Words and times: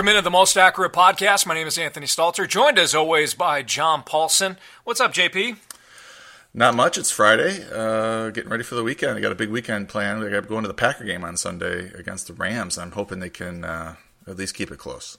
Welcome 0.00 0.16
into 0.16 0.22
the 0.22 0.30
Most 0.30 0.56
Accurate 0.56 0.94
Podcast. 0.94 1.44
My 1.44 1.52
name 1.52 1.66
is 1.66 1.76
Anthony 1.76 2.06
Stalter, 2.06 2.48
joined 2.48 2.78
as 2.78 2.94
always 2.94 3.34
by 3.34 3.62
John 3.62 4.02
Paulson. 4.02 4.56
What's 4.82 4.98
up, 4.98 5.12
JP? 5.12 5.58
Not 6.54 6.74
much. 6.74 6.96
It's 6.96 7.10
Friday. 7.10 7.66
Uh, 7.70 8.30
getting 8.30 8.48
ready 8.48 8.62
for 8.62 8.76
the 8.76 8.82
weekend. 8.82 9.18
I 9.18 9.20
got 9.20 9.30
a 9.30 9.34
big 9.34 9.50
weekend 9.50 9.90
planned. 9.90 10.24
I 10.24 10.30
got 10.30 10.48
going 10.48 10.62
to 10.62 10.68
the 10.68 10.72
Packer 10.72 11.04
game 11.04 11.22
on 11.22 11.36
Sunday 11.36 11.92
against 11.92 12.28
the 12.28 12.32
Rams. 12.32 12.78
I'm 12.78 12.92
hoping 12.92 13.20
they 13.20 13.28
can 13.28 13.62
uh, 13.62 13.96
at 14.26 14.38
least 14.38 14.54
keep 14.54 14.70
it 14.70 14.78
close. 14.78 15.18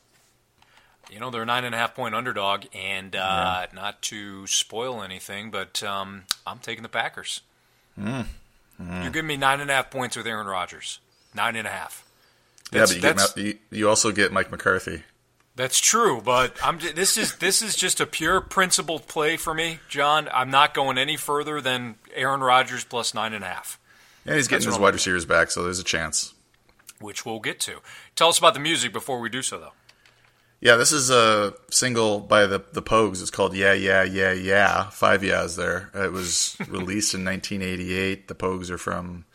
You 1.11 1.19
know, 1.19 1.29
they're 1.29 1.43
a 1.43 1.45
nine 1.45 1.63
and 1.63 1.75
a 1.75 1.77
half 1.77 1.93
point 1.93 2.15
underdog, 2.15 2.65
and 2.73 3.15
uh, 3.15 3.19
yeah. 3.19 3.65
not 3.75 4.01
to 4.01 4.47
spoil 4.47 5.03
anything, 5.03 5.51
but 5.51 5.83
um, 5.83 6.23
I'm 6.47 6.57
taking 6.57 6.81
the 6.81 6.89
Packers. 6.89 7.41
Mm. 7.99 8.25
Mm. 8.81 9.03
You're 9.03 9.11
giving 9.11 9.27
me 9.27 9.37
nine 9.37 9.59
and 9.59 9.69
a 9.69 9.75
half 9.75 9.91
points 9.91 10.17
with 10.17 10.25
Aaron 10.25 10.47
Rodgers. 10.47 10.97
Nine 11.35 11.55
and 11.55 11.67
a 11.67 11.71
half. 11.71 12.03
That's, 12.71 12.95
yeah, 12.95 13.13
but 13.13 13.37
you, 13.37 13.43
get, 13.43 13.59
you, 13.71 13.79
you 13.79 13.89
also 13.89 14.11
get 14.11 14.31
Mike 14.31 14.49
McCarthy. 14.51 15.03
That's 15.55 15.79
true, 15.79 16.21
but 16.23 16.57
I'm 16.63 16.79
this 16.79 17.17
is 17.17 17.35
this 17.35 17.61
is 17.61 17.75
just 17.75 17.99
a 17.99 18.05
pure 18.05 18.39
principled 18.39 19.07
play 19.07 19.35
for 19.35 19.53
me, 19.53 19.79
John. 19.89 20.29
I'm 20.33 20.49
not 20.49 20.73
going 20.73 20.97
any 20.97 21.17
further 21.17 21.59
than 21.59 21.95
Aaron 22.13 22.39
Rodgers 22.39 22.85
plus 22.85 23.13
nine 23.13 23.33
and 23.33 23.43
a 23.43 23.47
half. 23.47 23.77
Yeah, 24.25 24.35
he's 24.35 24.47
getting 24.47 24.65
That's 24.65 24.75
his 24.75 24.81
wide 24.81 24.93
receivers 24.93 25.25
back, 25.25 25.51
so 25.51 25.63
there's 25.63 25.79
a 25.79 25.83
chance. 25.83 26.33
Which 26.99 27.25
we'll 27.25 27.39
get 27.39 27.59
to. 27.61 27.79
Tell 28.15 28.29
us 28.29 28.37
about 28.37 28.53
the 28.53 28.59
music 28.59 28.93
before 28.93 29.19
we 29.19 29.29
do 29.29 29.41
so, 29.41 29.59
though. 29.59 29.73
Yeah, 30.61 30.75
this 30.75 30.91
is 30.91 31.09
a 31.09 31.55
single 31.71 32.19
by 32.19 32.45
the 32.45 32.63
the 32.71 32.83
Pogues. 32.83 33.21
It's 33.21 33.31
called 33.31 33.55
"Yeah 33.55 33.73
Yeah 33.73 34.03
Yeah 34.03 34.31
Yeah." 34.31 34.89
Five 34.89 35.23
yeahs 35.23 35.55
there. 35.55 35.89
It 35.93 36.11
was 36.11 36.55
released 36.67 37.13
in 37.13 37.25
1988. 37.25 38.27
The 38.27 38.35
Pogues 38.35 38.69
are 38.69 38.77
from 38.77 39.25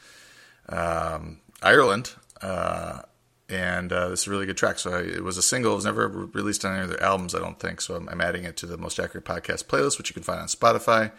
um, 0.68 1.40
Ireland, 1.60 2.12
uh, 2.40 3.02
and 3.48 3.92
uh, 3.92 4.08
this 4.08 4.22
is 4.22 4.26
a 4.26 4.30
really 4.30 4.46
good 4.46 4.56
track. 4.56 4.78
So 4.78 4.92
I, 4.92 5.00
it 5.02 5.24
was 5.24 5.36
a 5.36 5.42
single. 5.42 5.72
It 5.72 5.76
was 5.76 5.84
never 5.84 6.08
released 6.08 6.64
on 6.64 6.74
any 6.74 6.82
of 6.82 6.88
their 6.88 7.02
albums, 7.02 7.34
I 7.34 7.38
don't 7.38 7.58
think. 7.58 7.80
So 7.80 7.94
I'm, 7.94 8.08
I'm, 8.08 8.20
adding 8.20 8.44
it 8.44 8.56
to 8.58 8.66
the 8.66 8.76
Most 8.76 8.98
Accurate 8.98 9.24
Podcast 9.24 9.66
playlist, 9.66 9.98
which 9.98 10.10
you 10.10 10.14
can 10.14 10.22
find 10.22 10.40
on 10.40 10.48
Spotify. 10.48 11.12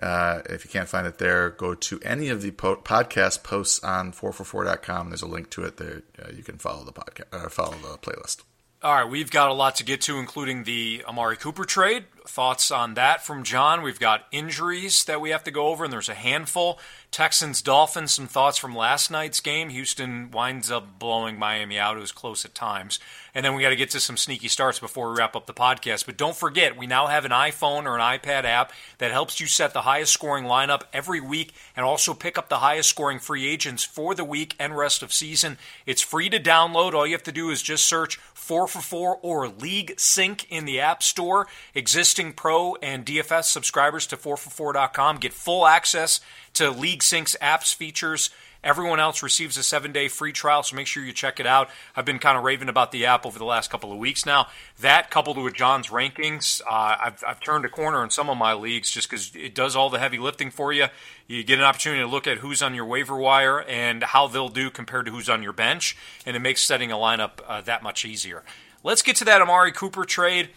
Uh, 0.00 0.42
if 0.50 0.64
you 0.64 0.70
can't 0.70 0.88
find 0.88 1.06
it 1.06 1.18
there, 1.18 1.50
go 1.50 1.74
to 1.74 1.98
any 2.02 2.28
of 2.28 2.42
the 2.42 2.50
po- 2.50 2.76
podcast 2.76 3.42
posts 3.42 3.82
on 3.82 4.12
4for4.com. 4.12 5.08
There's 5.08 5.22
a 5.22 5.26
link 5.26 5.50
to 5.50 5.64
it 5.64 5.78
there. 5.78 6.02
Uh, 6.22 6.30
you 6.36 6.42
can 6.42 6.58
follow 6.58 6.84
the 6.84 6.92
podcast, 6.92 7.24
uh, 7.32 7.48
follow 7.48 7.72
the 7.82 7.98
playlist. 7.98 8.42
All 8.82 8.94
right, 8.94 9.10
we've 9.10 9.30
got 9.30 9.48
a 9.48 9.54
lot 9.54 9.76
to 9.76 9.84
get 9.84 10.02
to, 10.02 10.18
including 10.18 10.64
the 10.64 11.02
Amari 11.08 11.38
Cooper 11.38 11.64
trade. 11.64 12.04
Thoughts 12.26 12.70
on 12.70 12.94
that 12.94 13.24
from 13.24 13.42
John? 13.42 13.80
We've 13.80 13.98
got 13.98 14.26
injuries 14.30 15.04
that 15.04 15.20
we 15.20 15.30
have 15.30 15.44
to 15.44 15.50
go 15.50 15.68
over, 15.68 15.84
and 15.84 15.92
there's 15.92 16.10
a 16.10 16.14
handful. 16.14 16.78
Texans, 17.16 17.62
Dolphins, 17.62 18.12
some 18.12 18.26
thoughts 18.26 18.58
from 18.58 18.76
last 18.76 19.10
night's 19.10 19.40
game. 19.40 19.70
Houston 19.70 20.30
winds 20.30 20.70
up 20.70 20.98
blowing 20.98 21.38
Miami 21.38 21.78
out. 21.78 21.96
It 21.96 22.00
was 22.00 22.12
close 22.12 22.44
at 22.44 22.54
times. 22.54 22.98
And 23.34 23.42
then 23.42 23.54
we 23.54 23.62
got 23.62 23.70
to 23.70 23.76
get 23.76 23.88
to 23.90 24.00
some 24.00 24.18
sneaky 24.18 24.48
starts 24.48 24.78
before 24.78 25.10
we 25.10 25.16
wrap 25.16 25.34
up 25.34 25.46
the 25.46 25.54
podcast. 25.54 26.04
But 26.04 26.18
don't 26.18 26.36
forget, 26.36 26.76
we 26.76 26.86
now 26.86 27.06
have 27.06 27.24
an 27.24 27.32
iPhone 27.32 27.86
or 27.86 27.98
an 27.98 28.18
iPad 28.18 28.44
app 28.44 28.70
that 28.98 29.12
helps 29.12 29.40
you 29.40 29.46
set 29.46 29.72
the 29.72 29.82
highest 29.82 30.12
scoring 30.12 30.44
lineup 30.44 30.82
every 30.92 31.22
week 31.22 31.54
and 31.74 31.86
also 31.86 32.12
pick 32.12 32.36
up 32.36 32.50
the 32.50 32.58
highest 32.58 32.90
scoring 32.90 33.18
free 33.18 33.48
agents 33.48 33.82
for 33.82 34.14
the 34.14 34.24
week 34.24 34.54
and 34.58 34.76
rest 34.76 35.02
of 35.02 35.10
season. 35.10 35.56
It's 35.86 36.02
free 36.02 36.28
to 36.28 36.38
download. 36.38 36.92
All 36.92 37.06
you 37.06 37.14
have 37.14 37.22
to 37.22 37.32
do 37.32 37.48
is 37.48 37.62
just 37.62 37.86
search 37.86 38.18
4 38.34 38.68
for 38.68 38.82
4 38.82 39.20
or 39.22 39.48
League 39.48 39.98
Sync 39.98 40.46
in 40.50 40.66
the 40.66 40.80
App 40.80 41.02
Store. 41.02 41.46
Existing 41.74 42.34
Pro 42.34 42.74
and 42.76 43.06
DFS 43.06 43.44
subscribers 43.44 44.06
to 44.08 44.18
4for4.com 44.18 45.16
get 45.16 45.32
full 45.32 45.66
access 45.66 46.20
to 46.56 46.70
League 46.70 47.02
Sync's 47.06 47.36
apps 47.40 47.74
features 47.74 48.30
Everyone 48.66 48.98
else 48.98 49.22
receives 49.22 49.56
a 49.56 49.62
seven 49.62 49.92
day 49.92 50.08
free 50.08 50.32
trial, 50.32 50.64
so 50.64 50.74
make 50.74 50.88
sure 50.88 51.04
you 51.04 51.12
check 51.12 51.38
it 51.38 51.46
out. 51.46 51.70
I've 51.94 52.04
been 52.04 52.18
kind 52.18 52.36
of 52.36 52.42
raving 52.42 52.68
about 52.68 52.90
the 52.90 53.06
app 53.06 53.24
over 53.24 53.38
the 53.38 53.44
last 53.44 53.70
couple 53.70 53.92
of 53.92 53.98
weeks 53.98 54.26
now. 54.26 54.48
That 54.80 55.08
coupled 55.08 55.38
with 55.38 55.54
John's 55.54 55.88
rankings, 55.88 56.60
uh, 56.62 56.96
I've, 57.00 57.22
I've 57.24 57.38
turned 57.38 57.64
a 57.64 57.68
corner 57.68 58.02
in 58.02 58.10
some 58.10 58.28
of 58.28 58.36
my 58.36 58.54
leagues 58.54 58.90
just 58.90 59.08
because 59.08 59.30
it 59.36 59.54
does 59.54 59.76
all 59.76 59.88
the 59.88 60.00
heavy 60.00 60.18
lifting 60.18 60.50
for 60.50 60.72
you. 60.72 60.86
You 61.28 61.44
get 61.44 61.60
an 61.60 61.64
opportunity 61.64 62.02
to 62.02 62.08
look 62.08 62.26
at 62.26 62.38
who's 62.38 62.60
on 62.60 62.74
your 62.74 62.86
waiver 62.86 63.16
wire 63.16 63.62
and 63.62 64.02
how 64.02 64.26
they'll 64.26 64.48
do 64.48 64.68
compared 64.68 65.06
to 65.06 65.12
who's 65.12 65.28
on 65.28 65.44
your 65.44 65.52
bench, 65.52 65.96
and 66.26 66.34
it 66.34 66.40
makes 66.40 66.60
setting 66.62 66.90
a 66.90 66.96
lineup 66.96 67.38
uh, 67.46 67.60
that 67.60 67.84
much 67.84 68.04
easier. 68.04 68.42
Let's 68.82 69.02
get 69.02 69.14
to 69.16 69.24
that 69.26 69.40
Amari 69.40 69.70
Cooper 69.70 70.04
trade 70.04 70.48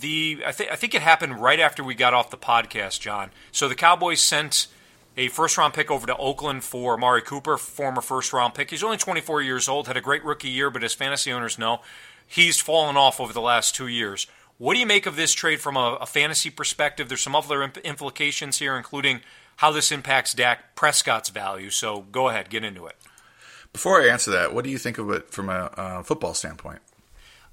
the 0.00 0.42
I 0.46 0.48
I 0.48 0.76
think 0.76 0.94
it 0.94 1.02
happened 1.02 1.42
right 1.42 1.60
after 1.60 1.84
we 1.84 1.94
got 1.94 2.14
off 2.14 2.30
the 2.30 2.38
podcast, 2.38 3.00
John. 3.00 3.30
So 3.50 3.68
the 3.68 3.74
Cowboys 3.74 4.22
sent 4.22 4.68
a 5.16 5.28
first 5.28 5.58
round 5.58 5.74
pick 5.74 5.90
over 5.90 6.06
to 6.06 6.16
Oakland 6.16 6.64
for 6.64 6.94
Amari 6.94 7.22
Cooper, 7.22 7.58
former 7.58 8.00
first 8.00 8.32
round 8.32 8.54
pick. 8.54 8.70
He's 8.70 8.82
only 8.82 8.96
24 8.96 9.42
years 9.42 9.68
old, 9.68 9.86
had 9.86 9.96
a 9.96 10.00
great 10.00 10.24
rookie 10.24 10.48
year, 10.48 10.70
but 10.70 10.84
as 10.84 10.94
fantasy 10.94 11.32
owners 11.32 11.58
know, 11.58 11.80
he's 12.26 12.60
fallen 12.60 12.96
off 12.96 13.20
over 13.20 13.32
the 13.32 13.40
last 13.40 13.74
two 13.74 13.88
years. 13.88 14.26
What 14.58 14.74
do 14.74 14.80
you 14.80 14.86
make 14.86 15.06
of 15.06 15.16
this 15.16 15.32
trade 15.32 15.60
from 15.60 15.76
a, 15.76 15.98
a 16.00 16.06
fantasy 16.06 16.50
perspective? 16.50 17.08
There's 17.08 17.22
some 17.22 17.34
other 17.34 17.62
imp- 17.62 17.78
implications 17.78 18.58
here, 18.58 18.76
including 18.76 19.20
how 19.56 19.70
this 19.70 19.92
impacts 19.92 20.32
Dak 20.32 20.74
Prescott's 20.74 21.30
value. 21.30 21.70
So 21.70 22.02
go 22.12 22.28
ahead, 22.28 22.48
get 22.48 22.64
into 22.64 22.86
it. 22.86 22.96
Before 23.72 24.00
I 24.00 24.08
answer 24.08 24.30
that, 24.30 24.54
what 24.54 24.64
do 24.64 24.70
you 24.70 24.78
think 24.78 24.98
of 24.98 25.10
it 25.10 25.30
from 25.30 25.48
a 25.48 25.70
uh, 25.76 26.02
football 26.02 26.34
standpoint? 26.34 26.80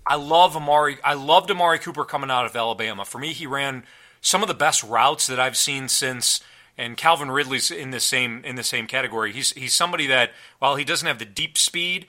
I 0.05 0.15
love 0.15 0.55
Amari. 0.55 0.97
I 1.03 1.13
loved 1.13 1.51
Amari 1.51 1.79
Cooper 1.79 2.03
coming 2.03 2.31
out 2.31 2.45
of 2.45 2.55
Alabama. 2.55 3.05
For 3.05 3.19
me, 3.19 3.31
he 3.31 3.45
ran 3.47 3.83
some 4.21 4.41
of 4.41 4.47
the 4.47 4.53
best 4.53 4.83
routes 4.83 5.27
that 5.27 5.39
I've 5.39 5.55
seen 5.55 5.87
since 5.87 6.41
and 6.79 6.95
Calvin 6.95 7.29
Ridley's 7.29 7.69
in 7.69 7.91
the 7.91 7.99
same 7.99 8.41
in 8.45 8.55
the 8.55 8.63
same 8.63 8.87
category. 8.87 9.33
He's 9.33 9.51
he's 9.51 9.75
somebody 9.75 10.07
that 10.07 10.31
while 10.59 10.77
he 10.77 10.85
doesn't 10.85 11.07
have 11.07 11.19
the 11.19 11.25
deep 11.25 11.57
speed, 11.57 12.07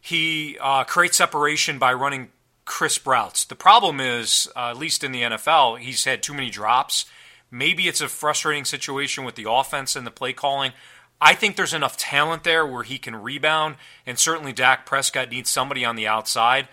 he 0.00 0.56
uh, 0.60 0.84
creates 0.84 1.16
separation 1.18 1.78
by 1.78 1.92
running 1.92 2.30
crisp 2.64 3.06
routes. 3.06 3.44
The 3.44 3.56
problem 3.56 4.00
is, 4.00 4.48
uh, 4.54 4.70
at 4.70 4.76
least 4.76 5.02
in 5.02 5.10
the 5.10 5.22
NFL, 5.22 5.80
he's 5.80 6.04
had 6.04 6.22
too 6.22 6.32
many 6.32 6.50
drops. 6.50 7.04
Maybe 7.50 7.88
it's 7.88 8.00
a 8.00 8.08
frustrating 8.08 8.64
situation 8.64 9.24
with 9.24 9.34
the 9.34 9.50
offense 9.50 9.96
and 9.96 10.06
the 10.06 10.12
play 10.12 10.32
calling. 10.32 10.72
I 11.20 11.34
think 11.34 11.56
there's 11.56 11.74
enough 11.74 11.96
talent 11.96 12.44
there 12.44 12.66
where 12.66 12.84
he 12.84 12.98
can 12.98 13.16
rebound, 13.16 13.76
and 14.06 14.18
certainly 14.18 14.52
Dak 14.52 14.86
Prescott 14.86 15.30
needs 15.30 15.50
somebody 15.50 15.84
on 15.84 15.96
the 15.96 16.06
outside. 16.06 16.68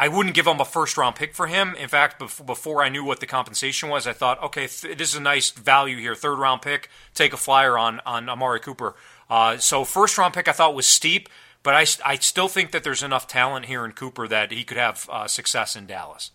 I 0.00 0.06
wouldn't 0.06 0.36
give 0.36 0.46
him 0.46 0.60
a 0.60 0.64
first 0.64 0.96
round 0.96 1.16
pick 1.16 1.34
for 1.34 1.48
him. 1.48 1.74
In 1.74 1.88
fact, 1.88 2.20
before 2.20 2.84
I 2.84 2.88
knew 2.88 3.02
what 3.02 3.18
the 3.18 3.26
compensation 3.26 3.88
was, 3.88 4.06
I 4.06 4.12
thought, 4.12 4.40
okay, 4.44 4.68
th- 4.68 4.96
this 4.96 5.10
is 5.10 5.16
a 5.16 5.20
nice 5.20 5.50
value 5.50 5.96
here. 5.96 6.14
Third 6.14 6.38
round 6.38 6.62
pick, 6.62 6.88
take 7.14 7.32
a 7.32 7.36
flyer 7.36 7.76
on 7.76 8.00
on 8.06 8.28
Amari 8.28 8.60
Cooper. 8.60 8.94
Uh, 9.28 9.56
so 9.56 9.84
first 9.84 10.16
round 10.16 10.34
pick, 10.34 10.46
I 10.46 10.52
thought 10.52 10.76
was 10.76 10.86
steep, 10.86 11.28
but 11.64 11.74
I, 11.74 11.84
I 12.12 12.14
still 12.18 12.46
think 12.46 12.70
that 12.70 12.84
there's 12.84 13.02
enough 13.02 13.26
talent 13.26 13.66
here 13.66 13.84
in 13.84 13.90
Cooper 13.90 14.28
that 14.28 14.52
he 14.52 14.62
could 14.62 14.76
have 14.76 15.08
uh, 15.10 15.26
success 15.26 15.74
in 15.74 15.86
Dallas. 15.86 16.30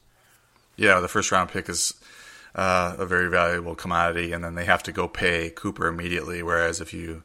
Yeah, 0.76 1.00
the 1.00 1.08
first 1.08 1.32
round 1.32 1.50
pick 1.50 1.70
is 1.70 1.94
uh, 2.56 2.96
a 2.98 3.06
very 3.06 3.30
valuable 3.30 3.76
commodity, 3.76 4.34
and 4.34 4.44
then 4.44 4.56
they 4.56 4.66
have 4.66 4.84
to 4.84 4.92
go 4.92 5.08
pay 5.08 5.50
Cooper 5.50 5.88
immediately. 5.88 6.44
Whereas 6.44 6.82
if 6.82 6.94
you 6.94 7.24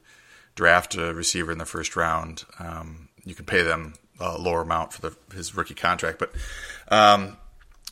draft 0.54 0.94
a 0.94 1.12
receiver 1.12 1.50
in 1.50 1.58
the 1.58 1.66
first 1.66 1.96
round, 1.96 2.44
um, 2.60 3.08
you 3.24 3.34
can 3.34 3.44
pay 3.44 3.62
them 3.62 3.94
uh, 4.20 4.38
lower 4.38 4.62
amount 4.62 4.92
for 4.92 5.00
the, 5.02 5.16
his 5.34 5.54
rookie 5.56 5.74
contract. 5.74 6.18
But 6.18 6.32
um, 6.88 7.36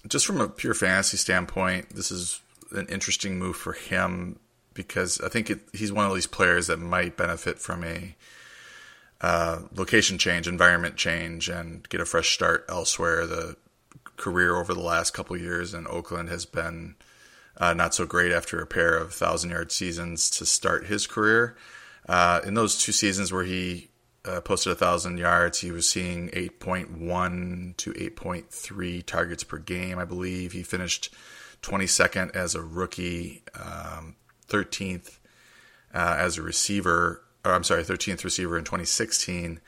just 0.07 0.27
from 0.27 0.41
a 0.41 0.49
pure 0.49 0.75
fantasy 0.75 1.17
standpoint, 1.17 1.91
this 1.91 2.11
is 2.11 2.41
an 2.73 2.87
interesting 2.89 3.39
move 3.39 3.57
for 3.57 3.73
him 3.73 4.39
because 4.75 5.21
I 5.21 5.29
think 5.29 5.51
it, 5.51 5.61
he's 5.73 5.93
one 5.93 6.07
of 6.07 6.15
these 6.15 6.27
players 6.27 6.67
that 6.67 6.79
might 6.79 7.17
benefit 7.17 7.59
from 7.59 7.85
a 7.85 8.15
uh, 9.21 9.61
location 9.75 10.19
change, 10.19 10.47
environment 10.47 10.97
change, 10.97 11.49
and 11.49 11.89
get 11.89 12.01
a 12.01 12.05
fresh 12.05 12.35
start 12.35 12.65
elsewhere. 12.69 13.27
The 13.27 13.57
career 14.17 14.57
over 14.57 14.75
the 14.75 14.81
last 14.81 15.15
couple 15.15 15.37
years 15.37 15.75
in 15.75 15.87
Oakland 15.87 16.29
has 16.29 16.45
been 16.45 16.97
uh, 17.57 17.73
not 17.75 17.95
so 17.95 18.05
great 18.07 18.33
after 18.33 18.61
a 18.61 18.67
pair 18.67 18.97
of 18.97 19.15
thousand 19.15 19.51
yard 19.51 19.73
seasons 19.73 20.31
to 20.31 20.47
start 20.47 20.87
his 20.87 21.07
career. 21.07 21.57
Uh, 22.09 22.41
in 22.45 22.55
those 22.55 22.79
two 22.79 22.93
seasons 22.93 23.33
where 23.33 23.45
he 23.45 23.89
uh, 24.27 24.41
posted 24.41 24.73
a 24.73 24.77
thousand 24.77 25.19
yards. 25.19 25.61
He 25.61 25.71
was 25.71 25.89
seeing 25.89 26.29
8.1 26.31 27.77
to 27.77 27.93
8.3 27.93 29.07
targets 29.07 29.45
per 29.45 29.59
game, 29.59 29.99
I 29.99 30.05
believe. 30.05 30.53
He 30.53 30.63
finished 30.63 31.15
22nd 31.63 32.35
as 32.35 32.55
a 32.55 32.63
rookie, 32.63 33.43
um, 33.55 34.17
13th 34.49 35.19
uh, 35.95 36.17
as 36.19 36.39
a 36.39 36.43
receiver. 36.43 37.23
Or 37.45 37.53
I'm 37.53 37.65
sorry, 37.65 37.85
13th 37.85 38.25
receiver 38.25 38.59
in 38.59 38.65
2016. 38.65 39.61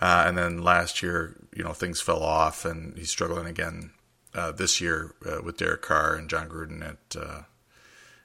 Uh, 0.00 0.24
and 0.26 0.38
then 0.38 0.62
last 0.62 1.02
year, 1.02 1.36
you 1.54 1.64
know, 1.64 1.72
things 1.72 2.00
fell 2.00 2.22
off, 2.22 2.64
and 2.64 2.96
he's 2.96 3.10
struggling 3.10 3.46
again 3.46 3.90
uh, 4.34 4.52
this 4.52 4.80
year 4.80 5.14
uh, 5.26 5.42
with 5.42 5.56
Derek 5.56 5.82
Carr 5.82 6.14
and 6.14 6.30
Jon 6.30 6.48
Gruden 6.48 6.86
at 6.86 7.20
uh, 7.20 7.42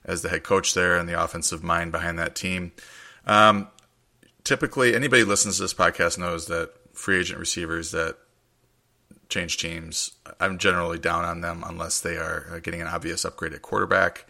as 0.05 0.21
the 0.21 0.29
head 0.29 0.43
coach 0.43 0.73
there 0.73 0.97
and 0.97 1.07
the 1.07 1.21
offensive 1.21 1.63
mind 1.63 1.91
behind 1.91 2.19
that 2.19 2.35
team. 2.35 2.73
Um, 3.25 3.69
typically 4.43 4.95
anybody 4.95 5.23
listens 5.23 5.57
to 5.57 5.63
this 5.63 5.73
podcast 5.73 6.17
knows 6.17 6.47
that 6.47 6.71
free 6.93 7.19
agent 7.19 7.39
receivers 7.39 7.91
that 7.91 8.17
change 9.29 9.57
teams, 9.57 10.11
I'm 10.39 10.57
generally 10.57 10.99
down 10.99 11.25
on 11.25 11.41
them 11.41 11.63
unless 11.65 11.99
they 11.99 12.17
are 12.17 12.47
uh, 12.51 12.59
getting 12.59 12.81
an 12.81 12.87
obvious 12.87 13.25
upgrade 13.25 13.53
at 13.53 13.61
quarterback 13.61 14.25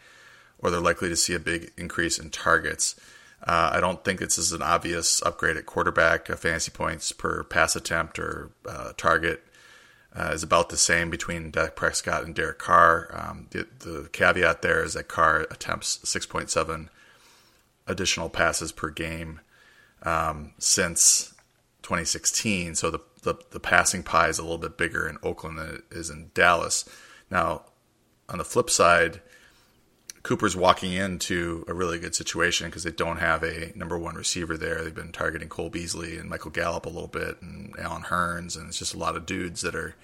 or 0.60 0.72
they're 0.72 0.80
likely 0.80 1.10
to 1.10 1.16
see 1.16 1.34
a 1.34 1.40
big 1.40 1.72
increase 1.78 2.18
in 2.18 2.30
targets. 2.30 2.96
Uh, 3.46 3.72
I 3.74 3.82
don't 3.82 4.04
think 4.06 4.20
this 4.20 4.38
is 4.38 4.54
an 4.54 4.62
obvious 4.62 5.22
upgrade 5.24 5.58
at 5.58 5.66
quarterback, 5.66 6.30
uh, 6.30 6.38
fantasy 6.38 6.72
points 6.72 7.12
per 7.12 7.44
pass 7.44 7.76
attempt 7.76 8.18
or 8.18 8.52
uh, 8.68 8.94
target. 8.96 9.44
uh, 10.16 10.32
is 10.34 10.44
about 10.44 10.70
the 10.70 10.78
same 10.78 11.10
between 11.10 11.52
Dak 11.52 11.76
Prescott 11.76 12.24
and 12.24 12.34
Derek 12.34 12.60
Carr. 12.60 13.10
Um, 13.14 13.48
the, 13.50 13.68
the, 13.80 14.10
caveat 14.14 14.62
there 14.62 14.84
is 14.84 14.94
that 14.94 15.08
Carr 15.08 15.42
attempts 15.52 15.98
6.7 16.06 16.88
additional 17.88 18.30
passes 18.30 18.72
per 18.72 18.90
game 18.90 19.42
um, 20.04 20.54
since 20.60 21.34
2016. 21.84 22.76
So 22.76 22.92
the, 22.92 23.00
the, 23.24 23.36
the 23.52 23.60
passing 23.60 24.04
pie 24.04 24.30
is 24.30 24.40
a 24.40 24.44
little 24.44 24.58
bit 24.58 24.78
bigger 24.78 25.08
in 25.08 25.18
Oakland 25.24 25.58
than 25.58 25.76
it 25.76 25.84
is 25.92 26.10
in 26.10 26.32
Dallas. 26.34 26.88
Now, 27.30 27.64
on 28.30 28.38
the 28.38 28.44
flip 28.44 28.70
side, 28.70 29.22
Cooper's 30.24 30.56
walking 30.56 30.94
into 30.94 31.66
a 31.68 31.74
really 31.74 32.00
good 32.00 32.16
situation 32.16 32.68
because 32.68 32.84
they 32.84 32.92
don't 32.92 33.18
have 33.18 33.44
a 33.44 33.74
number 33.76 33.98
one 33.98 34.16
receiver 34.16 34.56
there. 34.56 34.82
They've 34.82 34.96
been 34.96 35.12
targeting 35.12 35.50
Cole 35.50 35.70
Beasley 35.70 36.18
and 36.18 36.30
Michael 36.30 36.52
Gallup 36.52 36.86
a 36.86 36.90
little 36.90 37.10
bit 37.10 37.42
and 37.42 37.76
Allen 37.78 38.04
Hurns, 38.04 38.58
and 38.58 38.70
it's 38.70 38.80
just 38.80 38.94
a 38.94 38.98
lot 38.98 39.18
of 39.18 39.26
dudes 39.26 39.62
that 39.62 39.76
are 39.76 39.96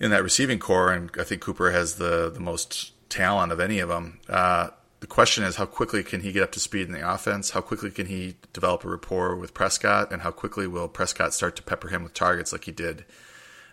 in 0.00 0.10
that 0.10 0.24
receiving 0.24 0.58
corps. 0.58 0.92
And 0.92 1.10
I 1.16 1.22
think 1.22 1.42
Cooper 1.42 1.70
has 1.70 1.94
the, 1.94 2.28
the 2.28 2.40
most 2.40 2.92
talent 3.08 3.52
of 3.52 3.60
any 3.60 3.78
of 3.78 3.88
them. 3.88 4.18
Uh, 4.28 4.70
the 5.00 5.06
question 5.06 5.44
is 5.44 5.56
how 5.56 5.66
quickly 5.66 6.02
can 6.02 6.22
he 6.22 6.32
get 6.32 6.42
up 6.42 6.52
to 6.52 6.60
speed 6.60 6.86
in 6.86 6.92
the 6.92 7.08
offense? 7.08 7.50
How 7.50 7.60
quickly 7.60 7.90
can 7.90 8.06
he 8.06 8.36
develop 8.52 8.84
a 8.84 8.88
rapport 8.88 9.36
with 9.36 9.54
Prescott? 9.54 10.12
And 10.12 10.22
how 10.22 10.32
quickly 10.32 10.66
will 10.66 10.88
Prescott 10.88 11.34
start 11.34 11.54
to 11.56 11.62
pepper 11.62 11.88
him 11.88 12.02
with 12.02 12.14
targets 12.14 12.52
like 12.52 12.64
he 12.64 12.72
did 12.72 13.04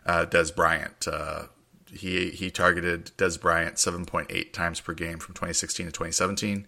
uh, 0.05 0.25
Dez 0.25 0.55
Bryant? 0.55 1.07
Uh, 1.07 1.43
he 1.91 2.29
he 2.31 2.51
targeted 2.51 3.11
Dez 3.17 3.39
Bryant 3.39 3.75
7.8 3.75 4.53
times 4.53 4.79
per 4.79 4.93
game 4.93 5.17
from 5.17 5.33
2016 5.33 5.87
to 5.87 5.91
2017. 5.91 6.67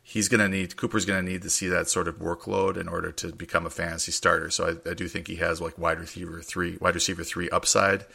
He's 0.00 0.28
going 0.28 0.40
to 0.40 0.48
need 0.48 0.76
Cooper's 0.76 1.04
going 1.04 1.24
to 1.24 1.30
need 1.30 1.42
to 1.42 1.50
see 1.50 1.66
that 1.66 1.88
sort 1.88 2.08
of 2.08 2.18
workload 2.18 2.76
in 2.76 2.88
order 2.88 3.10
to 3.12 3.32
become 3.32 3.66
a 3.66 3.70
fantasy 3.70 4.12
starter. 4.12 4.50
So 4.50 4.78
I, 4.86 4.90
I 4.90 4.94
do 4.94 5.08
think 5.08 5.26
he 5.26 5.36
has 5.36 5.60
like 5.60 5.76
wide 5.76 5.98
receiver 5.98 6.40
three, 6.40 6.78
wide 6.80 6.94
receiver 6.94 7.24
three 7.24 7.50
upside, 7.50 8.06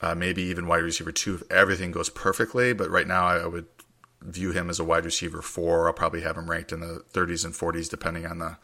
uh, 0.00 0.14
maybe 0.14 0.42
even 0.42 0.66
wide 0.68 0.84
receiver 0.84 1.12
two 1.12 1.34
if 1.34 1.42
everything 1.50 1.90
goes 1.90 2.08
perfectly. 2.08 2.72
But 2.72 2.88
right 2.88 3.06
now, 3.06 3.26
I, 3.26 3.38
I 3.38 3.46
would 3.46 3.66
view 4.22 4.52
him 4.52 4.70
as 4.70 4.78
a 4.78 4.84
wide 4.84 5.04
receiver 5.04 5.42
four. 5.42 5.86
I'll 5.86 5.92
probably 5.92 6.22
have 6.22 6.36
him 6.36 6.50
ranked 6.50 6.72
in 6.72 6.80
the 6.80 7.04
30s 7.12 7.44
and 7.44 7.54
40s 7.54 7.88
depending 7.88 8.26
on 8.26 8.38
the 8.38 8.56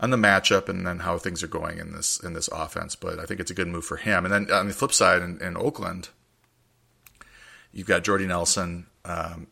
on 0.00 0.10
the 0.10 0.16
matchup 0.16 0.68
and 0.68 0.86
then 0.86 1.00
how 1.00 1.18
things 1.18 1.42
are 1.42 1.48
going 1.48 1.78
in 1.78 1.92
this 1.92 2.20
in 2.20 2.32
this 2.32 2.48
offense. 2.48 2.94
But 2.96 3.18
I 3.18 3.26
think 3.26 3.40
it's 3.40 3.50
a 3.50 3.54
good 3.54 3.68
move 3.68 3.84
for 3.84 3.96
him. 3.96 4.24
And 4.24 4.32
then 4.32 4.52
on 4.52 4.68
the 4.68 4.74
flip 4.74 4.92
side, 4.92 5.22
in, 5.22 5.40
in 5.42 5.56
Oakland, 5.56 6.10
You've 7.72 7.86
got 7.86 8.04
Jordy 8.04 8.26
Nelson, 8.26 8.86
um, 9.04 9.48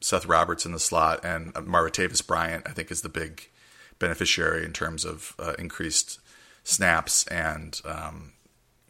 Seth 0.00 0.26
Roberts 0.26 0.66
in 0.66 0.72
the 0.72 0.80
slot, 0.80 1.24
and 1.24 1.54
Martavis 1.54 2.26
Bryant. 2.26 2.64
I 2.66 2.72
think 2.72 2.90
is 2.90 3.02
the 3.02 3.08
big 3.08 3.48
beneficiary 3.98 4.64
in 4.64 4.72
terms 4.72 5.04
of 5.04 5.34
uh, 5.38 5.54
increased 5.58 6.20
snaps 6.64 7.26
and 7.28 7.80
um, 7.84 8.32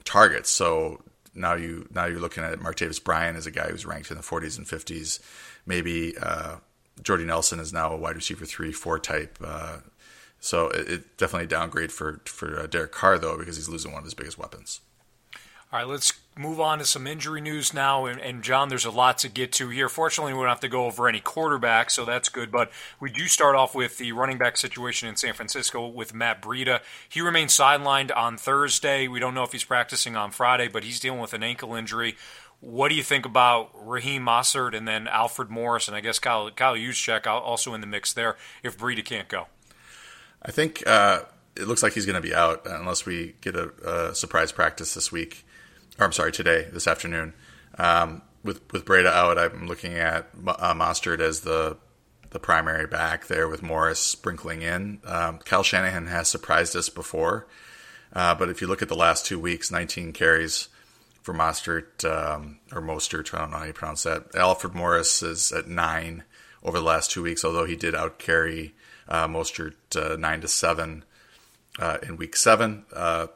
targets. 0.05 0.51
So 0.51 1.03
now 1.35 1.55
you 1.55 1.87
now 1.91 2.07
you're 2.07 2.21
looking 2.21 2.45
at 2.45 2.59
Martavis 2.61 3.03
Bryant 3.03 3.37
as 3.37 3.47
a 3.47 3.51
guy 3.51 3.69
who's 3.69 3.85
ranked 3.85 4.11
in 4.11 4.17
the 4.17 4.23
40s 4.23 4.57
and 4.57 4.67
50s. 4.67 5.21
Maybe 5.67 6.17
uh, 6.19 6.57
Jordy 7.03 7.25
Nelson 7.25 7.61
is 7.61 7.73
now 7.73 7.93
a 7.93 7.97
wide 7.97 8.17
receiver 8.17 8.45
three 8.45 8.73
four 8.73 8.99
type. 8.99 9.39
Uh, 9.43 9.79
so 10.41 10.69
it, 10.69 10.89
it, 10.91 11.17
definitely 11.19 11.45
a 11.45 11.49
downgrade 11.49 11.93
for 11.93 12.21
for 12.25 12.61
uh, 12.61 12.67
Derek 12.67 12.93
Carr 12.93 13.19
though 13.19 13.39
because 13.39 13.57
he's 13.57 13.69
losing 13.69 13.93
one 13.93 14.01
of 14.01 14.05
his 14.05 14.15
biggest 14.15 14.39
weapons. 14.39 14.81
All 15.73 15.79
right, 15.79 15.89
let's 15.89 16.13
move 16.37 16.61
on 16.61 16.81
to 16.81 16.85
some 16.85 17.07
injury 17.07 17.41
news 17.41 17.73
now. 17.73 18.05
And, 18.05 18.21
and, 18.21 18.43
John, 18.43 18.69
there's 18.69 18.85
a 18.85 18.91
lot 18.91 19.17
to 19.19 19.31
get 19.31 19.53
to 19.53 19.71
here. 19.71 19.89
Fortunately, 19.89 20.35
we 20.35 20.41
don't 20.41 20.49
have 20.51 20.61
to 20.61 20.69
go 20.69 20.85
over 20.85 21.09
any 21.09 21.21
quarterback, 21.21 21.91
so 21.91 22.05
that's 22.05 22.29
good. 22.29 22.53
But 22.53 22.71
we 23.01 23.11
do 23.11 23.27
start 23.27 23.57
off 23.57 23.75
with 23.75 23.97
the 23.97 24.13
running 24.13 24.37
back 24.37 24.59
situation 24.59 25.09
in 25.09 25.17
San 25.17 25.33
Francisco 25.33 25.87
with 25.87 26.13
Matt 26.13 26.43
Breida. 26.43 26.81
He 27.09 27.23
remains 27.23 27.57
sidelined 27.57 28.15
on 28.15 28.37
Thursday. 28.37 29.09
We 29.09 29.19
don't 29.19 29.33
know 29.33 29.45
if 29.45 29.53
he's 29.53 29.65
practicing 29.65 30.15
on 30.15 30.31
Friday, 30.31 30.69
but 30.69 30.85
he's 30.85 31.01
dealing 31.01 31.21
with 31.21 31.33
an 31.33 31.43
ankle 31.43 31.75
injury. 31.75 32.17
What 32.63 32.89
do 32.89 32.95
you 32.95 33.03
think 33.03 33.27
about 33.27 33.71
Raheem 33.75 34.25
Mostert 34.25 34.75
and 34.75 34.89
then 34.89 35.07
Alfred 35.07 35.51
Morris 35.51 35.89
and 35.89 35.97
I 35.97 36.01
guess 36.01 36.19
Kyle, 36.19 36.51
Kyle 36.51 36.77
Juszczyk 36.77 37.27
also 37.27 37.75
in 37.75 37.83
the 37.83 37.87
mix 37.87 38.15
there 38.15 38.37
if 38.63 38.79
Breida 38.79 39.05
can't 39.05 39.29
go? 39.29 39.49
I 40.41 40.51
think 40.53 40.83
uh, 40.87 41.23
it 41.55 41.69
looks 41.69 41.83
like 41.83 41.93
he's 41.93 42.07
going 42.07 42.21
to 42.21 42.27
be 42.27 42.35
out 42.35 42.63
unless 42.65 43.05
we 43.05 43.35
get 43.41 43.57
a, 43.57 43.71
a 43.85 44.15
surprise 44.15 44.53
practice 44.53 44.95
this 44.95 45.13
week 45.13 45.45
or 45.99 46.05
I'm 46.05 46.13
sorry, 46.13 46.33
today, 46.33 46.69
this 46.73 46.87
afternoon. 46.87 47.35
Um, 47.79 48.23
with 48.43 48.61
with 48.73 48.85
Breida 48.85 49.07
out, 49.07 49.39
I'm 49.39 49.67
looking 49.67 49.95
at 49.95 50.29
uh, 50.47 50.75
Mostert 50.75 51.21
as 51.21 51.41
the 51.41 51.77
the 52.31 52.39
primary 52.39 52.87
back 52.87 53.27
there 53.27 53.49
with 53.49 53.63
Morris 53.63 54.01
sprinkling 54.01 54.63
in. 54.63 55.01
Um, 55.05 55.39
Kyle 55.39 55.63
Shanahan 55.63 56.07
has 56.07 56.29
surprised 56.29 56.75
us 56.75 56.89
before, 56.89 57.47
uh, 58.13 58.35
but 58.35 58.49
if 58.49 58.61
you 58.61 58.67
look 58.67 58.83
at 58.83 58.89
the 58.89 58.97
last 58.97 59.27
two 59.27 59.39
weeks, 59.39 59.71
19 59.71 60.13
carries 60.13 60.69
for 61.23 61.33
Mostert 61.33 62.05
um, 62.05 62.59
or 62.73 62.83
Mostert, 62.83 63.35
I 63.35 63.39
don't 63.39 63.51
know 63.53 63.59
how 63.59 63.65
you 63.65 63.73
pronounce 63.73 64.03
that. 64.03 64.35
Alfred 64.35 64.75
Morris 64.75 65.23
is 65.23 65.53
at 65.53 65.69
nine 65.69 66.25
over 66.63 66.79
the 66.79 66.85
last 66.85 67.11
two 67.11 67.23
weeks, 67.23 67.45
although 67.45 67.65
he 67.65 67.77
did 67.77 67.95
outcarry 67.95 68.73
uh, 69.09 69.27
Mostert 69.27 69.75
uh, 69.97 70.17
nine 70.17 70.41
to 70.41 70.49
seven 70.49 71.05
uh, 71.79 71.99
in 72.03 72.17
week 72.17 72.37
seven. 72.37 72.85
Uh, 72.93 73.29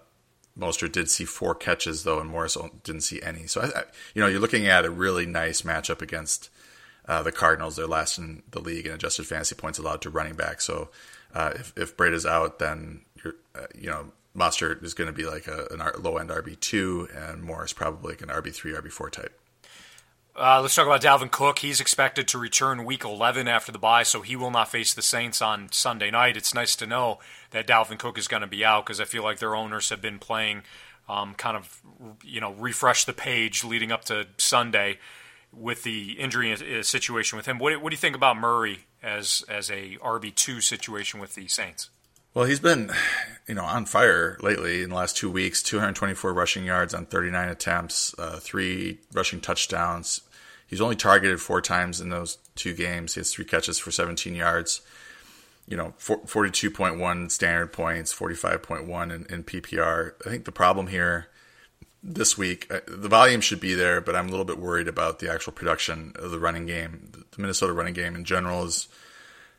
Mostert 0.58 0.92
did 0.92 1.10
see 1.10 1.24
four 1.24 1.54
catches 1.54 2.04
though, 2.04 2.18
and 2.18 2.30
Morris 2.30 2.56
didn't 2.82 3.02
see 3.02 3.22
any. 3.22 3.46
So, 3.46 3.62
I, 3.62 3.84
you 4.14 4.22
know, 4.22 4.28
you're 4.28 4.40
looking 4.40 4.66
at 4.66 4.84
a 4.84 4.90
really 4.90 5.26
nice 5.26 5.62
matchup 5.62 6.02
against 6.02 6.50
uh, 7.06 7.22
the 7.22 7.32
Cardinals. 7.32 7.76
They're 7.76 7.86
last 7.86 8.18
in 8.18 8.42
the 8.50 8.60
league 8.60 8.86
in 8.86 8.92
adjusted 8.92 9.26
fantasy 9.26 9.54
points 9.54 9.78
allowed 9.78 10.02
to 10.02 10.10
running 10.10 10.34
back. 10.34 10.60
So, 10.60 10.88
uh, 11.34 11.52
if 11.54 11.72
if 11.76 12.00
is 12.00 12.26
out, 12.26 12.58
then 12.58 13.02
you're, 13.22 13.36
uh, 13.54 13.66
you 13.74 13.90
know, 13.90 14.12
Mostert 14.36 14.84
is 14.84 14.94
going 14.94 15.06
to 15.06 15.12
be 15.12 15.24
like 15.24 15.46
a, 15.46 15.66
a 15.70 15.98
low 15.98 16.18
end 16.18 16.30
RB 16.30 16.58
two, 16.60 17.08
and 17.14 17.42
Morris 17.42 17.72
probably 17.72 18.12
like 18.12 18.22
an 18.22 18.28
RB 18.28 18.54
three, 18.54 18.72
RB 18.72 18.90
four 18.90 19.10
type. 19.10 19.38
Uh, 20.38 20.60
let's 20.60 20.74
talk 20.74 20.86
about 20.86 21.00
Dalvin 21.00 21.30
Cook. 21.30 21.60
He's 21.60 21.80
expected 21.80 22.28
to 22.28 22.38
return 22.38 22.84
week 22.84 23.04
11 23.04 23.48
after 23.48 23.72
the 23.72 23.78
bye, 23.78 24.02
so 24.02 24.20
he 24.20 24.36
will 24.36 24.50
not 24.50 24.70
face 24.70 24.92
the 24.92 25.00
Saints 25.00 25.40
on 25.40 25.72
Sunday 25.72 26.10
night. 26.10 26.36
It's 26.36 26.52
nice 26.52 26.76
to 26.76 26.86
know 26.86 27.20
that 27.52 27.66
Dalvin 27.66 27.98
Cook 27.98 28.18
is 28.18 28.28
going 28.28 28.42
to 28.42 28.46
be 28.46 28.62
out 28.62 28.84
because 28.84 29.00
I 29.00 29.06
feel 29.06 29.22
like 29.22 29.38
their 29.38 29.56
owners 29.56 29.88
have 29.88 30.02
been 30.02 30.18
playing 30.18 30.64
um, 31.08 31.32
kind 31.34 31.56
of, 31.56 31.80
you 32.22 32.42
know, 32.42 32.52
refresh 32.52 33.06
the 33.06 33.14
page 33.14 33.64
leading 33.64 33.90
up 33.90 34.04
to 34.06 34.26
Sunday 34.36 34.98
with 35.54 35.84
the 35.84 36.12
injury 36.18 36.52
uh, 36.52 36.82
situation 36.82 37.38
with 37.38 37.46
him. 37.46 37.58
What, 37.58 37.80
what 37.80 37.88
do 37.88 37.94
you 37.94 38.00
think 38.00 38.16
about 38.16 38.36
Murray 38.36 38.80
as, 39.02 39.42
as 39.48 39.70
a 39.70 39.96
RB2 40.02 40.62
situation 40.62 41.18
with 41.18 41.34
the 41.34 41.48
Saints? 41.48 41.88
Well, 42.36 42.44
he's 42.44 42.60
been, 42.60 42.92
you 43.48 43.54
know, 43.54 43.64
on 43.64 43.86
fire 43.86 44.36
lately 44.42 44.82
in 44.82 44.90
the 44.90 44.94
last 44.94 45.16
two 45.16 45.30
weeks. 45.30 45.62
224 45.62 46.34
rushing 46.34 46.66
yards 46.66 46.92
on 46.92 47.06
39 47.06 47.48
attempts, 47.48 48.14
uh, 48.18 48.38
three 48.38 48.98
rushing 49.10 49.40
touchdowns. 49.40 50.20
He's 50.66 50.82
only 50.82 50.96
targeted 50.96 51.40
four 51.40 51.62
times 51.62 51.98
in 51.98 52.10
those 52.10 52.36
two 52.54 52.74
games. 52.74 53.14
He 53.14 53.20
has 53.20 53.32
three 53.32 53.46
catches 53.46 53.78
for 53.78 53.90
17 53.90 54.34
yards. 54.34 54.82
You 55.66 55.78
know, 55.78 55.94
42.1 55.98 57.30
standard 57.30 57.72
points, 57.72 58.14
45.1 58.14 59.04
in, 59.04 59.24
in 59.34 59.42
PPR. 59.42 60.12
I 60.26 60.28
think 60.28 60.44
the 60.44 60.52
problem 60.52 60.88
here 60.88 61.28
this 62.02 62.36
week, 62.36 62.70
uh, 62.70 62.80
the 62.86 63.08
volume 63.08 63.40
should 63.40 63.60
be 63.60 63.72
there, 63.72 64.02
but 64.02 64.14
I'm 64.14 64.26
a 64.26 64.30
little 64.30 64.44
bit 64.44 64.58
worried 64.58 64.88
about 64.88 65.20
the 65.20 65.32
actual 65.32 65.54
production 65.54 66.12
of 66.16 66.32
the 66.32 66.38
running 66.38 66.66
game. 66.66 67.12
The 67.12 67.40
Minnesota 67.40 67.72
running 67.72 67.94
game 67.94 68.14
in 68.14 68.26
general 68.26 68.62
is 68.64 68.88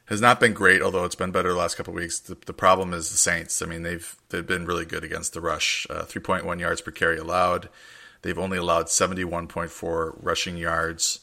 has 0.07 0.21
not 0.21 0.39
been 0.39 0.53
great, 0.53 0.81
although 0.81 1.05
it's 1.05 1.15
been 1.15 1.31
better 1.31 1.49
the 1.49 1.55
last 1.55 1.75
couple 1.75 1.93
of 1.93 1.99
weeks. 1.99 2.19
The, 2.19 2.37
the, 2.45 2.53
problem 2.53 2.93
is 2.93 3.11
the 3.11 3.17
Saints. 3.17 3.61
I 3.61 3.65
mean, 3.65 3.83
they've 3.83 4.15
they've 4.29 4.45
been 4.45 4.65
really 4.65 4.85
good 4.85 5.03
against 5.03 5.33
the 5.33 5.41
rush. 5.41 5.85
Uh, 5.89 6.03
3.1 6.03 6.59
yards 6.59 6.81
per 6.81 6.91
carry 6.91 7.17
allowed. 7.17 7.69
They've 8.21 8.37
only 8.37 8.57
allowed 8.57 8.87
71.4 8.87 10.17
rushing 10.21 10.57
yards 10.57 11.19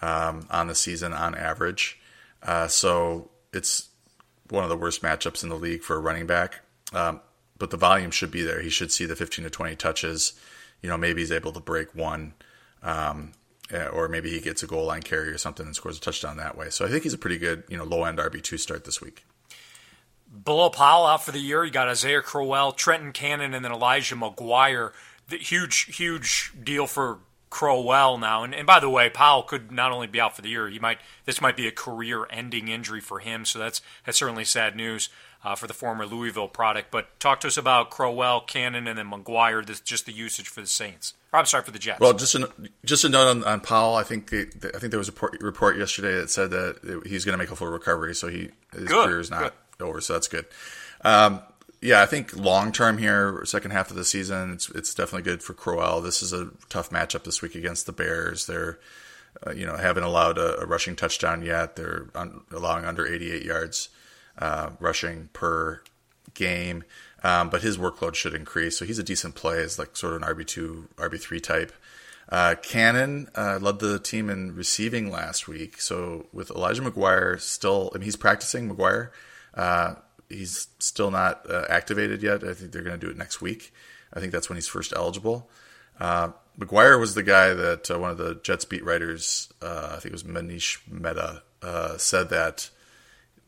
um, 0.00 0.46
on 0.50 0.68
the 0.68 0.74
season 0.74 1.12
on 1.12 1.34
average. 1.34 1.98
Uh, 2.42 2.68
so 2.68 3.30
it's 3.52 3.88
one 4.48 4.64
of 4.64 4.70
the 4.70 4.76
worst 4.76 5.02
matchups 5.02 5.42
in 5.42 5.48
the 5.48 5.56
league 5.56 5.82
for 5.82 5.96
a 5.96 6.00
running 6.00 6.26
back. 6.26 6.60
Um, 6.92 7.20
but 7.58 7.70
the 7.70 7.76
volume 7.76 8.10
should 8.10 8.30
be 8.30 8.42
there. 8.42 8.62
He 8.62 8.70
should 8.70 8.90
see 8.90 9.06
the 9.06 9.16
15 9.16 9.44
to 9.44 9.50
20 9.50 9.76
touches. 9.76 10.32
You 10.82 10.88
know, 10.88 10.96
maybe 10.96 11.20
he's 11.20 11.32
able 11.32 11.52
to 11.52 11.60
break 11.60 11.94
one, 11.94 12.32
um, 12.82 13.32
eh, 13.70 13.86
or 13.86 14.08
maybe 14.08 14.30
he 14.30 14.40
gets 14.40 14.62
a 14.62 14.66
goal 14.66 14.86
line 14.86 15.02
carry 15.02 15.28
or 15.28 15.38
something 15.38 15.66
and 15.66 15.74
scores 15.74 15.98
a 15.98 16.00
touchdown 16.00 16.36
that 16.36 16.56
way. 16.56 16.70
So 16.70 16.84
I 16.84 16.88
think 16.88 17.02
he's 17.02 17.14
a 17.14 17.18
pretty 17.18 17.38
good, 17.38 17.64
you 17.68 17.76
know, 17.76 17.84
low 17.84 18.04
end 18.04 18.18
RB 18.18 18.42
two 18.42 18.58
start 18.58 18.84
this 18.84 19.00
week. 19.00 19.24
Bilal 20.32 20.70
Powell 20.70 21.06
out 21.06 21.24
for 21.24 21.32
the 21.32 21.40
year. 21.40 21.64
You 21.64 21.72
got 21.72 21.88
Isaiah 21.88 22.22
Crowell, 22.22 22.72
Trenton 22.72 23.12
Cannon, 23.12 23.52
and 23.52 23.64
then 23.64 23.72
Elijah 23.72 24.14
McGuire 24.14 24.92
the 25.30 25.38
huge, 25.38 25.96
huge 25.96 26.52
deal 26.62 26.86
for 26.86 27.20
Crowell 27.48 28.18
now. 28.18 28.44
And, 28.44 28.54
and 28.54 28.66
by 28.66 28.80
the 28.80 28.90
way, 28.90 29.08
Powell 29.08 29.42
could 29.42 29.72
not 29.72 29.92
only 29.92 30.06
be 30.06 30.20
out 30.20 30.36
for 30.36 30.42
the 30.42 30.48
year, 30.48 30.68
he 30.68 30.78
might 30.78 30.98
this 31.24 31.40
might 31.40 31.56
be 31.56 31.66
a 31.66 31.72
career-ending 31.72 32.68
injury 32.68 33.00
for 33.00 33.20
him. 33.20 33.44
So 33.44 33.58
that's 33.58 33.80
that's 34.04 34.18
certainly 34.18 34.44
sad 34.44 34.76
news 34.76 35.08
uh, 35.42 35.54
for 35.54 35.66
the 35.66 35.74
former 35.74 36.06
Louisville 36.06 36.48
product. 36.48 36.90
But 36.90 37.18
talk 37.18 37.40
to 37.40 37.46
us 37.46 37.56
about 37.56 37.90
Crowell, 37.90 38.40
Cannon, 38.40 38.86
and 38.86 38.98
then 38.98 39.10
McGuire. 39.10 39.64
This 39.64 39.80
just 39.80 40.06
the 40.06 40.12
usage 40.12 40.48
for 40.48 40.60
the 40.60 40.66
Saints. 40.66 41.14
Or, 41.32 41.38
I'm 41.38 41.46
sorry 41.46 41.64
for 41.64 41.70
the 41.70 41.78
Jets. 41.78 42.00
Well, 42.00 42.12
just 42.12 42.34
a, 42.34 42.50
just 42.84 43.04
a 43.04 43.08
note 43.08 43.28
on, 43.28 43.44
on 43.44 43.60
Powell. 43.60 43.94
I 43.94 44.02
think 44.02 44.30
the, 44.30 44.50
the, 44.58 44.68
I 44.74 44.78
think 44.78 44.90
there 44.90 44.98
was 44.98 45.08
a 45.08 45.12
report, 45.12 45.40
report 45.40 45.78
yesterday 45.78 46.14
that 46.16 46.30
said 46.30 46.50
that 46.50 47.02
he's 47.06 47.24
going 47.24 47.34
to 47.34 47.38
make 47.38 47.50
a 47.50 47.56
full 47.56 47.68
recovery. 47.68 48.14
So 48.14 48.28
he 48.28 48.50
his 48.72 48.84
good, 48.84 49.06
career 49.06 49.20
is 49.20 49.30
not 49.30 49.54
good. 49.78 49.84
over. 49.84 50.00
So 50.00 50.14
that's 50.14 50.28
good. 50.28 50.46
Um, 51.02 51.40
yeah, 51.82 52.02
I 52.02 52.06
think 52.06 52.36
long 52.36 52.72
term 52.72 52.98
here, 52.98 53.42
second 53.46 53.70
half 53.70 53.90
of 53.90 53.96
the 53.96 54.04
season, 54.04 54.52
it's 54.52 54.68
it's 54.70 54.92
definitely 54.92 55.22
good 55.22 55.42
for 55.42 55.54
Crowell. 55.54 56.02
This 56.02 56.22
is 56.22 56.32
a 56.32 56.50
tough 56.68 56.90
matchup 56.90 57.24
this 57.24 57.40
week 57.40 57.54
against 57.54 57.86
the 57.86 57.92
Bears. 57.92 58.46
They're 58.46 58.78
uh, 59.46 59.52
you 59.52 59.64
know 59.64 59.76
haven't 59.76 60.02
allowed 60.02 60.36
a, 60.36 60.60
a, 60.60 60.66
rushing 60.66 60.94
touchdown 60.94 61.40
yet. 61.40 61.76
They're 61.76 62.08
un- 62.14 62.42
allowing 62.52 62.84
under 62.84 63.06
88 63.06 63.44
yards 63.44 63.88
uh, 64.40 64.70
rushing 64.80 65.28
per 65.32 65.82
game, 66.34 66.84
um, 67.22 67.50
but 67.50 67.62
his 67.62 67.78
workload 67.78 68.14
should 68.14 68.34
increase. 68.34 68.78
So 68.78 68.84
he's 68.84 68.98
a 68.98 69.04
decent 69.04 69.34
play 69.34 69.62
as 69.62 69.78
like 69.78 69.96
sort 69.96 70.14
of 70.14 70.22
an 70.22 70.28
RB 70.34 70.46
two, 70.46 70.88
RB 70.96 71.20
three 71.20 71.40
type. 71.40 71.72
Uh, 72.30 72.54
Cannon 72.62 73.28
uh, 73.34 73.58
led 73.60 73.80
the 73.80 73.98
team 73.98 74.30
in 74.30 74.54
receiving 74.54 75.10
last 75.10 75.48
week. 75.48 75.80
So 75.80 76.26
with 76.32 76.50
Elijah 76.50 76.82
McGuire 76.82 77.40
still, 77.40 77.90
I 77.94 77.98
mean, 77.98 78.04
he's 78.04 78.16
practicing 78.16 78.70
McGuire. 78.70 79.10
Uh, 79.52 79.96
he's 80.28 80.68
still 80.78 81.10
not 81.10 81.50
uh, 81.50 81.66
activated 81.68 82.22
yet. 82.22 82.44
I 82.44 82.54
think 82.54 82.70
they're 82.70 82.82
going 82.82 82.98
to 82.98 83.04
do 83.04 83.10
it 83.10 83.18
next 83.18 83.40
week. 83.40 83.74
I 84.12 84.20
think 84.20 84.32
that's 84.32 84.48
when 84.48 84.56
he's 84.56 84.68
first 84.68 84.92
eligible. 84.94 85.50
Uh, 85.98 86.30
McGuire 86.58 87.00
was 87.00 87.14
the 87.14 87.22
guy 87.22 87.52
that 87.52 87.90
uh, 87.90 87.98
one 87.98 88.10
of 88.10 88.18
the 88.18 88.36
Jets 88.36 88.64
beat 88.64 88.84
writers, 88.84 89.52
I 89.60 89.96
think 89.96 90.06
it 90.06 90.12
was 90.12 90.22
Manish 90.22 90.78
Mehta, 90.88 91.42
said 91.98 92.30
that 92.30 92.70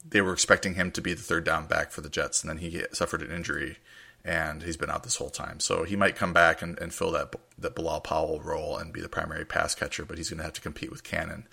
they 0.08 0.20
were 0.20 0.32
expecting 0.32 0.74
him 0.74 0.90
to 0.92 1.00
be 1.00 1.14
the 1.14 1.22
third 1.22 1.44
down 1.44 1.66
back 1.66 1.90
for 1.90 2.00
the 2.00 2.08
Jets, 2.08 2.42
and 2.42 2.50
then 2.50 2.58
he 2.58 2.82
suffered 2.92 3.22
an 3.22 3.30
injury, 3.30 3.78
and 4.24 4.62
he's 4.62 4.76
been 4.76 4.90
out 4.90 5.04
this 5.04 5.16
whole 5.16 5.30
time. 5.30 5.60
So 5.60 5.84
he 5.84 5.96
might 5.96 6.16
come 6.16 6.32
back 6.32 6.62
and, 6.62 6.78
and 6.78 6.92
fill 6.92 7.12
that 7.12 7.34
that 7.58 7.74
Bilal 7.74 8.00
Powell 8.00 8.40
role 8.40 8.76
and 8.76 8.92
be 8.92 9.00
the 9.00 9.08
primary 9.08 9.44
pass 9.44 9.74
catcher, 9.74 10.04
but 10.04 10.18
he's 10.18 10.30
going 10.30 10.38
to 10.38 10.44
have 10.44 10.52
to 10.54 10.60
compete 10.60 10.90
with 10.90 11.04
Cannon 11.04 11.46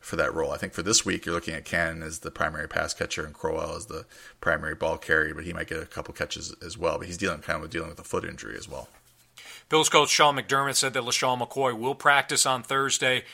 for 0.00 0.16
that 0.16 0.34
role. 0.34 0.52
I 0.52 0.58
think 0.58 0.74
for 0.74 0.82
this 0.82 1.06
week, 1.06 1.24
you're 1.24 1.34
looking 1.34 1.54
at 1.54 1.64
Cannon 1.64 2.02
as 2.02 2.18
the 2.18 2.30
primary 2.30 2.68
pass 2.68 2.92
catcher 2.92 3.24
and 3.24 3.34
Crowell 3.34 3.74
as 3.76 3.86
the 3.86 4.04
primary 4.40 4.74
ball 4.74 4.98
carrier, 4.98 5.34
but 5.34 5.44
he 5.44 5.54
might 5.54 5.68
get 5.68 5.82
a 5.82 5.86
couple 5.86 6.12
catches 6.12 6.54
as 6.64 6.76
well. 6.76 6.98
But 6.98 7.06
he's 7.06 7.16
dealing 7.16 7.40
kind 7.40 7.56
of 7.56 7.62
with 7.62 7.70
dealing 7.70 7.88
with 7.88 7.98
a 7.98 8.04
foot 8.04 8.24
injury 8.24 8.56
as 8.56 8.68
well. 8.68 8.88
Bills 9.70 9.88
coach 9.88 10.10
Sean 10.10 10.36
McDermott 10.36 10.76
said 10.76 10.92
that 10.92 11.04
LeSean 11.04 11.40
McCoy 11.40 11.76
will 11.76 11.94
practice 11.94 12.44
on 12.44 12.62
Thursday 12.62 13.24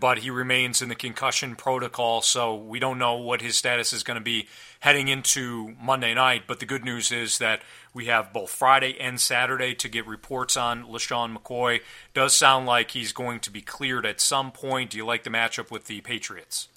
but 0.00 0.18
he 0.18 0.30
remains 0.30 0.80
in 0.80 0.88
the 0.88 0.94
concussion 0.94 1.56
protocol, 1.56 2.22
so 2.22 2.54
we 2.54 2.78
don't 2.78 2.98
know 2.98 3.14
what 3.16 3.42
his 3.42 3.56
status 3.56 3.92
is 3.92 4.02
going 4.02 4.18
to 4.18 4.24
be 4.24 4.48
heading 4.80 5.08
into 5.08 5.74
Monday 5.80 6.14
night. 6.14 6.44
But 6.46 6.60
the 6.60 6.66
good 6.66 6.84
news 6.84 7.10
is 7.10 7.38
that 7.38 7.62
we 7.92 8.06
have 8.06 8.32
both 8.32 8.50
Friday 8.50 8.98
and 9.00 9.20
Saturday 9.20 9.74
to 9.76 9.88
get 9.88 10.06
reports 10.06 10.56
on 10.56 10.84
LeSean 10.84 11.36
McCoy. 11.36 11.80
Does 12.12 12.34
sound 12.34 12.66
like 12.66 12.92
he's 12.92 13.12
going 13.12 13.40
to 13.40 13.50
be 13.50 13.60
cleared 13.60 14.06
at 14.06 14.20
some 14.20 14.52
point. 14.52 14.90
Do 14.90 14.96
you 14.96 15.06
like 15.06 15.24
the 15.24 15.30
matchup 15.30 15.70
with 15.70 15.86
the 15.86 16.00
Patriots? 16.00 16.68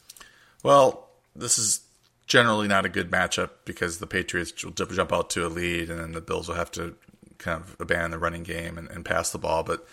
Well, 0.64 1.08
this 1.36 1.58
is 1.58 1.82
generally 2.28 2.68
not 2.68 2.86
a 2.86 2.90
good 2.90 3.10
matchup 3.10 3.50
because 3.66 4.00
the 4.00 4.08
Patriots 4.08 4.64
will 4.64 4.72
jump 4.72 5.14
out 5.14 5.30
to 5.32 5.46
a 5.46 5.50
lead, 5.50 5.90
and 5.90 6.00
then 6.00 6.12
the 6.12 6.22
Bills 6.22 6.48
will 6.48 6.56
have 6.56 6.72
to 6.72 6.96
kind 7.38 7.62
of 7.62 7.76
abandon 7.80 8.12
the 8.12 8.18
running 8.18 8.44
game 8.44 8.78
and, 8.78 8.90
and 8.90 9.06
pass 9.06 9.32
the 9.32 9.38
ball. 9.38 9.64
But 9.64 9.88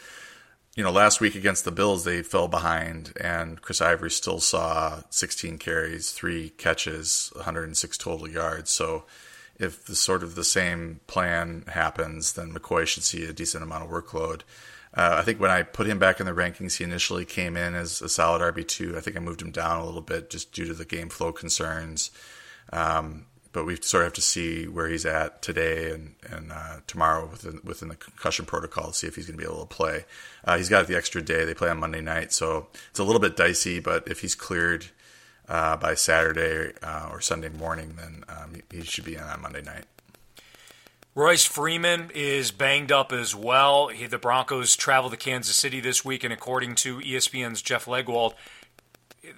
you 0.76 0.82
know, 0.82 0.90
last 0.90 1.20
week 1.20 1.34
against 1.34 1.64
the 1.64 1.70
Bills, 1.70 2.04
they 2.04 2.22
fell 2.22 2.48
behind, 2.48 3.12
and 3.20 3.62
Chris 3.62 3.80
Ivory 3.80 4.10
still 4.10 4.40
saw 4.40 5.02
16 5.10 5.58
carries, 5.58 6.10
three 6.10 6.50
catches, 6.50 7.30
106 7.36 7.96
total 7.96 8.28
yards. 8.28 8.70
So, 8.70 9.04
if 9.56 9.84
the 9.84 9.94
sort 9.94 10.24
of 10.24 10.34
the 10.34 10.42
same 10.42 11.00
plan 11.06 11.64
happens, 11.68 12.32
then 12.32 12.52
McCoy 12.52 12.88
should 12.88 13.04
see 13.04 13.24
a 13.24 13.32
decent 13.32 13.62
amount 13.62 13.84
of 13.84 13.90
workload. 13.90 14.40
Uh, 14.92 15.16
I 15.18 15.22
think 15.22 15.38
when 15.38 15.50
I 15.50 15.62
put 15.62 15.86
him 15.86 16.00
back 16.00 16.18
in 16.18 16.26
the 16.26 16.32
rankings, 16.32 16.76
he 16.76 16.84
initially 16.84 17.24
came 17.24 17.56
in 17.56 17.74
as 17.74 18.02
a 18.02 18.08
solid 18.08 18.42
RB 18.42 18.66
two. 18.66 18.96
I 18.96 19.00
think 19.00 19.16
I 19.16 19.20
moved 19.20 19.42
him 19.42 19.52
down 19.52 19.80
a 19.80 19.84
little 19.84 20.00
bit 20.00 20.28
just 20.28 20.52
due 20.52 20.66
to 20.66 20.74
the 20.74 20.84
game 20.84 21.08
flow 21.08 21.32
concerns. 21.32 22.10
Um, 22.72 23.26
but 23.54 23.64
we 23.64 23.76
sort 23.76 24.02
of 24.02 24.08
have 24.08 24.12
to 24.14 24.20
see 24.20 24.66
where 24.66 24.88
he's 24.88 25.06
at 25.06 25.40
today 25.40 25.92
and 25.92 26.14
and 26.28 26.52
uh, 26.52 26.80
tomorrow 26.86 27.26
within 27.26 27.60
within 27.64 27.88
the 27.88 27.96
concussion 27.96 28.44
protocol 28.44 28.88
to 28.88 28.92
see 28.92 29.06
if 29.06 29.14
he's 29.14 29.26
going 29.26 29.38
to 29.38 29.42
be 29.42 29.50
able 29.50 29.64
to 29.64 29.74
play. 29.74 30.04
Uh, 30.44 30.58
he's 30.58 30.68
got 30.68 30.86
the 30.86 30.96
extra 30.96 31.22
day. 31.22 31.46
They 31.46 31.54
play 31.54 31.70
on 31.70 31.78
Monday 31.78 32.02
night, 32.02 32.32
so 32.32 32.66
it's 32.90 32.98
a 32.98 33.04
little 33.04 33.20
bit 33.20 33.36
dicey. 33.36 33.80
But 33.80 34.08
if 34.08 34.20
he's 34.20 34.34
cleared 34.34 34.86
uh, 35.48 35.76
by 35.76 35.94
Saturday 35.94 36.74
uh, 36.82 37.08
or 37.10 37.20
Sunday 37.20 37.48
morning, 37.48 37.94
then 37.96 38.24
um, 38.28 38.54
he 38.70 38.82
should 38.82 39.04
be 39.04 39.14
in 39.14 39.22
on 39.22 39.40
Monday 39.40 39.62
night. 39.62 39.84
Royce 41.16 41.44
Freeman 41.44 42.10
is 42.12 42.50
banged 42.50 42.90
up 42.90 43.12
as 43.12 43.36
well. 43.36 43.86
He, 43.86 44.06
the 44.06 44.18
Broncos 44.18 44.74
travel 44.74 45.10
to 45.10 45.16
Kansas 45.16 45.54
City 45.54 45.78
this 45.78 46.04
week, 46.04 46.24
and 46.24 46.32
according 46.32 46.74
to 46.76 46.98
ESPN's 46.98 47.62
Jeff 47.62 47.84
Legwold, 47.84 48.34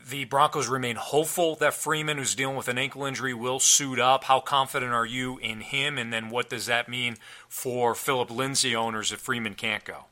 the 0.08 0.24
Broncos 0.24 0.68
remain 0.68 0.96
hopeful 0.96 1.56
that 1.56 1.74
Freeman, 1.74 2.18
who's 2.18 2.34
dealing 2.34 2.56
with 2.56 2.68
an 2.68 2.78
ankle 2.78 3.04
injury, 3.04 3.34
will 3.34 3.60
suit 3.60 3.98
up. 3.98 4.24
How 4.24 4.40
confident 4.40 4.92
are 4.92 5.06
you 5.06 5.38
in 5.38 5.60
him? 5.60 5.98
And 5.98 6.12
then 6.12 6.30
what 6.30 6.48
does 6.48 6.66
that 6.66 6.88
mean 6.88 7.16
for 7.48 7.94
Phillip 7.94 8.30
Lindsay 8.30 8.74
owners 8.74 9.12
if 9.12 9.20
Freeman 9.20 9.54
can't 9.54 9.84
go? 9.84 10.06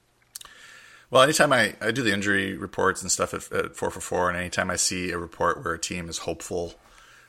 Well, 1.11 1.23
anytime 1.23 1.53
I, 1.53 1.75
I 1.81 1.91
do 1.91 2.03
the 2.03 2.13
injury 2.13 2.57
reports 2.57 3.03
and 3.03 3.11
stuff 3.11 3.35
at, 3.35 3.53
at 3.53 3.77
4 3.77 3.91
for 3.91 4.01
4, 4.01 4.31
and 4.31 4.39
anytime 4.39 4.71
I 4.71 4.77
see 4.77 5.11
a 5.11 5.19
report 5.19 5.63
where 5.63 5.75
a 5.75 5.79
team 5.79 6.09
is 6.09 6.19
hopeful 6.19 6.75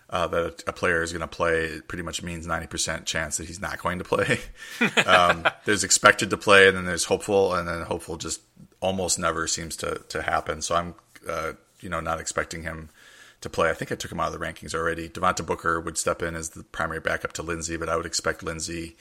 uh, 0.09 0.27
that 0.27 0.63
a, 0.65 0.73
player 0.73 1.03
is 1.03 1.11
going 1.11 1.21
to 1.21 1.27
play, 1.27 1.65
it 1.65 1.87
pretty 1.87 2.03
much 2.03 2.23
means 2.23 2.47
90% 2.47 3.05
chance 3.05 3.37
that 3.37 3.47
he's 3.47 3.61
not 3.61 3.81
going 3.81 3.99
to 3.99 4.03
play. 4.03 4.39
um, 5.05 5.45
there's 5.65 5.83
expected 5.83 6.29
to 6.29 6.37
play, 6.37 6.67
and 6.67 6.77
then 6.77 6.85
there's 6.85 7.05
hopeful, 7.05 7.53
and 7.53 7.67
then 7.67 7.81
hopeful 7.81 8.17
just 8.17 8.41
almost 8.79 9.19
never 9.19 9.47
seems 9.47 9.75
to, 9.77 10.01
to 10.09 10.21
happen. 10.21 10.61
So 10.61 10.75
I'm 10.75 10.95
uh, 11.27 11.53
you 11.85 11.89
know, 11.89 12.01
not 12.01 12.19
expecting 12.19 12.63
him 12.63 12.89
to 13.41 13.49
play. 13.49 13.69
I 13.69 13.73
think 13.73 13.91
I 13.91 13.95
took 13.95 14.11
him 14.11 14.19
out 14.19 14.33
of 14.33 14.39
the 14.39 14.45
rankings 14.45 14.73
already. 14.73 15.07
Devontae 15.07 15.45
Booker 15.45 15.79
would 15.79 15.97
step 15.97 16.23
in 16.23 16.35
as 16.35 16.49
the 16.49 16.63
primary 16.63 16.99
backup 16.99 17.31
to 17.33 17.43
Lindsay, 17.43 17.77
but 17.77 17.87
I 17.87 17.95
would 17.95 18.07
expect 18.07 18.41
Lindsay 18.41 18.97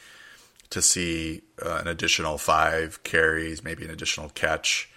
to 0.68 0.82
see 0.82 1.42
uh, 1.64 1.78
an 1.80 1.88
additional 1.88 2.36
five 2.36 3.02
carries, 3.04 3.64
maybe 3.64 3.84
an 3.84 3.90
additional 3.90 4.28
catch 4.28 4.90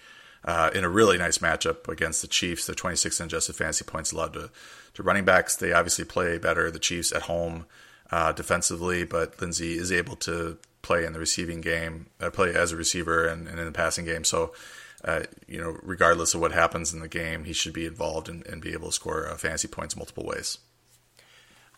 uh, 0.44 0.70
in 0.74 0.84
a 0.84 0.88
really 0.88 1.16
nice 1.16 1.38
matchup 1.38 1.88
against 1.88 2.20
the 2.20 2.28
Chiefs. 2.28 2.66
The 2.66 2.74
26 2.74 3.20
adjusted 3.20 3.56
fantasy 3.56 3.84
points 3.84 4.12
allowed 4.12 4.34
to, 4.34 4.50
to 4.94 5.02
running 5.02 5.24
backs. 5.24 5.56
They 5.56 5.72
obviously 5.72 6.04
play 6.04 6.38
better, 6.38 6.70
the 6.70 6.78
Chiefs 6.78 7.10
at 7.12 7.22
home 7.22 7.64
uh, 8.10 8.32
defensively, 8.32 9.04
but 9.04 9.40
Lindsay 9.40 9.78
is 9.78 9.90
able 9.90 10.16
to 10.16 10.58
play 10.82 11.04
in 11.04 11.12
the 11.12 11.18
receiving 11.18 11.60
game, 11.60 12.06
uh, 12.20 12.30
play 12.30 12.54
as 12.54 12.72
a 12.72 12.76
receiver 12.76 13.26
and, 13.26 13.48
and 13.48 13.58
in 13.58 13.64
the 13.64 13.72
passing 13.72 14.04
game. 14.04 14.24
So 14.24 14.52
uh, 15.04 15.22
you 15.46 15.60
know, 15.60 15.78
regardless 15.82 16.34
of 16.34 16.40
what 16.40 16.52
happens 16.52 16.92
in 16.92 17.00
the 17.00 17.08
game, 17.08 17.44
he 17.44 17.52
should 17.52 17.72
be 17.72 17.86
involved 17.86 18.28
and, 18.28 18.44
and 18.46 18.60
be 18.60 18.72
able 18.72 18.88
to 18.88 18.92
score 18.92 19.28
uh, 19.28 19.36
fantasy 19.36 19.68
points 19.68 19.96
multiple 19.96 20.24
ways. 20.24 20.58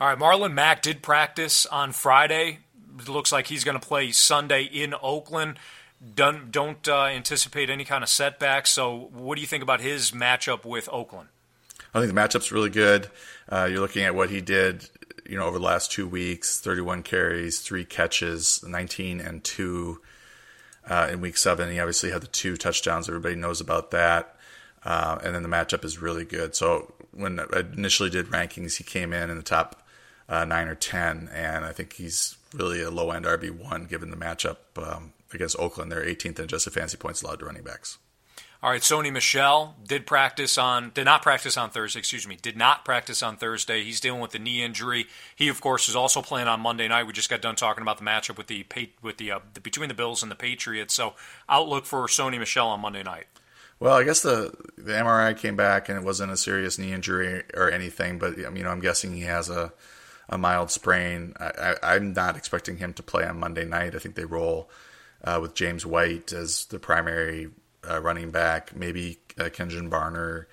All 0.00 0.08
right, 0.08 0.18
Marlon 0.18 0.54
Mack 0.54 0.80
did 0.80 1.02
practice 1.02 1.66
on 1.66 1.92
Friday. 1.92 2.60
It 2.98 3.08
looks 3.08 3.30
like 3.30 3.48
he's 3.48 3.64
going 3.64 3.78
to 3.78 3.86
play 3.86 4.12
Sunday 4.12 4.62
in 4.62 4.94
Oakland. 5.02 5.58
Don't, 6.14 6.50
don't 6.50 6.88
uh, 6.88 7.04
anticipate 7.04 7.68
any 7.68 7.84
kind 7.84 8.02
of 8.02 8.08
setbacks. 8.08 8.70
So, 8.70 9.10
what 9.12 9.34
do 9.34 9.42
you 9.42 9.46
think 9.46 9.62
about 9.62 9.82
his 9.82 10.12
matchup 10.12 10.64
with 10.64 10.88
Oakland? 10.90 11.28
I 11.92 12.00
think 12.00 12.14
the 12.14 12.18
matchup's 12.18 12.50
really 12.50 12.70
good. 12.70 13.10
Uh, 13.50 13.68
you're 13.70 13.80
looking 13.80 14.04
at 14.04 14.14
what 14.14 14.30
he 14.30 14.40
did, 14.40 14.88
you 15.28 15.36
know, 15.36 15.44
over 15.44 15.58
the 15.58 15.64
last 15.64 15.92
two 15.92 16.08
weeks: 16.08 16.58
31 16.60 17.02
carries, 17.02 17.60
three 17.60 17.84
catches, 17.84 18.64
19 18.66 19.20
and 19.20 19.44
two 19.44 20.00
uh, 20.88 21.08
in 21.10 21.20
week 21.20 21.37
seven. 21.37 21.70
He 21.70 21.80
obviously 21.80 22.10
had 22.10 22.22
the 22.22 22.26
two 22.26 22.56
touchdowns. 22.56 23.08
Everybody 23.08 23.37
knows 23.37 23.60
about 23.60 23.90
that. 23.90 24.37
Uh, 24.84 25.18
and 25.22 25.34
then 25.34 25.42
the 25.42 25.49
matchup 25.49 25.84
is 25.84 26.00
really 26.00 26.25
good. 26.25 26.54
So 26.54 26.94
when 27.12 27.40
I 27.40 27.60
initially 27.75 28.10
did 28.10 28.26
rankings, 28.26 28.76
he 28.76 28.84
came 28.84 29.12
in 29.12 29.30
in 29.30 29.37
the 29.37 29.42
top 29.42 29.87
uh, 30.28 30.44
nine 30.44 30.68
or 30.68 30.75
10. 30.75 31.28
And 31.32 31.64
I 31.64 31.72
think 31.72 31.94
he's 31.94 32.37
really 32.54 32.82
a 32.82 32.90
low 32.90 33.10
end 33.10 33.25
RB1 33.26 33.88
given 33.88 34.10
the 34.10 34.16
matchup 34.16 34.56
um, 34.76 35.12
against 35.32 35.58
Oakland. 35.58 35.92
They're 35.92 36.04
18th 36.04 36.38
in 36.38 36.44
adjusted 36.44 36.72
fantasy 36.72 36.96
points 36.96 37.22
allowed 37.22 37.40
to 37.40 37.46
running 37.46 37.62
backs. 37.62 37.99
All 38.62 38.68
right, 38.70 38.82
Sony 38.82 39.10
Michel 39.10 39.74
did 39.86 40.06
practice 40.06 40.58
on 40.58 40.90
did 40.90 41.06
not 41.06 41.22
practice 41.22 41.56
on 41.56 41.70
Thursday. 41.70 41.98
Excuse 41.98 42.28
me, 42.28 42.36
did 42.36 42.58
not 42.58 42.84
practice 42.84 43.22
on 43.22 43.38
Thursday. 43.38 43.82
He's 43.82 44.00
dealing 44.00 44.20
with 44.20 44.32
the 44.32 44.38
knee 44.38 44.62
injury. 44.62 45.06
He, 45.34 45.48
of 45.48 45.62
course, 45.62 45.88
is 45.88 45.96
also 45.96 46.20
playing 46.20 46.46
on 46.46 46.60
Monday 46.60 46.86
night. 46.86 47.06
We 47.06 47.14
just 47.14 47.30
got 47.30 47.40
done 47.40 47.56
talking 47.56 47.80
about 47.80 47.96
the 47.96 48.04
matchup 48.04 48.36
with 48.36 48.48
the 48.48 48.66
with 49.00 49.16
the, 49.16 49.32
uh, 49.32 49.38
the 49.54 49.62
between 49.62 49.88
the 49.88 49.94
Bills 49.94 50.22
and 50.22 50.30
the 50.30 50.36
Patriots. 50.36 50.92
So, 50.92 51.14
outlook 51.48 51.86
for 51.86 52.06
Sony 52.06 52.38
Michel 52.38 52.68
on 52.68 52.80
Monday 52.80 53.02
night. 53.02 53.28
Well, 53.78 53.94
I 53.96 54.04
guess 54.04 54.20
the 54.20 54.52
the 54.76 54.92
MRI 54.92 55.34
came 55.38 55.56
back 55.56 55.88
and 55.88 55.96
it 55.96 56.04
wasn't 56.04 56.30
a 56.30 56.36
serious 56.36 56.78
knee 56.78 56.92
injury 56.92 57.42
or 57.54 57.70
anything, 57.70 58.18
but 58.18 58.36
you 58.36 58.62
know 58.62 58.70
I'm 58.70 58.80
guessing 58.80 59.14
he 59.14 59.22
has 59.22 59.48
a 59.48 59.72
a 60.28 60.36
mild 60.36 60.70
sprain. 60.70 61.32
I, 61.40 61.96
am 61.96 62.12
not 62.12 62.36
expecting 62.36 62.76
him 62.76 62.92
to 62.92 63.02
play 63.02 63.24
on 63.24 63.40
Monday 63.40 63.64
night. 63.64 63.94
I 63.94 63.98
think 63.98 64.16
they 64.16 64.26
roll 64.26 64.68
uh, 65.24 65.38
with 65.40 65.54
James 65.54 65.86
White 65.86 66.32
as 66.34 66.66
the 66.66 66.78
primary 66.78 67.48
uh, 67.90 68.00
running 68.00 68.30
back. 68.30 68.75
Maybe 68.75 69.18
uh, 69.38 69.44
Kenjon 69.44 69.90
Barner 69.90 70.47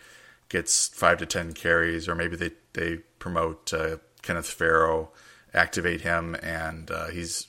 gets 0.50 0.88
five 0.88 1.18
to 1.20 1.26
ten 1.26 1.54
carries, 1.54 2.08
or 2.08 2.16
maybe 2.16 2.36
they 2.36 2.52
they 2.74 2.98
promote 3.20 3.74
uh, 3.74 3.98
Kenneth 4.22 4.50
Farrow, 4.50 5.12
activate 5.54 6.02
him, 6.02 6.36
and 6.42 6.90
uh, 6.90 7.08
he's 7.08 7.48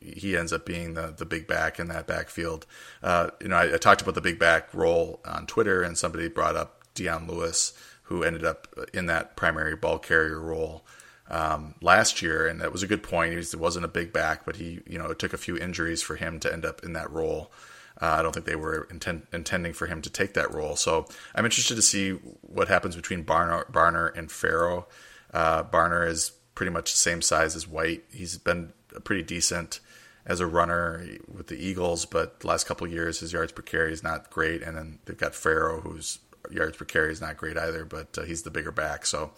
he 0.00 0.36
ends 0.36 0.52
up 0.52 0.66
being 0.66 0.94
the 0.94 1.14
the 1.16 1.26
big 1.26 1.46
back 1.46 1.78
in 1.78 1.88
that 1.88 2.06
backfield. 2.06 2.66
Uh, 3.02 3.30
you 3.40 3.48
know, 3.48 3.56
I, 3.56 3.74
I, 3.74 3.78
talked 3.78 4.02
about 4.02 4.14
the 4.14 4.20
big 4.20 4.38
back 4.38 4.72
role 4.74 5.20
on 5.24 5.46
Twitter, 5.46 5.82
and 5.82 5.96
somebody 5.96 6.28
brought 6.28 6.56
up 6.56 6.82
Dion 6.94 7.26
Lewis, 7.26 7.72
who 8.04 8.22
ended 8.22 8.44
up 8.44 8.68
in 8.92 9.06
that 9.06 9.36
primary 9.36 9.76
ball 9.76 9.98
carrier 9.98 10.40
role 10.40 10.84
um, 11.30 11.74
last 11.80 12.22
year, 12.22 12.46
and 12.46 12.60
that 12.60 12.72
was 12.72 12.82
a 12.82 12.86
good 12.86 13.02
point. 13.02 13.32
He 13.32 13.36
was, 13.36 13.54
wasn't 13.54 13.84
a 13.84 13.88
big 13.88 14.12
back, 14.12 14.44
but 14.44 14.56
he, 14.56 14.80
you 14.86 14.98
know, 14.98 15.06
it 15.06 15.18
took 15.18 15.32
a 15.32 15.38
few 15.38 15.56
injuries 15.56 16.02
for 16.02 16.16
him 16.16 16.40
to 16.40 16.52
end 16.52 16.64
up 16.64 16.82
in 16.82 16.94
that 16.94 17.10
role. 17.10 17.52
Uh, 18.00 18.16
I 18.18 18.22
don't 18.22 18.32
think 18.32 18.46
they 18.46 18.56
were 18.56 18.86
intent, 18.90 19.26
intending 19.32 19.72
for 19.72 19.86
him 19.86 20.02
to 20.02 20.10
take 20.10 20.34
that 20.34 20.54
role. 20.54 20.76
So 20.76 21.06
I'm 21.34 21.44
interested 21.44 21.74
to 21.74 21.82
see 21.82 22.12
what 22.12 22.68
happens 22.68 22.94
between 22.94 23.24
Barner, 23.24 23.70
Barner 23.70 24.16
and 24.16 24.30
Farrow. 24.30 24.86
Uh, 25.32 25.64
Barner 25.64 26.06
is 26.06 26.32
pretty 26.54 26.70
much 26.70 26.92
the 26.92 26.98
same 26.98 27.22
size 27.22 27.56
as 27.56 27.66
White. 27.66 28.04
He's 28.12 28.38
been 28.38 28.72
pretty 29.04 29.22
decent 29.22 29.80
as 30.26 30.40
a 30.40 30.46
runner 30.46 31.04
with 31.26 31.48
the 31.48 31.56
Eagles, 31.56 32.04
but 32.04 32.40
the 32.40 32.46
last 32.46 32.66
couple 32.66 32.86
years 32.86 33.20
his 33.20 33.32
yards 33.32 33.50
per 33.50 33.62
carry 33.62 33.92
is 33.92 34.02
not 34.02 34.30
great. 34.30 34.62
And 34.62 34.76
then 34.76 34.98
they've 35.04 35.16
got 35.16 35.34
Farrow, 35.34 35.80
whose 35.80 36.18
yards 36.50 36.76
per 36.76 36.84
carry 36.84 37.12
is 37.12 37.20
not 37.20 37.36
great 37.36 37.56
either, 37.56 37.84
but 37.84 38.16
uh, 38.16 38.22
he's 38.22 38.42
the 38.42 38.50
bigger 38.50 38.72
back. 38.72 39.06
So 39.06 39.32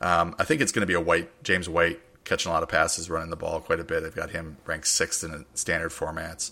um, 0.00 0.34
I 0.38 0.44
think 0.44 0.60
it's 0.60 0.72
going 0.72 0.82
to 0.82 0.86
be 0.86 0.94
a 0.94 1.00
White 1.00 1.42
James 1.42 1.68
White 1.68 2.00
catching 2.24 2.50
a 2.50 2.52
lot 2.52 2.62
of 2.62 2.68
passes, 2.68 3.08
running 3.08 3.30
the 3.30 3.36
ball 3.36 3.60
quite 3.60 3.80
a 3.80 3.84
bit. 3.84 4.02
They've 4.02 4.14
got 4.14 4.30
him 4.30 4.58
ranked 4.66 4.88
sixth 4.88 5.24
in 5.24 5.46
standard 5.54 5.90
formats. 5.90 6.50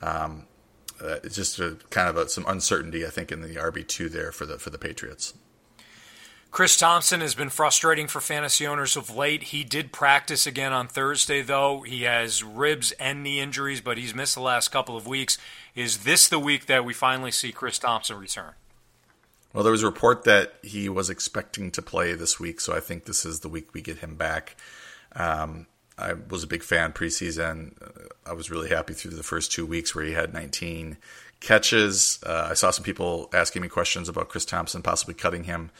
Um, 0.00 0.46
uh, 1.02 1.18
it's 1.22 1.36
just 1.36 1.58
a, 1.58 1.76
kind 1.90 2.08
of 2.08 2.16
a, 2.16 2.28
some 2.28 2.44
uncertainty, 2.46 3.06
I 3.06 3.10
think, 3.10 3.32
in 3.32 3.40
the 3.40 3.56
RB 3.56 3.86
two 3.86 4.08
there 4.08 4.32
for 4.32 4.46
the 4.46 4.58
for 4.58 4.70
the 4.70 4.78
Patriots. 4.78 5.34
Chris 6.50 6.78
Thompson 6.78 7.20
has 7.20 7.34
been 7.34 7.50
frustrating 7.50 8.06
for 8.06 8.20
fantasy 8.20 8.66
owners 8.66 8.96
of 8.96 9.14
late. 9.14 9.44
He 9.44 9.64
did 9.64 9.92
practice 9.92 10.46
again 10.46 10.72
on 10.72 10.88
Thursday, 10.88 11.42
though. 11.42 11.82
He 11.82 12.04
has 12.04 12.42
ribs 12.42 12.92
and 12.92 13.22
knee 13.22 13.38
injuries, 13.38 13.82
but 13.82 13.98
he's 13.98 14.14
missed 14.14 14.34
the 14.34 14.40
last 14.40 14.68
couple 14.68 14.96
of 14.96 15.06
weeks. 15.06 15.36
Is 15.74 15.98
this 15.98 16.26
the 16.26 16.38
week 16.38 16.66
that 16.66 16.86
we 16.86 16.94
finally 16.94 17.30
see 17.30 17.52
Chris 17.52 17.78
Thompson 17.78 18.16
return? 18.18 18.54
Well, 19.52 19.62
there 19.62 19.72
was 19.72 19.82
a 19.82 19.86
report 19.86 20.24
that 20.24 20.54
he 20.62 20.88
was 20.88 21.10
expecting 21.10 21.70
to 21.72 21.82
play 21.82 22.14
this 22.14 22.40
week, 22.40 22.60
so 22.60 22.74
I 22.74 22.80
think 22.80 23.04
this 23.04 23.26
is 23.26 23.40
the 23.40 23.48
week 23.48 23.74
we 23.74 23.82
get 23.82 23.98
him 23.98 24.14
back. 24.14 24.56
Um, 25.14 25.66
I 25.98 26.14
was 26.14 26.44
a 26.44 26.46
big 26.46 26.62
fan 26.62 26.92
preseason. 26.92 27.72
I 28.24 28.32
was 28.32 28.50
really 28.50 28.68
happy 28.68 28.94
through 28.94 29.12
the 29.12 29.22
first 29.22 29.50
two 29.50 29.66
weeks 29.66 29.94
where 29.94 30.04
he 30.04 30.12
had 30.12 30.32
19 30.32 30.96
catches. 31.40 32.20
Uh, 32.24 32.48
I 32.50 32.54
saw 32.54 32.70
some 32.70 32.84
people 32.84 33.28
asking 33.32 33.62
me 33.62 33.68
questions 33.68 34.08
about 34.08 34.28
Chris 34.28 34.44
Thompson 34.44 34.82
possibly 34.82 35.14
cutting 35.14 35.44
him. 35.44 35.70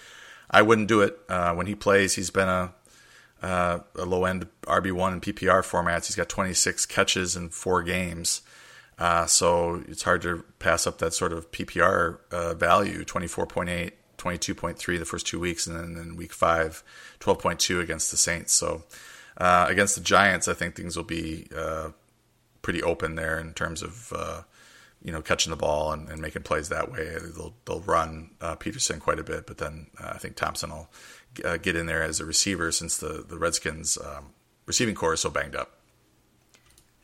I 0.51 0.63
wouldn't 0.63 0.89
do 0.89 1.03
it. 1.03 1.19
Uh, 1.29 1.55
when 1.55 1.67
he 1.67 1.75
plays, 1.75 2.15
he's 2.15 2.31
been 2.31 2.49
a, 2.49 2.73
uh, 3.43 3.81
a 3.95 4.05
low 4.05 4.25
end 4.25 4.49
RB1 4.63 5.13
in 5.13 5.21
PPR 5.21 5.63
formats. 5.63 6.07
He's 6.07 6.17
got 6.17 6.29
26 6.29 6.87
catches 6.87 7.37
in 7.37 7.51
four 7.51 7.83
games. 7.83 8.43
Uh, 8.99 9.27
so 9.27 9.83
it's 9.87 10.03
hard 10.03 10.23
to 10.23 10.45
pass 10.59 10.87
up 10.87 10.99
that 10.99 11.15
sort 11.15 11.33
of 11.33 11.51
PPR 11.53 12.19
uh, 12.33 12.55
value 12.55 13.05
24.8, 13.05 13.93
22.3 14.17 14.99
the 14.99 15.05
first 15.05 15.27
two 15.27 15.39
weeks, 15.39 15.67
and 15.69 15.77
then 15.77 16.03
in 16.03 16.17
week 16.17 16.33
five, 16.33 16.83
12.2 17.21 17.81
against 17.81 18.11
the 18.11 18.17
Saints. 18.17 18.53
So 18.53 18.83
uh, 19.39 19.67
against 19.69 19.95
the 19.95 20.01
Giants, 20.01 20.49
I 20.49 20.55
think 20.55 20.75
things 20.75 20.97
will 20.97 21.05
be 21.05 21.47
uh, 21.57 21.91
pretty 22.63 22.83
open 22.83 23.15
there 23.15 23.39
in 23.39 23.55
terms 23.55 23.83
of. 23.83 24.13
Uh, 24.15 24.43
you 25.01 25.13
know, 25.13 25.23
catching 25.23 25.53
the 25.53 25.57
ball 25.57 25.93
and, 25.93 26.09
and, 26.09 26.21
making 26.21 26.43
plays 26.43 26.71
that 26.71 26.91
way. 26.91 27.17
They'll 27.37 27.55
they'll 27.65 27.83
run 27.83 28.31
uh, 28.41 28.57
Peterson 28.57 28.99
quite 28.99 29.21
a 29.21 29.23
bit, 29.23 29.47
but 29.47 29.59
then 29.59 29.87
I 29.97 30.19
think 30.19 30.35
Thompson 30.35 30.71
will 30.71 30.91
get 31.35 31.77
in 31.77 31.87
there 31.87 32.03
as 32.03 32.19
a 32.19 32.25
receiver 32.25 32.73
since 32.73 32.97
the 32.97 33.25
the 33.27 33.39
Redskins 33.39 33.97
um, 33.97 34.31
receiving 34.67 34.97
corps 34.97 35.15
is 35.15 35.21
so 35.21 35.31
banged 35.31 35.55
up. 35.55 35.78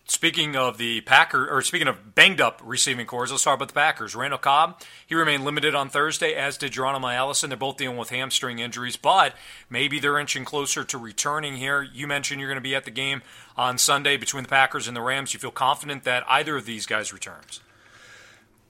Speaking 0.07 0.55
of 0.55 0.77
the 0.77 1.01
Packer, 1.01 1.49
or 1.49 1.63
speaking 1.63 1.89
of 1.89 2.15
banged 2.15 2.39
up 2.39 2.61
receiving 2.63 3.07
cores, 3.07 3.31
let's 3.31 3.43
talk 3.43 3.55
about 3.55 3.69
the 3.69 3.75
Packers. 3.75 4.15
Randall 4.15 4.39
Cobb, 4.39 4.83
he 5.07 5.15
remained 5.15 5.47
limited 5.47 5.75
on 5.75 5.89
Thursday, 5.89 6.35
as 6.35 6.59
did 6.59 6.73
Geronimo 6.73 7.09
Allison. 7.09 7.49
They're 7.49 7.57
both 7.57 7.79
dealing 7.79 7.97
with 7.97 8.11
hamstring 8.11 8.59
injuries, 8.59 8.97
but 8.97 9.35
maybe 9.71 9.99
they're 9.99 10.19
inching 10.19 10.45
closer 10.45 10.85
to 10.85 10.99
returning 10.99 11.57
here. 11.57 11.83
You 11.83 12.07
mentioned 12.07 12.39
you're 12.39 12.51
going 12.51 12.59
to 12.59 12.63
be 12.63 12.75
at 12.75 12.85
the 12.85 12.91
game 12.91 13.23
on 13.57 13.79
Sunday 13.79 14.19
between 14.19 14.43
the 14.43 14.49
Packers 14.51 14.87
and 14.87 14.95
the 14.95 15.01
Rams. 15.01 15.33
You 15.33 15.41
feel 15.41 15.51
confident 15.51 16.05
that 16.05 16.23
either 16.29 16.55
of 16.57 16.67
these 16.67 16.85
guys 16.85 17.11
returns? 17.11 17.61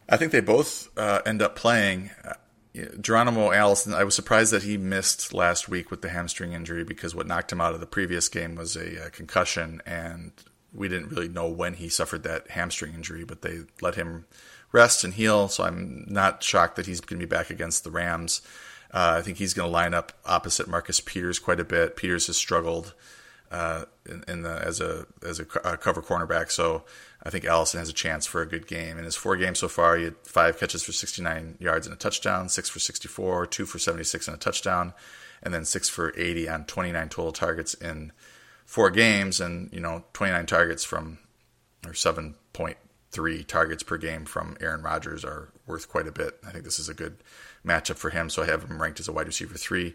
I 0.08 0.16
think 0.16 0.30
they 0.30 0.40
both 0.40 0.88
uh, 0.96 1.20
end 1.26 1.42
up 1.42 1.56
playing. 1.56 2.12
Uh, 2.24 2.34
Geronimo 3.00 3.52
Allison, 3.52 3.92
I 3.92 4.04
was 4.04 4.14
surprised 4.14 4.52
that 4.52 4.62
he 4.62 4.76
missed 4.76 5.32
last 5.32 5.68
week 5.68 5.90
with 5.90 6.02
the 6.02 6.08
hamstring 6.08 6.52
injury 6.52 6.84
because 6.84 7.14
what 7.14 7.26
knocked 7.26 7.50
him 7.50 7.60
out 7.60 7.74
of 7.74 7.80
the 7.80 7.86
previous 7.86 8.28
game 8.28 8.54
was 8.54 8.76
a, 8.76 9.06
a 9.06 9.10
concussion, 9.10 9.80
and 9.86 10.32
we 10.74 10.88
didn't 10.88 11.10
really 11.10 11.28
know 11.28 11.48
when 11.48 11.74
he 11.74 11.88
suffered 11.88 12.24
that 12.24 12.50
hamstring 12.50 12.94
injury, 12.94 13.24
but 13.24 13.42
they 13.42 13.60
let 13.80 13.94
him 13.94 14.26
rest 14.72 15.04
and 15.04 15.14
heal. 15.14 15.48
So 15.48 15.64
I'm 15.64 16.04
not 16.08 16.42
shocked 16.42 16.76
that 16.76 16.87
he's 16.87 17.00
going 17.00 17.20
to 17.20 17.26
be 17.26 17.30
back 17.30 17.48
against 17.48 17.84
the 17.84 17.90
Rams. 17.90 18.42
Uh, 18.92 19.16
I 19.18 19.22
think 19.22 19.38
he's 19.38 19.54
going 19.54 19.68
to 19.68 19.72
line 19.72 19.94
up 19.94 20.12
opposite 20.24 20.68
Marcus 20.68 21.00
Peters 21.00 21.38
quite 21.38 21.60
a 21.60 21.64
bit. 21.64 21.96
Peters 21.96 22.26
has 22.26 22.37
struggled 22.37 22.94
uh, 23.50 23.84
in, 24.06 24.24
in, 24.26 24.42
the 24.42 24.50
as 24.50 24.80
a 24.80 25.06
as 25.24 25.38
a, 25.38 25.44
cover 25.44 26.02
cornerback, 26.02 26.50
so 26.50 26.82
I 27.22 27.30
think 27.30 27.44
Allison 27.44 27.78
has 27.78 27.88
a 27.88 27.92
chance 27.92 28.26
for 28.26 28.42
a 28.42 28.46
good 28.46 28.66
game. 28.66 28.98
In 28.98 29.04
his 29.04 29.14
four 29.14 29.37
games 29.37 29.60
so 29.60 29.68
far, 29.68 29.96
he 29.96 30.04
had 30.04 30.16
five 30.24 30.58
catches 30.58 30.82
for 30.82 30.92
69 30.92 31.56
yards 31.60 31.87
and 31.87 31.94
a 31.94 31.98
touchdown, 31.98 32.48
six 32.48 32.68
for 32.68 32.80
64, 32.80 33.46
two 33.46 33.64
for 33.64 33.78
76 33.78 34.26
and 34.26 34.37
a 34.37 34.40
touchdown, 34.40 34.92
and 35.42 35.54
then 35.54 35.64
six 35.64 35.88
for 35.88 36.12
80 36.16 36.48
on 36.48 36.64
29 36.64 37.08
total 37.08 37.32
targets 37.32 37.74
in 37.74 38.12
four 38.74 38.90
games, 38.90 39.38
and 39.38 39.72
you 39.72 39.78
know, 39.78 40.02
29 40.14 40.46
targets 40.46 40.82
from 40.82 41.16
or 41.87 41.92
7.3 41.92 43.46
targets 43.46 43.84
per 43.84 43.96
game 43.96 44.24
from 44.24 44.56
Aaron 44.60 44.82
Rodgers 44.82 45.24
are 45.24 45.52
worth 45.64 45.88
quite 45.88 46.08
a 46.08 46.12
bit. 46.12 46.40
I 46.44 46.50
think 46.50 46.64
this 46.64 46.80
is 46.80 46.88
a 46.88 46.94
good 46.94 47.18
matchup 47.64 47.94
for 47.94 48.10
him, 48.10 48.28
so 48.28 48.42
I 48.42 48.46
have 48.46 48.64
him 48.64 48.82
ranked 48.82 48.98
as 48.98 49.06
a 49.06 49.12
wide 49.12 49.28
receiver 49.28 49.56
three. 49.56 49.94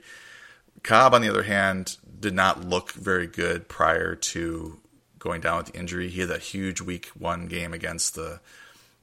Cobb, 0.82 1.14
on 1.14 1.22
the 1.22 1.28
other 1.28 1.44
hand, 1.44 1.98
did 2.22 2.34
not 2.34 2.64
look 2.64 2.94
very 2.94 3.28
good 3.28 3.68
prior 3.68 4.16
to 4.16 4.80
going 5.18 5.42
down 5.42 5.58
with 5.58 5.74
the 5.74 5.78
injury. 5.78 6.08
He 6.08 6.22
had 6.22 6.30
that 6.30 6.42
huge 6.42 6.80
week 6.80 7.08
one 7.08 7.48
game 7.48 7.74
against 7.74 8.16
the 8.16 8.40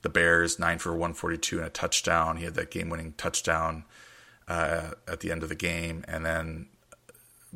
the 0.01 0.09
Bears, 0.09 0.59
nine 0.59 0.79
for 0.79 0.93
142 0.93 1.59
and 1.59 1.67
a 1.67 1.71
touchdown. 1.71 2.39
He 2.39 2.45
had 2.45 2.55
that 2.55 2.71
game 2.71 2.89
winning 2.89 3.13
touchdown 3.19 3.85
uh, 4.49 4.93
at 5.07 5.21
the 5.21 5.31
end 5.31 5.43
of 5.43 5.51
the 5.51 5.55
game, 5.55 6.03
and 6.09 6.25
then 6.25 6.69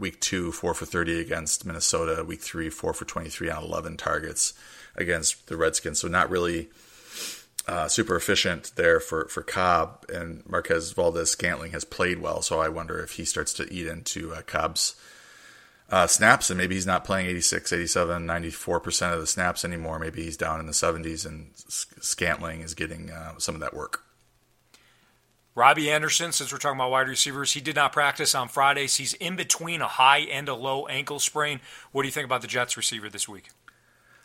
week 0.00 0.20
two, 0.20 0.50
four 0.50 0.74
for 0.74 0.86
30 0.86 1.20
against 1.20 1.64
Minnesota. 1.64 2.24
Week 2.24 2.40
three, 2.40 2.70
four 2.70 2.92
for 2.92 3.04
23 3.04 3.50
on 3.50 3.62
11 3.62 3.96
targets 3.98 4.54
against 4.96 5.46
the 5.46 5.56
Redskins. 5.56 6.00
So 6.00 6.08
not 6.08 6.30
really 6.30 6.70
uh, 7.68 7.86
super 7.88 8.16
efficient 8.16 8.72
there 8.74 8.98
for, 8.98 9.28
for 9.28 9.42
Cobb. 9.42 10.06
And 10.12 10.42
Marquez 10.48 10.92
Valdes-Scantling 10.92 11.72
has 11.72 11.84
played 11.84 12.20
well. 12.20 12.42
So 12.42 12.60
I 12.60 12.68
wonder 12.68 12.98
if 12.98 13.12
he 13.12 13.24
starts 13.24 13.52
to 13.54 13.72
eat 13.72 13.86
into 13.86 14.32
uh, 14.32 14.42
Cobb's 14.42 14.96
uh, 15.90 16.06
snaps 16.06 16.50
and 16.50 16.58
maybe 16.58 16.74
he's 16.76 16.86
not 16.86 17.04
playing 17.04 17.26
86, 17.26 17.72
87, 17.72 18.26
94% 18.26 19.12
of 19.12 19.20
the 19.20 19.26
snaps 19.26 19.64
anymore. 19.64 19.98
Maybe 19.98 20.22
he's 20.22 20.36
down 20.36 20.60
in 20.60 20.66
the 20.66 20.72
70s 20.72 21.26
and 21.26 21.50
Scantling 21.54 22.60
is 22.60 22.74
getting 22.74 23.10
uh, 23.10 23.34
some 23.38 23.54
of 23.54 23.60
that 23.60 23.74
work. 23.74 24.04
Robbie 25.54 25.90
Anderson, 25.90 26.32
since 26.32 26.52
we're 26.52 26.58
talking 26.58 26.78
about 26.78 26.90
wide 26.90 27.08
receivers, 27.08 27.52
he 27.52 27.60
did 27.60 27.74
not 27.74 27.92
practice 27.92 28.34
on 28.34 28.48
Fridays. 28.48 28.96
He's 28.96 29.14
in 29.14 29.36
between 29.36 29.80
a 29.82 29.88
high 29.88 30.20
and 30.20 30.48
a 30.48 30.54
low 30.54 30.86
ankle 30.86 31.18
sprain. 31.18 31.60
What 31.92 32.02
do 32.02 32.08
you 32.08 32.12
think 32.12 32.24
about 32.24 32.42
the 32.42 32.46
Jets 32.46 32.76
receiver 32.76 33.08
this 33.08 33.28
week? 33.28 33.48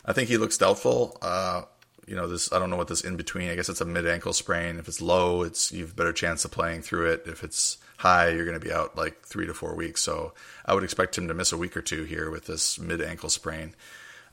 I 0.06 0.14
think 0.14 0.30
he 0.30 0.38
looks 0.38 0.58
doubtful. 0.58 1.18
Uh, 1.22 1.64
you 2.06 2.16
know, 2.16 2.28
this 2.28 2.54
I 2.54 2.60
don't 2.60 2.70
know 2.70 2.76
what 2.76 2.88
this 2.88 3.02
in 3.02 3.18
between. 3.18 3.50
I 3.50 3.56
guess 3.56 3.70
it's 3.70 3.82
a 3.82 3.86
mid 3.86 4.08
ankle 4.08 4.34
sprain. 4.34 4.78
If 4.78 4.88
it's 4.88 5.02
low, 5.02 5.42
it's 5.42 5.72
you've 5.72 5.96
better 5.96 6.14
chance 6.14 6.46
of 6.46 6.52
playing 6.52 6.84
through 6.84 7.10
it. 7.10 7.24
If 7.26 7.44
it's 7.44 7.80
high, 7.98 8.30
you're 8.30 8.46
going 8.46 8.60
to 8.60 8.66
be 8.66 8.72
out 8.72 8.96
like 8.96 9.24
three 9.24 9.48
to 9.48 9.54
four 9.54 9.76
weeks. 9.76 10.02
So 10.02 10.34
I 10.66 10.76
would 10.76 10.84
expect 10.84 11.18
him 11.18 11.28
to 11.28 11.34
miss 11.34 11.52
a 11.52 11.58
week 11.58 11.76
or 11.76 11.82
two 11.82 12.04
here 12.04 12.30
with 12.30 12.46
this 12.46 12.80
mid 12.80 13.02
ankle 13.02 13.30
sprain. 13.30 13.74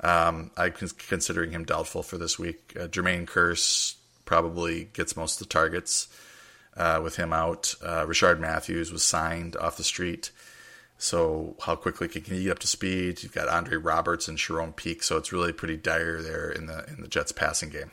Um, 0.01 0.51
I'm 0.57 0.73
considering 0.73 1.53
him 1.53 1.65
doubtful 1.65 2.03
for 2.03 2.19
this 2.19 2.39
week. 2.39 2.75
Uh, 2.79 2.89
Jermaine 2.89 3.27
Kearse 3.27 3.95
probably 4.25 4.85
gets 4.93 5.17
most 5.17 5.41
of 5.41 5.47
the 5.49 5.53
targets 5.53 6.09
uh, 6.77 7.01
with 7.03 7.17
him 7.17 7.33
out. 7.33 7.75
Uh, 7.83 8.05
Rishard 8.07 8.39
Matthews 8.39 8.93
was 8.93 9.03
signed 9.03 9.57
off 9.57 9.77
the 9.77 9.85
street. 9.85 10.31
So 10.99 11.57
how 11.61 11.75
quickly 11.75 12.09
can 12.09 12.35
he 12.35 12.45
get 12.45 12.53
up 12.53 12.59
to 12.61 12.67
speed? 12.69 13.23
You've 13.23 13.35
got 13.35 13.49
Andre 13.49 13.77
Roberts 13.77 14.29
and 14.29 14.39
Charone 14.39 14.75
Peake, 14.77 15.03
so 15.03 15.17
it's 15.17 15.33
really 15.33 15.53
pretty 15.53 15.77
dire 15.77 16.23
there 16.23 16.49
in 16.51 16.67
the 16.67 16.87
in 16.89 17.01
the 17.01 17.09
Jets 17.09 17.33
passing 17.33 17.71
game. 17.71 17.91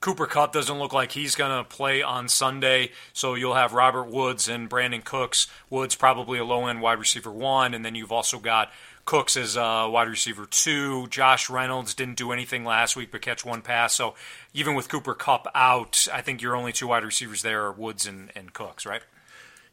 Cooper 0.00 0.26
Kupp 0.26 0.52
doesn't 0.52 0.78
look 0.78 0.92
like 0.92 1.12
he's 1.12 1.34
going 1.34 1.56
to 1.56 1.68
play 1.68 2.02
on 2.02 2.28
Sunday, 2.28 2.92
so 3.12 3.34
you'll 3.34 3.54
have 3.54 3.72
Robert 3.72 4.08
Woods 4.08 4.48
and 4.48 4.68
Brandin 4.68 5.04
Cooks. 5.04 5.46
Woods 5.70 5.94
probably 5.94 6.38
a 6.38 6.44
low 6.44 6.66
end 6.66 6.80
wide 6.80 6.98
receiver 6.98 7.32
one, 7.32 7.74
and 7.74 7.84
then 7.84 7.94
you've 7.94 8.12
also 8.12 8.38
got 8.38 8.70
Cooks 9.04 9.36
as 9.36 9.56
a 9.56 9.88
wide 9.88 10.08
receiver 10.08 10.46
two. 10.46 11.06
Josh 11.06 11.48
Reynolds 11.48 11.94
didn't 11.94 12.16
do 12.16 12.32
anything 12.32 12.64
last 12.64 12.96
week 12.96 13.10
but 13.12 13.22
catch 13.22 13.44
one 13.44 13.62
pass. 13.62 13.94
So 13.94 14.14
even 14.52 14.74
with 14.74 14.88
Cooper 14.88 15.14
Kupp 15.14 15.46
out, 15.54 16.08
I 16.12 16.22
think 16.22 16.42
your 16.42 16.56
only 16.56 16.72
two 16.72 16.88
wide 16.88 17.04
receivers 17.04 17.42
there 17.42 17.64
are 17.64 17.72
Woods 17.72 18.06
and, 18.06 18.30
and 18.34 18.52
Cooks, 18.52 18.84
right? 18.84 19.02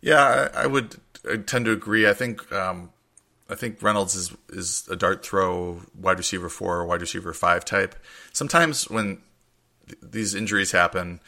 Yeah, 0.01 0.49
I, 0.53 0.67
would 0.67 0.97
I 1.29 1.37
tend 1.37 1.65
to 1.65 1.71
agree. 1.71 2.07
I 2.07 2.13
think 2.13 2.51
um, 2.51 2.91
I 3.49 3.55
think 3.55 3.81
Reynolds 3.81 4.15
is 4.15 4.35
is 4.49 4.87
a 4.89 4.95
dart 4.95 5.25
throw 5.25 5.81
wide 5.99 6.17
receiver 6.17 6.49
four, 6.49 6.85
wide 6.85 7.01
receiver 7.01 7.33
five 7.33 7.65
type. 7.65 7.95
Sometimes 8.33 8.89
when 8.89 9.21
th- 9.87 9.99
these 10.01 10.35
injuries 10.35 10.71
happen 10.71 11.19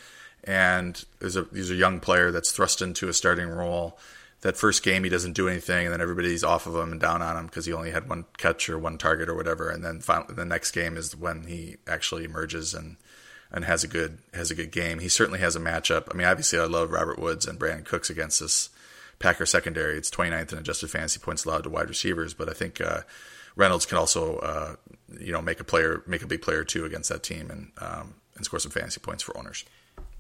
and 0.44 1.06
there's 1.20 1.36
a 1.36 1.44
there's 1.44 1.72
a 1.72 1.76
young 1.76 2.00
player 2.00 2.32
that's 2.32 2.52
thrust 2.52 2.82
into 2.82 3.10
a 3.10 3.14
starting 3.14 3.50
role 3.50 3.98
that 4.42 4.56
first 4.56 4.84
game 4.84 5.04
he 5.04 5.10
doesn't 5.10 5.34
do 5.34 5.48
anything, 5.50 5.88
and 5.88 5.94
then 5.94 6.02
everybody's 6.02 6.44
off 6.44 6.68
of 6.68 6.76
him 6.76 6.92
and 6.92 7.02
down 7.02 7.24
on 7.24 7.36
him 7.36 7.46
because 7.48 7.66
he 7.66 7.74
only 7.74 7.90
had 7.90 8.08
one 8.08 8.26
catch 8.38 8.70
or 8.70 8.78
one 8.78 8.96
target 8.96 9.28
or 9.28 9.34
whatever. 9.34 9.72
And 9.72 9.84
then 9.84 10.02
finally, 10.02 10.36
the 10.36 10.46
next 10.46 10.70
game 10.70 10.98
is 10.98 11.16
when 11.16 11.46
he 11.48 11.78
actually 11.88 12.26
emerges 12.26 12.76
and 12.76 12.98
and 13.52 13.66
has 13.66 13.84
a 13.84 13.88
good 13.88 14.20
has 14.36 14.52
a 14.52 14.56
good 14.56 14.72
game. 14.72 15.00
He 15.00 15.08
certainly 15.08 15.40
has 15.40 15.56
a 15.56 15.60
matchup. 15.60 16.10
I 16.12 16.16
mean, 16.16 16.28
obviously, 16.28 16.60
I 16.60 16.66
love 16.66 16.92
Robert 16.92 17.18
Woods 17.18 17.48
and 17.48 17.60
Brandin 17.60 17.86
Cooks 17.86 18.12
against 18.12 18.40
this 18.40 18.70
Packer 19.18 19.48
secondary. 19.48 19.98
It's 19.98 20.12
29th 20.12 20.52
in 20.52 20.60
adjusted 20.60 20.92
fantasy 20.92 21.20
points 21.20 21.46
allowed 21.46 21.64
to 21.64 21.70
wide 21.70 21.90
receivers, 21.90 22.36
but 22.36 22.48
I 22.48 22.54
think 22.54 22.80
uh, 22.80 23.02
Reynolds 23.56 23.88
can 23.88 23.98
also 23.98 24.38
uh, 24.38 24.76
you 25.20 25.32
know 25.32 25.42
make 25.42 25.60
a 25.60 25.64
player 25.64 26.04
make 26.06 26.22
a 26.22 26.28
big 26.28 26.44
player 26.44 26.64
too 26.64 26.86
against 26.86 27.10
that 27.10 27.24
team 27.24 27.50
and 27.50 27.72
um, 27.80 28.14
and 28.36 28.46
score 28.46 28.60
some 28.60 28.72
fantasy 28.72 29.00
points 29.00 29.24
for 29.24 29.38
owners. 29.38 29.66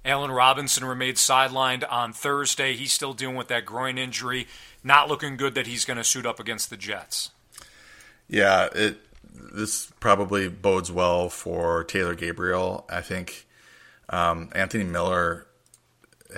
Allen 0.03 0.31
Robinson 0.31 0.85
remained 0.85 1.17
sidelined 1.17 1.83
on 1.89 2.13
Thursday. 2.13 2.75
He's 2.75 2.91
still 2.91 3.13
dealing 3.13 3.35
with 3.35 3.47
that 3.47 3.65
groin 3.65 3.97
injury. 3.97 4.47
Not 4.83 5.09
looking 5.09 5.35
good 5.35 5.55
that 5.55 5.65
he's 5.65 5.83
going 5.83 5.97
to 5.97 6.03
suit 6.03 6.25
up 6.25 6.39
against 6.39 6.69
the 6.69 6.77
Jets. 6.77 7.31
Yeah, 8.27 8.69
it 8.73 8.97
this 9.53 9.91
probably 9.99 10.47
bodes 10.47 10.91
well 10.91 11.29
for 11.29 11.83
Taylor 11.83 12.15
Gabriel. 12.15 12.85
I 12.89 13.01
think 13.01 13.47
um, 14.09 14.49
Anthony 14.53 14.83
Miller 14.83 15.47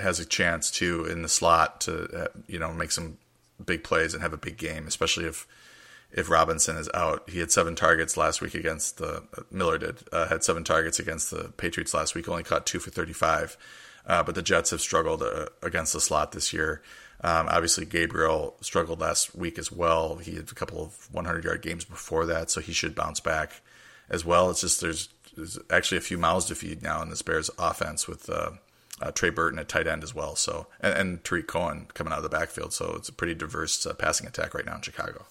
has 0.00 0.20
a 0.20 0.24
chance 0.24 0.70
to 0.70 1.04
in 1.04 1.22
the 1.22 1.28
slot 1.28 1.82
to 1.82 2.24
uh, 2.24 2.28
you 2.46 2.58
know 2.58 2.72
make 2.72 2.90
some 2.90 3.18
big 3.64 3.84
plays 3.84 4.14
and 4.14 4.22
have 4.22 4.32
a 4.32 4.38
big 4.38 4.56
game, 4.56 4.86
especially 4.86 5.26
if 5.26 5.46
if 6.12 6.30
Robinson 6.30 6.76
is 6.76 6.88
out. 6.94 7.28
He 7.28 7.40
had 7.40 7.50
seven 7.50 7.74
targets 7.74 8.16
last 8.16 8.40
week 8.40 8.54
against 8.54 8.98
the 8.98 9.24
Miller 9.50 9.78
did 9.78 10.02
uh, 10.12 10.28
had 10.28 10.44
seven 10.44 10.64
targets 10.64 10.98
against 10.98 11.30
the 11.30 11.52
Patriots 11.56 11.94
last 11.94 12.14
week. 12.14 12.28
Only 12.28 12.42
caught 12.42 12.66
two 12.66 12.78
for 12.78 12.90
thirty 12.90 13.12
five, 13.12 13.56
uh, 14.06 14.22
but 14.22 14.34
the 14.34 14.42
Jets 14.42 14.70
have 14.70 14.80
struggled 14.80 15.22
uh, 15.22 15.46
against 15.62 15.92
the 15.92 16.00
slot 16.00 16.32
this 16.32 16.52
year. 16.52 16.82
Um, 17.20 17.48
obviously, 17.50 17.84
Gabriel 17.84 18.56
struggled 18.60 19.00
last 19.00 19.34
week 19.34 19.58
as 19.58 19.72
well. 19.72 20.16
He 20.16 20.36
had 20.36 20.50
a 20.50 20.54
couple 20.54 20.80
of 20.80 21.08
100 21.10 21.44
yard 21.44 21.62
games 21.62 21.84
before 21.84 22.26
that, 22.26 22.48
so 22.48 22.60
he 22.60 22.72
should 22.72 22.94
bounce 22.94 23.18
back 23.18 23.60
as 24.08 24.24
well. 24.24 24.50
It's 24.50 24.60
just 24.60 24.80
there's, 24.80 25.08
there's 25.36 25.58
actually 25.68 25.98
a 25.98 26.02
few 26.02 26.16
mouths 26.16 26.46
to 26.46 26.54
feed 26.54 26.80
now 26.80 27.02
in 27.02 27.10
this 27.10 27.22
Bears 27.22 27.50
offense 27.58 28.06
with 28.06 28.30
uh, 28.30 28.52
uh, 29.00 29.10
Trey 29.10 29.30
Burton 29.30 29.58
at 29.58 29.68
tight 29.68 29.88
end 29.88 30.04
as 30.04 30.14
well. 30.14 30.36
So 30.36 30.68
and, 30.80 30.94
and 30.94 31.24
Tarik 31.24 31.48
Cohen 31.48 31.88
coming 31.92 32.12
out 32.12 32.18
of 32.18 32.22
the 32.22 32.28
backfield. 32.28 32.72
So 32.72 32.94
it's 32.96 33.08
a 33.08 33.12
pretty 33.12 33.34
diverse 33.34 33.84
uh, 33.84 33.94
passing 33.94 34.28
attack 34.28 34.54
right 34.54 34.64
now 34.64 34.76
in 34.76 34.82
Chicago. 34.82 35.26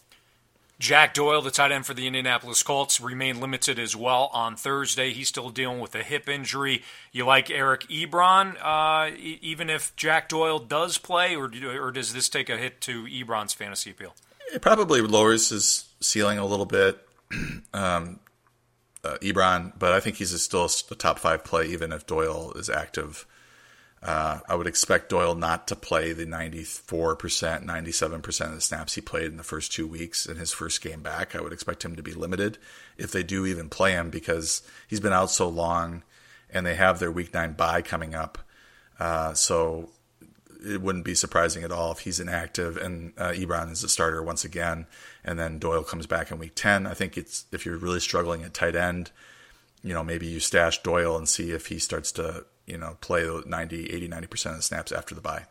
Jack 0.80 1.16
Doyle, 1.16 1.42
the 1.42 1.50
tight 1.50 1.72
end 1.72 1.88
for 1.88 1.96
the 1.96 2.06
Indianapolis 2.06 2.62
Colts, 2.62 3.02
remained 3.02 3.42
limited 3.42 3.80
as 3.80 3.96
well 3.96 4.30
on 4.32 4.56
Thursday. 4.56 5.12
He's 5.12 5.28
still 5.28 5.50
dealing 5.50 5.80
with 5.80 5.96
a 5.96 6.04
hip 6.04 6.30
injury. 6.30 6.84
You 7.12 7.26
like 7.26 7.50
Eric 7.50 7.88
Ebron, 7.88 8.58
uh, 8.62 9.12
e- 9.16 9.40
even 9.42 9.72
if 9.72 9.96
Jack 9.96 10.30
Doyle 10.30 10.60
does 10.60 11.00
play, 11.00 11.36
or, 11.36 11.52
or 11.80 11.92
does 11.92 12.14
this 12.14 12.30
take 12.30 12.50
a 12.50 12.58
hit 12.58 12.80
to 12.82 13.06
Ebron's 13.06 13.54
fantasy 13.54 13.90
appeal? 13.90 14.14
It 14.54 14.62
probably 14.62 15.02
lowers 15.02 15.50
his 15.50 15.90
ceiling 16.00 16.38
a 16.38 16.46
little 16.46 16.68
bit, 16.68 17.00
um, 17.74 18.20
uh, 19.04 19.18
Ebron, 19.22 19.74
but 19.80 19.94
I 19.94 20.00
think 20.00 20.18
he's 20.18 20.40
still 20.42 20.70
a 20.92 20.96
top 20.96 21.18
five 21.18 21.44
play, 21.44 21.66
even 21.68 21.92
if 21.92 22.06
Doyle 22.06 22.54
is 22.54 22.70
active. 22.70 23.26
Uh, 24.02 24.40
I 24.48 24.56
would 24.56 24.68
expect 24.68 25.10
Doyle 25.10 25.34
not 25.34 25.68
to 25.70 25.76
play 25.76 26.14
the 26.14 26.26
94%, 26.26 27.66
97% 27.66 28.46
of 28.46 28.56
the 28.56 28.62
snaps 28.62 28.94
he 28.94 29.02
played 29.02 29.26
in 29.26 29.38
the 29.38 29.44
first 29.44 29.72
two 29.72 29.88
weeks 29.88 30.28
in 30.28 30.38
his 30.38 30.54
first 30.54 30.82
game 30.82 31.02
back. 31.02 31.36
I 31.36 31.42
would 31.42 31.54
expect 31.54 31.84
him 31.84 31.96
to 31.96 32.04
be 32.04 32.14
limited 32.14 32.60
if 32.98 33.12
they 33.12 33.24
do 33.24 33.46
even 33.46 33.70
play 33.70 33.94
him 33.94 34.10
because 34.10 34.62
he's 34.88 35.00
been 35.00 35.14
out 35.14 35.32
so 35.32 35.50
long 35.50 36.04
and 36.50 36.66
they 36.66 36.76
have 36.76 37.00
their 37.00 37.12
week 37.12 37.34
nine 37.34 37.54
bye 37.54 37.82
coming 37.82 38.14
up. 38.14 38.38
Uh, 39.00 39.34
so 39.34 39.90
it 40.66 40.82
wouldn't 40.82 41.06
be 41.06 41.16
surprising 41.16 41.64
at 41.64 41.72
all 41.72 41.92
if 41.92 42.00
he's 42.00 42.20
inactive 42.20 42.78
and 42.78 43.14
uh, 43.18 43.30
Ebron 43.30 43.72
is 43.72 43.84
a 43.84 43.90
starter 43.90 44.22
once 44.22 44.46
again, 44.46 44.86
and 45.24 45.40
then 45.40 45.60
Doyle 45.60 45.84
comes 45.84 46.06
back 46.06 46.32
in 46.32 46.38
week 46.38 46.54
10. 46.56 46.86
I 46.86 46.94
think 46.94 47.18
it's 47.18 47.46
if 47.52 47.66
you're 47.66 47.78
really 47.78 48.00
struggling 48.00 48.44
at 48.44 48.54
tight 48.54 48.76
end, 48.76 49.12
you 49.84 49.94
know, 49.94 50.04
maybe 50.04 50.28
you 50.28 50.40
stash 50.40 50.82
Doyle 50.84 51.18
and 51.18 51.28
see 51.28 51.52
if 51.52 51.68
he 51.68 51.80
starts 51.80 52.12
to 52.14 52.46
you 52.68 52.78
know, 52.78 52.98
play 53.02 53.28
90, 53.46 53.90
80, 53.92 54.10
90% 54.10 54.52
of 54.52 54.56
the 54.58 54.62
snaps 54.62 54.92
after 54.92 55.16
the 55.16 55.22
bye. 55.22 55.46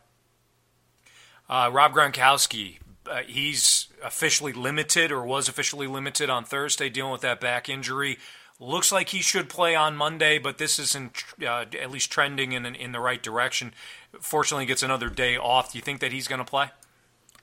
Uh, 1.48 1.70
Rob 1.72 1.92
Gronkowski, 1.92 2.78
uh, 3.10 3.22
he's 3.26 3.88
officially 4.04 4.52
limited 4.52 5.10
or 5.10 5.24
was 5.24 5.48
officially 5.48 5.86
limited 5.86 6.28
on 6.28 6.44
Thursday 6.44 6.88
dealing 6.88 7.12
with 7.12 7.22
that 7.22 7.40
back 7.40 7.68
injury. 7.68 8.18
Looks 8.58 8.90
like 8.90 9.10
he 9.10 9.20
should 9.20 9.48
play 9.48 9.74
on 9.74 9.96
Monday, 9.96 10.38
but 10.38 10.58
this 10.58 10.78
isn't 10.78 11.24
uh, 11.42 11.66
at 11.78 11.90
least 11.90 12.10
trending 12.10 12.52
in 12.52 12.64
in 12.64 12.92
the 12.92 13.00
right 13.00 13.22
direction. 13.22 13.74
Fortunately, 14.20 14.64
gets 14.64 14.82
another 14.82 15.10
day 15.10 15.36
off. 15.36 15.72
Do 15.72 15.78
you 15.78 15.82
think 15.82 16.00
that 16.00 16.10
he's 16.10 16.26
going 16.26 16.38
to 16.38 16.44
play? 16.44 16.70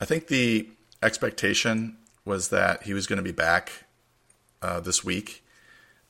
I 0.02 0.06
think 0.06 0.28
the 0.28 0.70
expectation 1.04 1.98
was 2.26 2.50
that 2.50 2.84
he 2.84 2.94
was 2.94 3.06
going 3.06 3.18
to 3.18 3.24
be 3.24 3.32
back 3.32 3.86
uh, 4.62 4.80
this 4.80 5.04
week. 5.04 5.44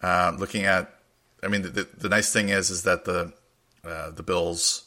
Uh, 0.02 0.34
looking 0.38 0.64
at, 0.64 0.94
I 1.44 1.48
mean, 1.48 1.64
the, 1.64 1.70
the, 1.70 1.88
the 1.98 2.10
nice 2.10 2.32
thing 2.32 2.50
is 2.50 2.70
is 2.70 2.84
that 2.84 3.04
the 3.04 3.34
uh, 3.86 4.12
the 4.12 4.24
Bills 4.24 4.86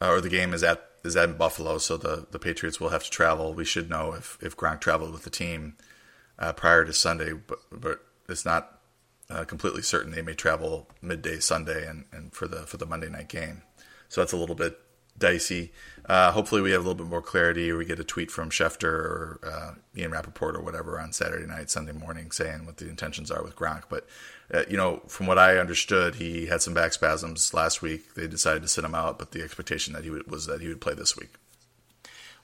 uh, 0.00 0.10
or 0.10 0.20
the 0.20 0.28
game 0.28 0.54
is 0.54 0.62
at 0.62 0.84
is 1.04 1.16
at 1.16 1.38
Buffalo, 1.38 1.78
so 1.78 1.96
the, 1.96 2.26
the 2.30 2.38
Patriots 2.38 2.80
will 2.80 2.88
have 2.88 3.04
to 3.04 3.10
travel. 3.10 3.54
We 3.54 3.64
should 3.64 3.88
know 3.88 4.14
if, 4.14 4.36
if 4.42 4.56
Gronk 4.56 4.80
traveled 4.80 5.12
with 5.12 5.22
the 5.22 5.30
team 5.30 5.76
uh, 6.38 6.52
prior 6.52 6.84
to 6.84 6.92
Sunday, 6.92 7.32
but 7.32 7.58
but 7.70 8.04
it's 8.28 8.44
not 8.44 8.80
uh, 9.30 9.44
completely 9.44 9.82
certain. 9.82 10.12
They 10.12 10.22
may 10.22 10.34
travel 10.34 10.88
midday 11.00 11.38
Sunday 11.38 11.86
and, 11.86 12.04
and 12.12 12.32
for 12.32 12.48
the 12.48 12.66
for 12.66 12.76
the 12.76 12.86
Monday 12.86 13.08
night 13.08 13.28
game, 13.28 13.62
so 14.08 14.20
that's 14.20 14.32
a 14.32 14.36
little 14.36 14.56
bit 14.56 14.78
dicey. 15.16 15.72
Uh, 16.08 16.32
hopefully, 16.32 16.62
we 16.62 16.70
have 16.70 16.80
a 16.80 16.88
little 16.88 17.04
bit 17.04 17.10
more 17.10 17.20
clarity, 17.20 17.70
we 17.70 17.84
get 17.84 18.00
a 18.00 18.04
tweet 18.04 18.30
from 18.30 18.48
Schefter 18.48 18.84
or 18.84 19.40
uh, 19.44 19.74
Ian 19.94 20.10
Rapoport 20.10 20.56
or 20.56 20.62
whatever 20.62 20.98
on 20.98 21.12
Saturday 21.12 21.46
night, 21.46 21.68
Sunday 21.68 21.92
morning, 21.92 22.30
saying 22.30 22.64
what 22.64 22.78
the 22.78 22.88
intentions 22.88 23.30
are 23.30 23.42
with 23.42 23.54
Gronk. 23.54 23.82
But 23.90 24.06
uh, 24.52 24.62
you 24.70 24.78
know, 24.78 25.02
from 25.06 25.26
what 25.26 25.38
I 25.38 25.58
understood, 25.58 26.14
he 26.14 26.46
had 26.46 26.62
some 26.62 26.72
back 26.72 26.94
spasms 26.94 27.52
last 27.52 27.82
week. 27.82 28.14
They 28.14 28.26
decided 28.26 28.62
to 28.62 28.68
sit 28.68 28.84
him 28.84 28.94
out, 28.94 29.18
but 29.18 29.32
the 29.32 29.42
expectation 29.42 29.92
that 29.92 30.04
he 30.04 30.10
would, 30.10 30.30
was 30.30 30.46
that 30.46 30.62
he 30.62 30.68
would 30.68 30.80
play 30.80 30.94
this 30.94 31.14
week. 31.14 31.34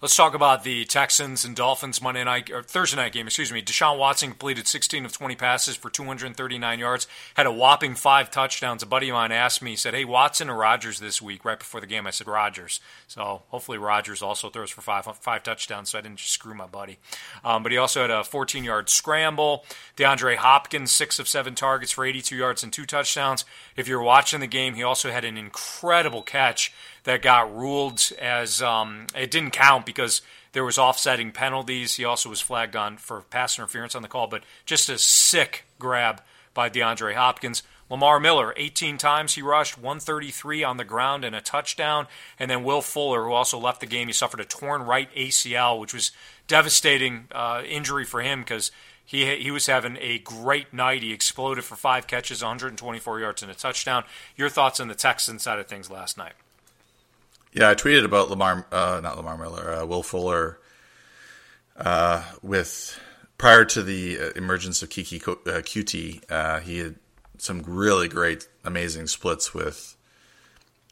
Let's 0.04 0.16
talk 0.16 0.34
about 0.34 0.64
the 0.64 0.84
Texans 0.84 1.46
and 1.46 1.56
Dolphins 1.56 2.02
Monday 2.02 2.22
night 2.24 2.50
or 2.50 2.62
Thursday 2.62 2.98
night 2.98 3.14
game. 3.14 3.26
Excuse 3.26 3.50
me. 3.50 3.62
Deshaun 3.62 3.96
Watson 3.96 4.28
completed 4.28 4.68
16 4.68 5.06
of 5.06 5.12
20 5.14 5.34
passes 5.34 5.76
for 5.76 5.88
239 5.88 6.78
yards, 6.78 7.06
had 7.32 7.46
a 7.46 7.50
whopping 7.50 7.94
five 7.94 8.30
touchdowns. 8.30 8.82
A 8.82 8.86
buddy 8.86 9.08
of 9.08 9.14
mine 9.14 9.32
asked 9.32 9.62
me, 9.62 9.70
he 9.70 9.76
said, 9.78 9.94
"Hey, 9.94 10.04
Watson 10.04 10.50
or 10.50 10.58
Rodgers 10.58 11.00
this 11.00 11.22
week?" 11.22 11.42
Right 11.42 11.58
before 11.58 11.80
the 11.80 11.86
game, 11.86 12.06
I 12.06 12.10
said 12.10 12.26
Rodgers. 12.26 12.80
So 13.08 13.44
hopefully 13.48 13.78
Rodgers 13.78 14.20
also 14.20 14.50
throws 14.50 14.68
for 14.68 14.82
five 14.82 15.06
five 15.22 15.42
touchdowns, 15.42 15.88
so 15.88 15.98
I 15.98 16.02
didn't 16.02 16.18
just 16.18 16.32
screw 16.32 16.52
my 16.52 16.66
buddy. 16.66 16.98
Um, 17.42 17.62
but 17.62 17.72
he 17.72 17.78
also 17.78 18.02
had 18.02 18.10
a 18.10 18.24
14 18.24 18.62
yard 18.62 18.90
scramble. 18.90 19.64
DeAndre 19.96 20.36
Hopkins 20.36 20.92
six 20.92 21.18
of 21.18 21.28
seven 21.28 21.54
targets 21.54 21.92
for 21.92 22.04
82 22.04 22.36
yards 22.36 22.62
and 22.62 22.70
two 22.70 22.84
touchdowns. 22.84 23.46
If 23.74 23.88
you're 23.88 24.02
watching 24.02 24.40
the 24.40 24.46
game, 24.46 24.74
he 24.74 24.82
also 24.82 25.10
had 25.10 25.24
an 25.24 25.38
incredible 25.38 26.20
catch 26.20 26.74
that 27.04 27.22
got 27.22 27.54
ruled 27.54 28.10
as 28.20 28.60
um, 28.60 29.06
it 29.14 29.30
didn't 29.30 29.52
count 29.52 29.86
because 29.86 30.22
there 30.52 30.64
was 30.64 30.78
offsetting 30.78 31.32
penalties. 31.32 31.96
He 31.96 32.04
also 32.04 32.28
was 32.28 32.40
flagged 32.40 32.76
on 32.76 32.96
for 32.96 33.22
pass 33.22 33.58
interference 33.58 33.94
on 33.94 34.02
the 34.02 34.08
call, 34.08 34.26
but 34.26 34.42
just 34.64 34.88
a 34.88 34.98
sick 34.98 35.64
grab 35.78 36.22
by 36.54 36.70
DeAndre 36.70 37.14
Hopkins. 37.14 37.62
Lamar 37.90 38.18
Miller, 38.18 38.54
18 38.56 38.96
times 38.96 39.34
he 39.34 39.42
rushed, 39.42 39.76
133 39.76 40.64
on 40.64 40.78
the 40.78 40.84
ground 40.84 41.24
and 41.24 41.36
a 41.36 41.40
touchdown. 41.40 42.06
And 42.38 42.50
then 42.50 42.64
Will 42.64 42.80
Fuller, 42.80 43.24
who 43.24 43.32
also 43.32 43.58
left 43.58 43.80
the 43.80 43.86
game, 43.86 44.06
he 44.06 44.12
suffered 44.12 44.40
a 44.40 44.44
torn 44.44 44.82
right 44.82 45.14
ACL, 45.14 45.78
which 45.78 45.92
was 45.92 46.10
devastating 46.48 47.28
uh, 47.32 47.62
injury 47.66 48.04
for 48.04 48.22
him 48.22 48.40
because 48.40 48.70
he 49.04 49.36
he 49.36 49.50
was 49.50 49.66
having 49.66 49.98
a 50.00 50.18
great 50.18 50.72
night. 50.72 51.02
He 51.02 51.12
exploded 51.12 51.64
for 51.64 51.76
five 51.76 52.06
catches, 52.06 52.42
124 52.42 53.20
yards 53.20 53.42
and 53.42 53.50
a 53.50 53.54
touchdown. 53.54 54.04
Your 54.34 54.48
thoughts 54.48 54.80
on 54.80 54.88
the 54.88 54.94
Texans 54.94 55.42
side 55.42 55.58
of 55.58 55.66
things 55.66 55.90
last 55.90 56.16
night? 56.16 56.32
Yeah, 57.54 57.70
I 57.70 57.76
tweeted 57.76 58.04
about 58.04 58.30
Lamar, 58.30 58.66
uh, 58.72 59.00
not 59.00 59.16
Lamar 59.16 59.38
Miller, 59.38 59.74
uh, 59.74 59.86
Will 59.86 60.02
Fuller, 60.02 60.58
uh, 61.76 62.24
with 62.42 62.98
prior 63.38 63.64
to 63.66 63.82
the 63.82 64.18
uh, 64.18 64.30
emergence 64.34 64.82
of 64.82 64.88
Keke 64.88 65.22
uh, 65.22 65.62
Coutee, 65.62 66.20
uh, 66.28 66.58
he 66.58 66.78
had 66.78 66.96
some 67.38 67.62
really 67.64 68.08
great, 68.08 68.48
amazing 68.64 69.06
splits 69.06 69.54
with 69.54 69.96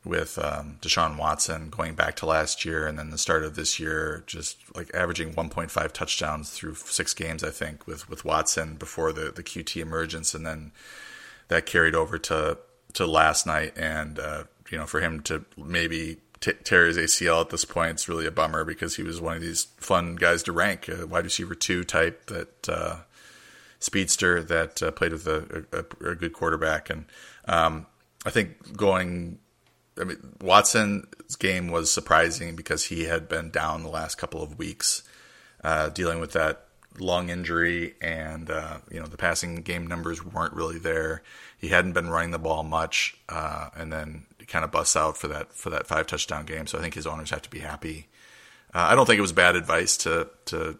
with 0.04 0.38
um, 0.38 0.78
Deshaun 0.80 1.16
Watson 1.16 1.68
going 1.70 1.94
back 1.94 2.14
to 2.16 2.26
last 2.26 2.64
year, 2.64 2.86
and 2.86 2.96
then 2.96 3.10
the 3.10 3.18
start 3.18 3.44
of 3.44 3.54
this 3.56 3.78
year, 3.80 4.22
just 4.26 4.58
like 4.76 4.92
averaging 4.94 5.32
1.5 5.34 5.92
touchdowns 5.92 6.50
through 6.50 6.74
six 6.74 7.12
games, 7.14 7.42
I 7.42 7.50
think, 7.50 7.88
with 7.88 8.08
with 8.08 8.24
Watson 8.24 8.76
before 8.76 9.12
the 9.12 9.32
the 9.32 9.42
Coutee 9.42 9.82
emergence, 9.82 10.32
and 10.32 10.46
then 10.46 10.70
that 11.48 11.66
carried 11.66 11.96
over 11.96 12.18
to 12.18 12.58
to 12.92 13.06
last 13.06 13.48
night, 13.48 13.76
and 13.76 14.20
you 14.70 14.78
know, 14.78 14.86
for 14.86 15.00
him 15.00 15.20
to 15.22 15.44
maybe 15.56 16.18
t- 16.42 16.52
tear 16.64 16.86
his 16.86 16.98
ACL 16.98 17.40
at 17.40 17.50
this 17.50 17.64
point. 17.64 17.92
It's 17.92 18.08
really 18.08 18.26
a 18.26 18.30
bummer 18.30 18.64
because 18.64 18.96
he 18.96 19.02
was 19.02 19.20
one 19.20 19.36
of 19.36 19.42
these 19.42 19.64
fun 19.78 20.16
guys 20.16 20.42
to 20.44 20.52
rank, 20.52 20.88
a 20.88 21.06
wide 21.06 21.24
receiver 21.24 21.54
two 21.54 21.84
type 21.84 22.26
that 22.26 22.68
uh, 22.68 22.96
speedster 23.78 24.42
that 24.42 24.82
uh, 24.82 24.90
played 24.90 25.12
with 25.12 25.26
a, 25.26 25.64
a, 25.72 26.10
a, 26.10 26.14
good 26.14 26.34
quarterback. 26.34 26.90
And 26.90 27.06
um, 27.46 27.86
I 28.26 28.30
think 28.30 28.76
going 28.76 29.38
I 30.00 30.04
mean, 30.04 30.18
Watson's 30.40 31.36
game 31.36 31.70
was 31.70 31.92
surprising 31.92 32.56
because 32.56 32.84
he 32.84 33.04
had 33.04 33.28
been 33.28 33.50
down 33.50 33.82
the 33.82 33.90
last 33.90 34.16
couple 34.16 34.42
of 34.42 34.58
weeks, 34.58 35.02
uh, 35.62 35.90
dealing 35.90 36.18
with 36.18 36.32
that 36.32 36.66
lung 36.98 37.28
injury, 37.28 37.94
and 38.00 38.50
uh, 38.50 38.78
you 38.90 39.00
know 39.00 39.06
the 39.06 39.16
passing 39.16 39.56
game 39.56 39.86
numbers 39.86 40.24
weren't 40.24 40.54
really 40.54 40.78
there. 40.78 41.22
He 41.58 41.68
hadn't 41.68 41.92
been 41.92 42.08
running 42.08 42.30
the 42.30 42.38
ball 42.38 42.62
much, 42.62 43.16
uh, 43.28 43.68
and 43.76 43.92
then 43.92 44.24
kind 44.52 44.64
of 44.66 44.70
busts 44.70 44.96
out 44.96 45.16
for 45.16 45.28
that 45.28 45.52
for 45.54 45.70
that 45.70 45.86
five 45.86 46.06
touchdown 46.06 46.44
game. 46.44 46.66
So 46.66 46.78
I 46.78 46.82
think 46.82 46.94
his 46.94 47.06
owners 47.06 47.30
have 47.30 47.42
to 47.42 47.50
be 47.50 47.60
happy. 47.60 48.08
Uh, 48.74 48.86
I 48.90 48.94
don't 48.94 49.06
think 49.06 49.18
it 49.18 49.22
was 49.22 49.32
bad 49.32 49.56
advice 49.56 49.96
to 49.98 50.28
to 50.46 50.78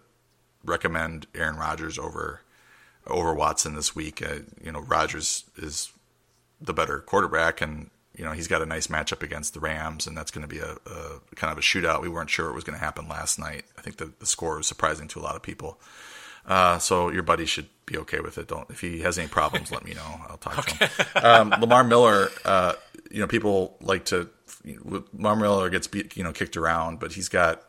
recommend 0.63 1.27
Aaron 1.35 1.57
Rodgers 1.57 1.99
over 1.99 2.43
over 3.07 3.35
Watson 3.35 3.75
this 3.75 3.97
week. 3.97 4.23
Uh, 4.23 4.41
you 4.63 4.71
know, 4.71 4.81
Rodgers 4.81 5.45
is 5.57 5.91
the 6.61 6.75
better 6.75 7.01
quarterback, 7.01 7.63
and 7.63 7.91
you 8.15 8.25
know 8.25 8.33
he's 8.33 8.47
got 8.47 8.61
a 8.61 8.67
nice 8.67 8.89
matchup 8.89 9.23
against 9.23 9.55
the 9.55 9.61
Rams, 9.61 10.07
and 10.07 10.17
that's 10.17 10.31
going 10.31 10.47
to 10.47 10.55
be 10.55 10.61
a, 10.61 10.77
a, 10.87 11.35
kind 11.35 11.51
of 11.51 11.59
a 11.59 11.63
shootout. 11.63 12.03
We 12.03 12.11
weren't 12.11 12.31
sure 12.31 12.51
it 12.51 12.55
was 12.55 12.65
going 12.65 12.79
to 12.79 12.85
happen 12.85 13.09
last 13.09 13.39
night. 13.39 13.65
I 13.79 13.81
think 13.81 13.97
the, 13.97 14.13
the 14.19 14.27
score 14.27 14.59
was 14.59 14.67
surprising 14.67 15.09
to 15.09 15.19
a 15.19 15.23
lot 15.23 15.35
of 15.35 15.43
people. 15.43 15.81
Uh, 16.46 16.78
so 16.78 17.11
your 17.11 17.22
buddy 17.22 17.46
should 17.46 17.68
be 17.87 17.96
okay 17.98 18.20
with 18.20 18.38
it. 18.38 18.48
Don't 18.48 18.68
if 18.70 18.81
he 18.81 19.00
has 19.00 19.18
any 19.18 19.28
problems, 19.28 19.70
let 19.70 19.85
me 19.85 19.94
know. 19.94 20.20
I'll 20.28 20.38
talk 20.38 20.59
okay. 20.59 20.87
to 20.87 20.87
him. 20.87 21.52
Um, 21.52 21.61
Lamar 21.61 21.85
Miller, 21.85 22.28
uh, 22.44 22.74
you 23.11 23.20
know, 23.20 23.26
people 23.26 23.76
like 23.81 24.07
to. 24.07 24.28
Lamar 24.64 25.37
Miller 25.37 25.70
gets 25.70 25.87
beat, 25.87 26.16
you 26.16 26.22
know 26.22 26.33
kicked 26.33 26.57
around, 26.57 27.00
but 27.00 27.12
he's 27.12 27.28
got 27.28 27.62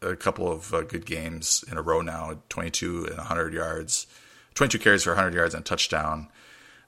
a 0.00 0.16
couple 0.16 0.50
of 0.50 0.72
uh, 0.72 0.82
good 0.82 1.06
games 1.06 1.64
in 1.70 1.76
a 1.76 1.82
row 1.82 2.00
now. 2.00 2.38
Twenty 2.48 2.70
two 2.70 3.06
and 3.06 3.18
hundred 3.18 3.54
yards, 3.54 4.06
twenty 4.54 4.70
two 4.70 4.78
carries 4.78 5.04
for 5.04 5.14
hundred 5.14 5.34
yards 5.34 5.54
and 5.54 5.62
a 5.62 5.64
touchdown 5.64 6.28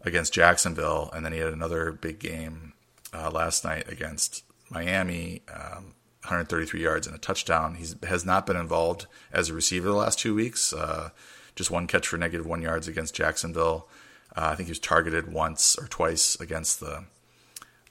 against 0.03 0.33
Jacksonville, 0.33 1.11
and 1.13 1.25
then 1.25 1.33
he 1.33 1.39
had 1.39 1.53
another 1.53 1.93
big 1.93 2.19
game 2.19 2.75
uh, 3.13 3.31
last 3.31 3.65
night 3.65 3.91
against 3.91 4.45
Miami, 4.71 5.43
um, 5.53 5.95
133 6.25 6.83
yards 6.83 7.07
and 7.07 7.15
a 7.15 7.19
touchdown. 7.19 7.75
He 7.75 7.87
has 8.07 8.25
not 8.25 8.47
been 8.47 8.57
involved 8.57 9.07
as 9.33 9.49
a 9.49 9.55
receiver 9.55 9.89
the 9.89 9.95
last 9.95 10.19
two 10.19 10.35
weeks. 10.35 10.73
Uh, 10.73 11.11
just 11.55 11.71
one 11.71 11.87
catch 11.87 12.09
for 12.09 12.17
negative 12.17 12.47
one 12.47 12.63
yards 12.63 12.89
against 12.89 13.15
Jacksonville. 13.15 13.89
Uh, 14.37 14.49
I 14.53 14.55
think 14.57 14.67
he 14.67 14.73
was 14.73 14.79
targeted 14.79 15.33
once 15.33 15.77
or 15.79 15.87
twice 15.87 16.35
against 16.41 16.81
the 16.81 17.05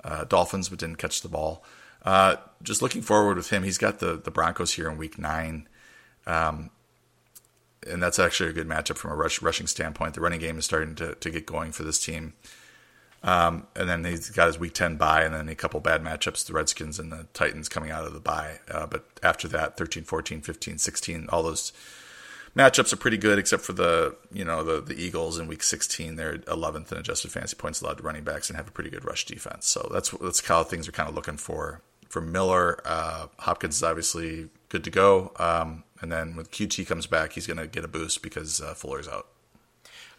uh, 0.03 0.25
Dolphins, 0.25 0.69
but 0.69 0.79
didn't 0.79 0.97
catch 0.97 1.21
the 1.21 1.29
ball. 1.29 1.63
Uh, 2.03 2.35
just 2.61 2.81
looking 2.81 3.01
forward 3.01 3.37
with 3.37 3.49
him, 3.49 3.63
he's 3.63 3.77
got 3.77 3.99
the 3.99 4.17
the 4.17 4.31
Broncos 4.31 4.73
here 4.73 4.89
in 4.89 4.97
Week 4.97 5.17
Nine. 5.17 5.69
Um, 6.27 6.71
and 7.87 8.01
that's 8.01 8.19
actually 8.19 8.49
a 8.49 8.53
good 8.53 8.67
matchup 8.67 8.97
from 8.97 9.11
a 9.11 9.15
rush, 9.15 9.41
rushing 9.41 9.67
standpoint. 9.67 10.13
The 10.13 10.21
running 10.21 10.39
game 10.39 10.57
is 10.57 10.65
starting 10.65 10.95
to, 10.95 11.15
to 11.15 11.29
get 11.29 11.45
going 11.45 11.71
for 11.71 11.83
this 11.83 12.03
team. 12.03 12.33
Um, 13.23 13.67
and 13.75 13.87
then 13.87 14.03
he's 14.03 14.29
got 14.29 14.47
his 14.47 14.59
week 14.59 14.73
10 14.73 14.97
bye, 14.97 15.23
and 15.23 15.33
then 15.33 15.47
a 15.47 15.55
couple 15.55 15.79
bad 15.79 16.03
matchups, 16.03 16.45
the 16.45 16.53
Redskins 16.53 16.99
and 16.99 17.11
the 17.11 17.27
Titans 17.33 17.69
coming 17.69 17.89
out 17.89 18.05
of 18.05 18.13
the 18.13 18.19
bye. 18.19 18.59
Uh, 18.69 18.85
but 18.85 19.05
after 19.23 19.47
that, 19.47 19.77
13, 19.77 20.03
14, 20.03 20.41
15, 20.41 20.77
16, 20.77 21.27
all 21.29 21.43
those 21.43 21.71
matchups 22.55 22.91
are 22.91 22.97
pretty 22.97 23.17
good, 23.17 23.39
except 23.39 23.63
for 23.63 23.71
the, 23.71 24.15
you 24.31 24.43
know, 24.43 24.63
the, 24.63 24.81
the 24.81 25.01
Eagles 25.01 25.39
in 25.39 25.47
week 25.47 25.63
16. 25.63 26.17
They're 26.17 26.39
11th 26.39 26.91
in 26.91 26.97
adjusted 26.97 27.31
fantasy 27.31 27.55
points 27.55 27.81
allowed 27.81 27.97
to 27.97 28.03
running 28.03 28.25
backs 28.25 28.49
and 28.49 28.57
have 28.57 28.67
a 28.67 28.71
pretty 28.71 28.89
good 28.89 29.05
rush 29.05 29.25
defense. 29.25 29.67
So 29.67 29.89
that's, 29.91 30.09
that's 30.09 30.45
how 30.45 30.63
things 30.63 30.87
are 30.89 30.91
kind 30.91 31.07
of 31.07 31.15
looking 31.15 31.37
for, 31.37 31.81
for 32.09 32.19
Miller. 32.19 32.81
Uh, 32.83 33.27
Hopkins 33.39 33.77
is 33.77 33.83
obviously 33.83 34.49
good 34.67 34.83
to 34.83 34.89
go. 34.89 35.31
Um, 35.39 35.85
and 36.01 36.11
then 36.11 36.35
when 36.35 36.45
Coutee 36.47 36.85
comes 36.85 37.07
back, 37.07 37.31
he's 37.31 37.47
going 37.47 37.57
to 37.57 37.67
get 37.67 37.85
a 37.85 37.87
boost 37.87 38.21
because 38.21 38.59
uh, 38.59 38.73
Fuller's 38.73 39.07
out. 39.07 39.27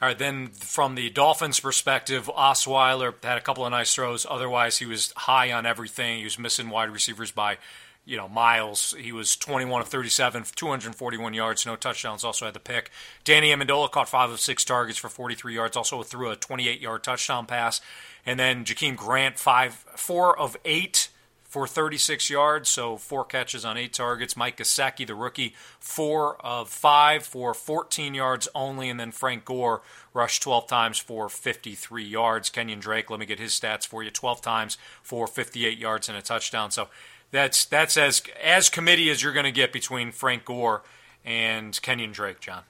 All 0.02 0.08
right, 0.08 0.18
then 0.18 0.48
from 0.48 0.96
the 0.96 1.08
Dolphins' 1.10 1.60
perspective, 1.60 2.30
Osweiler 2.36 3.14
had 3.22 3.38
a 3.38 3.40
couple 3.40 3.64
of 3.64 3.70
nice 3.70 3.94
throws. 3.94 4.26
Otherwise, 4.28 4.78
he 4.78 4.86
was 4.86 5.12
high 5.16 5.52
on 5.52 5.66
everything. 5.66 6.18
He 6.18 6.24
was 6.24 6.38
missing 6.38 6.68
wide 6.68 6.90
receivers 6.90 7.30
by, 7.30 7.58
you 8.04 8.16
know, 8.16 8.28
miles. 8.28 8.94
He 8.98 9.12
was 9.12 9.36
21 9.36 9.82
of 9.82 9.88
37, 9.88 10.44
241 10.56 11.32
yards, 11.32 11.64
no 11.64 11.76
touchdowns. 11.76 12.24
Also 12.24 12.44
had 12.44 12.54
the 12.54 12.60
pick. 12.60 12.90
Danny 13.22 13.50
Amendola 13.50 13.90
caught 13.90 14.08
five 14.08 14.30
of 14.30 14.40
six 14.40 14.64
targets 14.64 14.98
for 14.98 15.08
43 15.08 15.54
yards. 15.54 15.76
Also 15.76 16.02
threw 16.02 16.30
a 16.30 16.36
28-yard 16.36 17.04
touchdown 17.04 17.46
pass. 17.46 17.80
And 18.26 18.38
then 18.38 18.64
Jakeem 18.64 18.96
Grant 18.96 19.38
five, 19.38 19.74
four 19.96 20.38
of 20.38 20.56
eight 20.64 21.08
for 21.54 21.68
36 21.68 22.30
yards, 22.30 22.68
so 22.68 22.96
four 22.96 23.24
catches 23.24 23.64
on 23.64 23.76
eight 23.76 23.92
targets. 23.92 24.36
Mike 24.36 24.56
Gesicki, 24.56 25.06
the 25.06 25.14
rookie, 25.14 25.54
four 25.78 26.36
of 26.44 26.68
five 26.68 27.24
for 27.24 27.54
14 27.54 28.12
yards 28.12 28.48
only, 28.56 28.90
and 28.90 28.98
then 28.98 29.12
Frank 29.12 29.44
Gore 29.44 29.80
rushed 30.12 30.42
12 30.42 30.66
times 30.66 30.98
for 30.98 31.28
53 31.28 32.02
yards. 32.02 32.50
Kenyon 32.50 32.80
Drake, 32.80 33.08
let 33.08 33.20
me 33.20 33.24
get 33.26 33.38
his 33.38 33.52
stats 33.52 33.86
for 33.86 34.02
you: 34.02 34.10
12 34.10 34.42
times 34.42 34.78
for 35.00 35.28
58 35.28 35.78
yards 35.78 36.08
and 36.08 36.18
a 36.18 36.22
touchdown. 36.22 36.72
So 36.72 36.88
that's 37.30 37.64
that's 37.66 37.96
as 37.96 38.20
as 38.42 38.68
committee 38.68 39.08
as 39.08 39.22
you're 39.22 39.32
going 39.32 39.44
to 39.44 39.52
get 39.52 39.72
between 39.72 40.10
Frank 40.10 40.44
Gore 40.44 40.82
and 41.24 41.80
Kenyon 41.82 42.10
Drake, 42.10 42.40
John. 42.40 42.64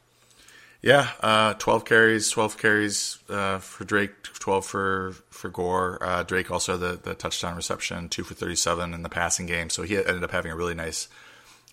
Yeah, 0.85 1.09
uh, 1.20 1.55
12 1.55 1.87
carries, 1.87 2.29
12 2.29 2.59
carries 2.59 3.18
uh, 3.31 3.59
for 3.59 3.85
Drake, 3.85 4.23
12 4.23 4.66
for 4.66 5.14
for 5.31 5.49
Gore. 5.49 5.99
Uh, 6.03 6.25
Drake 6.25 6.51
also 6.51 6.77
the, 6.77 7.01
the 7.03 7.14
touchdown 7.14 7.57
reception, 7.57 8.11
two 8.11 8.23
for 8.23 8.35
37 8.35 8.92
in 8.92 9.03
the 9.03 9.09
passing 9.09 9.47
game. 9.47 9.70
So 9.70 9.85
he 9.85 9.97
ended 9.97 10.23
up 10.23 10.31
having 10.31 10.53
a 10.53 10.57
really 10.57 10.75
nice 10.75 11.09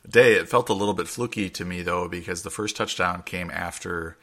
day. 0.09 0.35
It 0.35 0.47
felt 0.47 0.69
a 0.69 0.73
little 0.73 0.93
bit 0.93 1.09
fluky 1.09 1.49
to 1.49 1.65
me 1.65 1.81
though 1.81 2.07
because 2.07 2.43
the 2.43 2.49
first 2.49 2.77
touchdown 2.77 3.23
came 3.23 3.51
after 3.51 4.15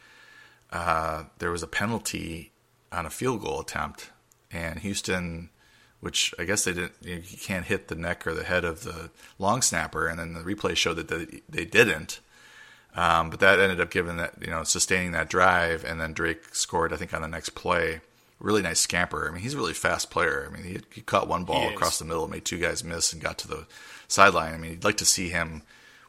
uh, 0.72 1.24
there 1.36 1.50
was 1.50 1.62
a 1.62 1.66
penalty 1.66 2.52
on 2.90 3.04
a 3.04 3.10
field 3.10 3.42
goal 3.42 3.60
attempt, 3.60 4.10
and 4.50 4.78
Houston, 4.78 5.50
which 6.00 6.32
I 6.38 6.44
guess 6.44 6.64
they 6.64 6.72
didn't, 6.72 6.94
you, 7.02 7.16
know, 7.16 7.22
you 7.28 7.36
can't 7.36 7.66
hit 7.66 7.88
the 7.88 7.94
neck 7.94 8.26
or 8.26 8.32
the 8.32 8.44
head 8.44 8.64
of 8.64 8.84
the 8.84 9.10
long 9.38 9.60
snapper, 9.60 10.06
and 10.06 10.18
then 10.18 10.32
the 10.32 10.40
replay 10.40 10.74
showed 10.74 10.96
that 10.96 11.08
they, 11.08 11.42
they 11.46 11.66
didn't. 11.66 12.20
Um, 12.98 13.30
but 13.30 13.38
that 13.38 13.60
ended 13.60 13.80
up 13.80 13.92
giving 13.92 14.16
that, 14.16 14.34
you 14.40 14.50
know, 14.50 14.64
sustaining 14.64 15.12
that 15.12 15.30
drive. 15.30 15.84
And 15.84 16.00
then 16.00 16.12
Drake 16.12 16.52
scored, 16.52 16.92
I 16.92 16.96
think, 16.96 17.14
on 17.14 17.22
the 17.22 17.28
next 17.28 17.50
play. 17.50 18.00
Really 18.40 18.60
nice 18.60 18.80
scamper. 18.80 19.28
I 19.28 19.32
mean, 19.32 19.40
he's 19.40 19.54
a 19.54 19.56
really 19.56 19.72
fast 19.72 20.10
player. 20.10 20.48
I 20.50 20.52
mean, 20.52 20.64
he, 20.64 20.80
he 20.92 21.00
caught 21.02 21.28
one 21.28 21.44
ball 21.44 21.68
across 21.68 22.00
the 22.00 22.04
middle, 22.04 22.26
made 22.26 22.44
two 22.44 22.58
guys 22.58 22.82
miss, 22.82 23.12
and 23.12 23.22
got 23.22 23.38
to 23.38 23.48
the 23.48 23.66
sideline. 24.08 24.52
I 24.52 24.56
mean, 24.56 24.72
you'd 24.72 24.84
like 24.84 24.96
to 24.96 25.04
see 25.04 25.28
him 25.28 25.62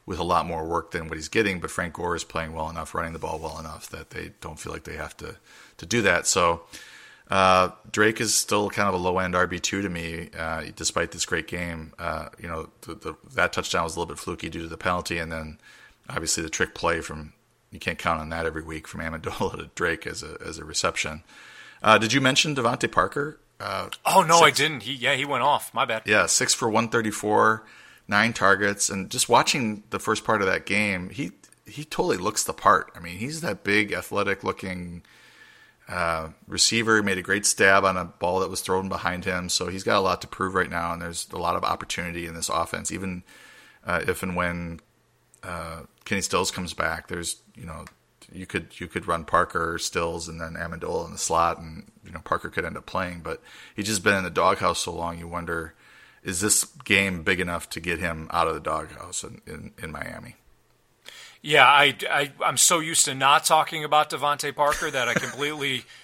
with 0.04 0.18
a 0.18 0.24
lot 0.24 0.46
more 0.46 0.66
work 0.66 0.90
than 0.90 1.06
what 1.06 1.16
he's 1.16 1.28
getting. 1.28 1.60
But 1.60 1.70
Frank 1.70 1.94
Gore 1.94 2.16
is 2.16 2.24
playing 2.24 2.54
well 2.54 2.68
enough, 2.68 2.92
running 2.92 3.12
the 3.12 3.20
ball 3.20 3.38
well 3.38 3.60
enough 3.60 3.88
that 3.90 4.10
they 4.10 4.32
don't 4.40 4.58
feel 4.58 4.72
like 4.72 4.82
they 4.82 4.96
have 4.96 5.16
to 5.18 5.36
to 5.76 5.86
do 5.86 6.02
that. 6.02 6.26
So 6.26 6.62
uh, 7.30 7.70
Drake 7.92 8.20
is 8.20 8.34
still 8.34 8.68
kind 8.68 8.88
of 8.88 8.94
a 8.94 8.98
low 8.98 9.20
end 9.20 9.34
RB 9.34 9.60
two 9.60 9.80
to 9.80 9.88
me, 9.88 10.30
uh, 10.36 10.64
despite 10.74 11.12
this 11.12 11.24
great 11.24 11.46
game. 11.46 11.92
Uh, 12.00 12.30
you 12.40 12.48
know, 12.48 12.68
the, 12.80 12.94
the, 12.94 13.16
that 13.34 13.52
touchdown 13.52 13.84
was 13.84 13.94
a 13.94 14.00
little 14.00 14.12
bit 14.12 14.18
fluky 14.18 14.48
due 14.48 14.62
to 14.62 14.68
the 14.68 14.76
penalty, 14.76 15.18
and 15.18 15.30
then 15.30 15.58
obviously 16.10 16.42
the 16.42 16.50
trick 16.50 16.74
play 16.74 17.00
from 17.00 17.32
you 17.70 17.78
can't 17.78 17.98
count 17.98 18.20
on 18.20 18.28
that 18.30 18.46
every 18.46 18.62
week 18.62 18.88
from 18.88 19.00
Amendola 19.00 19.56
to 19.56 19.70
Drake 19.74 20.06
as 20.06 20.22
a 20.22 20.36
as 20.44 20.58
a 20.58 20.64
reception. 20.64 21.22
Uh, 21.82 21.98
did 21.98 22.12
you 22.12 22.20
mention 22.20 22.54
DeVante 22.54 22.90
Parker? 22.90 23.38
Uh, 23.58 23.88
oh 24.06 24.22
no, 24.22 24.40
six, 24.40 24.60
I 24.60 24.62
didn't. 24.62 24.82
He 24.84 24.94
yeah, 24.94 25.14
he 25.14 25.24
went 25.24 25.42
off. 25.42 25.72
My 25.74 25.84
bad. 25.84 26.02
Yeah, 26.06 26.26
six 26.26 26.54
for 26.54 26.68
one 26.68 26.88
thirty 26.88 27.10
four, 27.10 27.64
nine 28.08 28.32
targets, 28.32 28.90
and 28.90 29.10
just 29.10 29.28
watching 29.28 29.84
the 29.90 29.98
first 29.98 30.24
part 30.24 30.40
of 30.40 30.46
that 30.46 30.66
game, 30.66 31.10
he 31.10 31.32
he 31.66 31.84
totally 31.84 32.16
looks 32.16 32.44
the 32.44 32.52
part. 32.52 32.90
I 32.96 33.00
mean, 33.00 33.18
he's 33.18 33.42
that 33.42 33.62
big, 33.62 33.92
athletic 33.92 34.42
looking 34.42 35.02
uh, 35.88 36.30
receiver. 36.46 36.96
He 36.96 37.02
made 37.02 37.18
a 37.18 37.22
great 37.22 37.44
stab 37.44 37.84
on 37.84 37.96
a 37.96 38.06
ball 38.06 38.40
that 38.40 38.50
was 38.50 38.60
thrown 38.62 38.88
behind 38.88 39.24
him, 39.24 39.48
so 39.48 39.68
he's 39.68 39.84
got 39.84 39.98
a 39.98 40.00
lot 40.00 40.20
to 40.22 40.26
prove 40.26 40.54
right 40.54 40.70
now, 40.70 40.92
and 40.92 41.02
there's 41.02 41.28
a 41.32 41.38
lot 41.38 41.56
of 41.56 41.64
opportunity 41.64 42.26
in 42.26 42.34
this 42.34 42.48
offense, 42.48 42.90
even 42.90 43.22
uh, 43.86 44.02
if 44.06 44.22
and 44.22 44.36
when 44.36 44.80
uh, 45.42 45.82
Kenny 46.10 46.22
Stills 46.22 46.50
comes 46.50 46.74
back, 46.74 47.06
there's 47.06 47.36
you 47.54 47.64
know 47.64 47.84
you 48.32 48.44
could 48.44 48.80
you 48.80 48.88
could 48.88 49.06
run 49.06 49.24
Parker 49.24 49.78
Stills 49.78 50.26
and 50.26 50.40
then 50.40 50.54
Amendola 50.54 51.06
in 51.06 51.12
the 51.12 51.18
slot, 51.18 51.58
and 51.58 51.88
you 52.04 52.10
know 52.10 52.18
Parker 52.24 52.48
could 52.48 52.64
end 52.64 52.76
up 52.76 52.84
playing. 52.84 53.20
But 53.20 53.40
he's 53.76 53.86
just 53.86 54.02
been 54.02 54.16
in 54.16 54.24
the 54.24 54.30
doghouse 54.30 54.80
so 54.80 54.92
long. 54.92 55.20
You 55.20 55.28
wonder, 55.28 55.72
is 56.24 56.40
this 56.40 56.64
game 56.64 57.22
big 57.22 57.38
enough 57.38 57.70
to 57.70 57.80
get 57.80 58.00
him 58.00 58.26
out 58.32 58.48
of 58.48 58.54
the 58.54 58.60
doghouse 58.60 59.22
in, 59.22 59.40
in, 59.46 59.70
in 59.80 59.92
Miami? 59.92 60.34
Yeah, 61.42 61.66
I, 61.66 61.94
I 62.10 62.32
I'm 62.44 62.56
so 62.56 62.80
used 62.80 63.04
to 63.04 63.14
not 63.14 63.44
talking 63.44 63.84
about 63.84 64.10
DeVante 64.10 64.52
Parker 64.52 64.90
that 64.90 65.06
I 65.06 65.14
completely. 65.14 65.84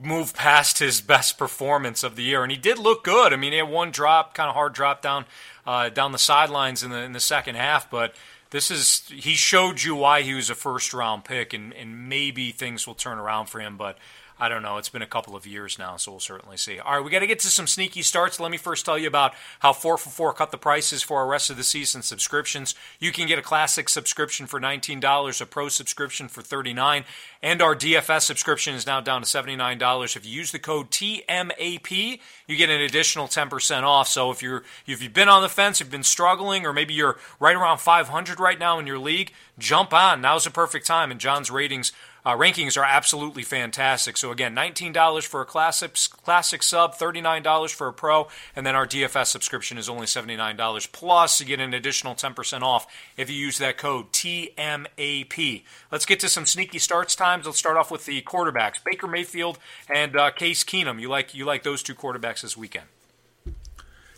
move 0.00 0.32
past 0.32 0.78
his 0.78 1.00
best 1.00 1.36
performance 1.36 2.04
of 2.04 2.14
the 2.14 2.22
year, 2.22 2.44
and 2.44 2.52
he 2.52 2.56
did 2.56 2.78
look 2.78 3.02
good. 3.02 3.32
I 3.32 3.36
mean, 3.36 3.50
he 3.50 3.58
had 3.58 3.68
one 3.68 3.90
drop, 3.90 4.32
kind 4.32 4.48
of 4.48 4.54
hard 4.54 4.74
drop 4.74 5.02
down 5.02 5.26
uh, 5.66 5.88
down 5.88 6.12
the 6.12 6.18
sidelines 6.18 6.84
in 6.84 6.92
the 6.92 6.98
in 6.98 7.12
the 7.12 7.20
second 7.20 7.56
half, 7.56 7.90
but 7.90 8.14
this 8.52 8.70
is 8.70 9.02
he 9.08 9.32
showed 9.32 9.82
you 9.82 9.96
why 9.96 10.20
he 10.20 10.34
was 10.34 10.50
a 10.50 10.54
first 10.54 10.92
round 10.92 11.24
pick, 11.24 11.54
and, 11.54 11.72
and 11.72 12.08
maybe 12.08 12.52
things 12.52 12.86
will 12.86 12.94
turn 12.94 13.18
around 13.18 13.46
for 13.46 13.60
him. 13.60 13.78
But 13.78 13.98
I 14.42 14.48
don't 14.48 14.62
know. 14.64 14.76
It's 14.76 14.88
been 14.88 15.02
a 15.02 15.06
couple 15.06 15.36
of 15.36 15.46
years 15.46 15.78
now, 15.78 15.96
so 15.96 16.10
we'll 16.10 16.18
certainly 16.18 16.56
see. 16.56 16.80
All 16.80 16.96
right, 16.96 17.04
we 17.04 17.12
got 17.12 17.20
to 17.20 17.28
get 17.28 17.38
to 17.38 17.46
some 17.46 17.68
sneaky 17.68 18.02
starts. 18.02 18.40
Let 18.40 18.50
me 18.50 18.56
first 18.56 18.84
tell 18.84 18.98
you 18.98 19.06
about 19.06 19.34
how 19.60 19.72
4 19.72 19.96
for 19.96 20.10
4 20.10 20.34
cut 20.34 20.50
the 20.50 20.58
prices 20.58 21.00
for 21.00 21.20
our 21.20 21.28
rest 21.28 21.48
of 21.48 21.56
the 21.56 21.62
season 21.62 22.02
subscriptions. 22.02 22.74
You 22.98 23.12
can 23.12 23.28
get 23.28 23.38
a 23.38 23.42
classic 23.42 23.88
subscription 23.88 24.48
for 24.48 24.58
$19, 24.58 25.40
a 25.40 25.46
pro 25.46 25.68
subscription 25.68 26.26
for 26.26 26.42
$39, 26.42 27.04
and 27.40 27.62
our 27.62 27.76
DFS 27.76 28.22
subscription 28.22 28.74
is 28.74 28.84
now 28.84 29.00
down 29.00 29.22
to 29.22 29.28
$79. 29.28 30.16
If 30.16 30.26
you 30.26 30.32
use 30.32 30.50
the 30.50 30.58
code 30.58 30.90
TMAP, 30.90 32.18
you 32.48 32.56
get 32.56 32.68
an 32.68 32.80
additional 32.80 33.28
10% 33.28 33.84
off. 33.84 34.08
So 34.08 34.32
if 34.32 34.42
you're 34.42 34.64
if 34.88 35.00
you've 35.00 35.14
been 35.14 35.28
on 35.28 35.42
the 35.42 35.48
fence, 35.48 35.78
you've 35.78 35.88
been 35.88 36.02
struggling, 36.02 36.66
or 36.66 36.72
maybe 36.72 36.94
you're 36.94 37.16
right 37.38 37.54
around 37.54 37.78
500 37.78 38.40
right 38.40 38.58
now 38.58 38.80
in 38.80 38.88
your 38.88 38.98
league, 38.98 39.32
jump 39.56 39.94
on. 39.94 40.20
Now's 40.20 40.42
the 40.42 40.50
perfect 40.50 40.84
time, 40.84 41.12
and 41.12 41.20
John's 41.20 41.48
ratings 41.48 41.92
uh, 42.24 42.36
rankings 42.36 42.76
are 42.76 42.84
absolutely 42.84 43.42
fantastic. 43.42 44.16
So 44.16 44.30
again, 44.30 44.54
$19 44.54 45.26
for 45.26 45.40
a 45.40 45.44
classic 45.44 45.94
classic 46.22 46.62
sub, 46.62 46.94
$39 46.94 47.74
for 47.74 47.88
a 47.88 47.92
pro, 47.92 48.28
and 48.54 48.64
then 48.64 48.74
our 48.76 48.86
DFS 48.86 49.26
subscription 49.26 49.78
is 49.78 49.88
only 49.88 50.06
$79 50.06 50.92
plus 50.92 51.40
you 51.40 51.46
get 51.46 51.60
an 51.60 51.74
additional 51.74 52.14
10% 52.14 52.62
off 52.62 52.86
if 53.16 53.28
you 53.28 53.36
use 53.36 53.58
that 53.58 53.76
code 53.76 54.12
TMAP. 54.12 55.62
Let's 55.90 56.06
get 56.06 56.20
to 56.20 56.28
some 56.28 56.46
sneaky 56.46 56.78
starts 56.78 57.14
times. 57.14 57.46
Let's 57.46 57.58
start 57.58 57.76
off 57.76 57.90
with 57.90 58.06
the 58.06 58.22
quarterbacks, 58.22 58.82
Baker 58.82 59.08
Mayfield 59.08 59.58
and 59.88 60.16
uh, 60.16 60.30
Case 60.30 60.62
Keenum. 60.62 61.00
You 61.00 61.08
like 61.08 61.34
you 61.34 61.44
like 61.44 61.62
those 61.64 61.82
two 61.82 61.94
quarterbacks 61.94 62.42
this 62.42 62.56
weekend? 62.56 62.86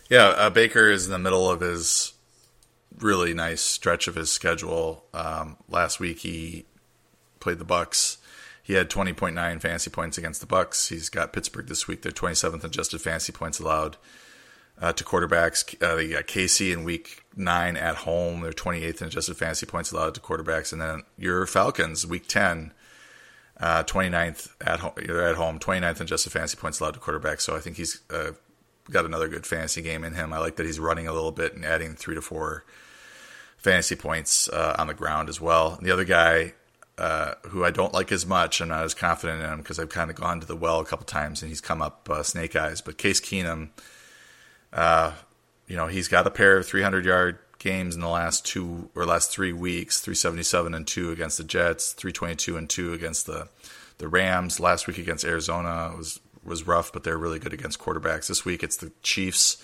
Yeah, 0.09 0.27
uh, 0.27 0.49
Baker 0.51 0.91
is 0.91 1.05
in 1.05 1.11
the 1.11 1.19
middle 1.19 1.49
of 1.49 1.61
his 1.61 2.13
really 2.99 3.33
nice 3.33 3.61
stretch 3.61 4.07
of 4.07 4.15
his 4.15 4.31
schedule. 4.31 5.05
Um, 5.13 5.57
last 5.67 5.99
week 5.99 6.19
he 6.19 6.65
played 7.45 7.59
the 7.59 7.65
Bucs. 7.65 8.17
He 8.63 8.73
had 8.73 8.89
20.9 8.89 9.61
fantasy 9.61 9.91
points 9.91 10.17
against 10.17 10.41
the 10.41 10.47
Bucs. 10.47 10.89
He's 10.89 11.09
got 11.09 11.31
Pittsburgh 11.31 11.67
this 11.67 11.87
week. 11.87 12.01
They're 12.01 12.11
27th 12.11 12.63
adjusted 12.63 12.99
fantasy 13.01 13.31
points 13.31 13.59
allowed 13.59 13.97
uh, 14.81 14.93
to 14.93 15.03
quarterbacks. 15.03 15.79
Uh, 15.79 15.95
they 15.95 16.09
got 16.09 16.25
KC 16.25 16.73
in 16.73 16.83
week 16.83 17.23
nine 17.35 17.77
at 17.77 17.97
home. 17.97 18.41
They're 18.41 18.51
28th 18.51 19.01
in 19.01 19.07
adjusted 19.09 19.37
fantasy 19.37 19.67
points 19.67 19.91
allowed 19.91 20.15
to 20.15 20.21
quarterbacks. 20.21 20.73
And 20.73 20.81
then 20.81 21.03
your 21.19 21.45
Falcons, 21.45 22.07
week 22.07 22.27
10, 22.27 22.73
uh, 23.59 23.83
29th 23.83 24.49
at 24.65 24.79
home. 24.79 24.93
They're 24.97 25.29
at 25.29 25.35
home, 25.35 25.59
29th 25.59 25.97
in 25.97 26.01
adjusted 26.01 26.31
fantasy 26.31 26.57
points 26.57 26.79
allowed 26.79 26.95
to 26.95 26.99
quarterbacks. 26.99 27.41
So 27.41 27.55
I 27.55 27.59
think 27.59 27.77
he's 27.77 28.01
uh, 28.09 28.31
got 28.89 29.05
another 29.05 29.27
good 29.27 29.45
fantasy 29.45 29.83
game 29.83 30.03
in 30.03 30.15
him. 30.15 30.33
I 30.33 30.39
like 30.39 30.55
that 30.55 30.65
he's 30.65 30.79
running 30.79 31.07
a 31.07 31.13
little 31.13 31.31
bit 31.31 31.53
and 31.53 31.63
adding 31.63 31.93
three 31.93 32.15
to 32.15 32.21
four 32.23 32.65
fantasy 33.59 33.95
points 33.95 34.49
uh, 34.49 34.75
on 34.79 34.87
the 34.87 34.95
ground 34.95 35.29
as 35.29 35.39
well. 35.39 35.75
And 35.75 35.85
the 35.85 35.91
other 35.91 36.05
guy 36.05 36.53
uh, 36.97 37.33
who 37.47 37.63
I 37.63 37.71
don't 37.71 37.93
like 37.93 38.11
as 38.11 38.25
much. 38.25 38.61
I'm 38.61 38.69
not 38.69 38.83
as 38.83 38.93
confident 38.93 39.41
in 39.43 39.49
him 39.49 39.57
because 39.59 39.79
I've 39.79 39.89
kind 39.89 40.09
of 40.09 40.15
gone 40.15 40.39
to 40.39 40.47
the 40.47 40.55
well 40.55 40.79
a 40.79 40.85
couple 40.85 41.05
times 41.05 41.41
and 41.41 41.49
he's 41.49 41.61
come 41.61 41.81
up 41.81 42.09
uh, 42.09 42.23
snake 42.23 42.55
eyes. 42.55 42.81
But 42.81 42.97
Case 42.97 43.19
Keenum, 43.19 43.69
uh, 44.71 45.13
you 45.67 45.75
know, 45.75 45.87
he's 45.87 46.07
got 46.07 46.27
a 46.27 46.31
pair 46.31 46.57
of 46.57 46.65
300 46.65 47.05
yard 47.05 47.39
games 47.59 47.95
in 47.95 48.01
the 48.01 48.07
last 48.07 48.45
two 48.45 48.89
or 48.95 49.05
last 49.05 49.31
three 49.31 49.51
weeks 49.51 49.99
377 49.99 50.73
and 50.73 50.87
2 50.87 51.11
against 51.11 51.37
the 51.37 51.43
Jets, 51.43 51.93
322 51.93 52.57
and 52.57 52.69
2 52.69 52.93
against 52.93 53.25
the 53.25 53.49
the 53.97 54.07
Rams. 54.07 54.59
Last 54.59 54.87
week 54.87 54.97
against 54.97 55.25
Arizona 55.25 55.93
was 55.97 56.19
was 56.43 56.67
rough, 56.67 56.93
but 56.93 57.03
they're 57.03 57.17
really 57.17 57.39
good 57.39 57.53
against 57.53 57.79
quarterbacks. 57.79 58.27
This 58.27 58.45
week 58.45 58.63
it's 58.63 58.77
the 58.77 58.91
Chiefs. 59.01 59.57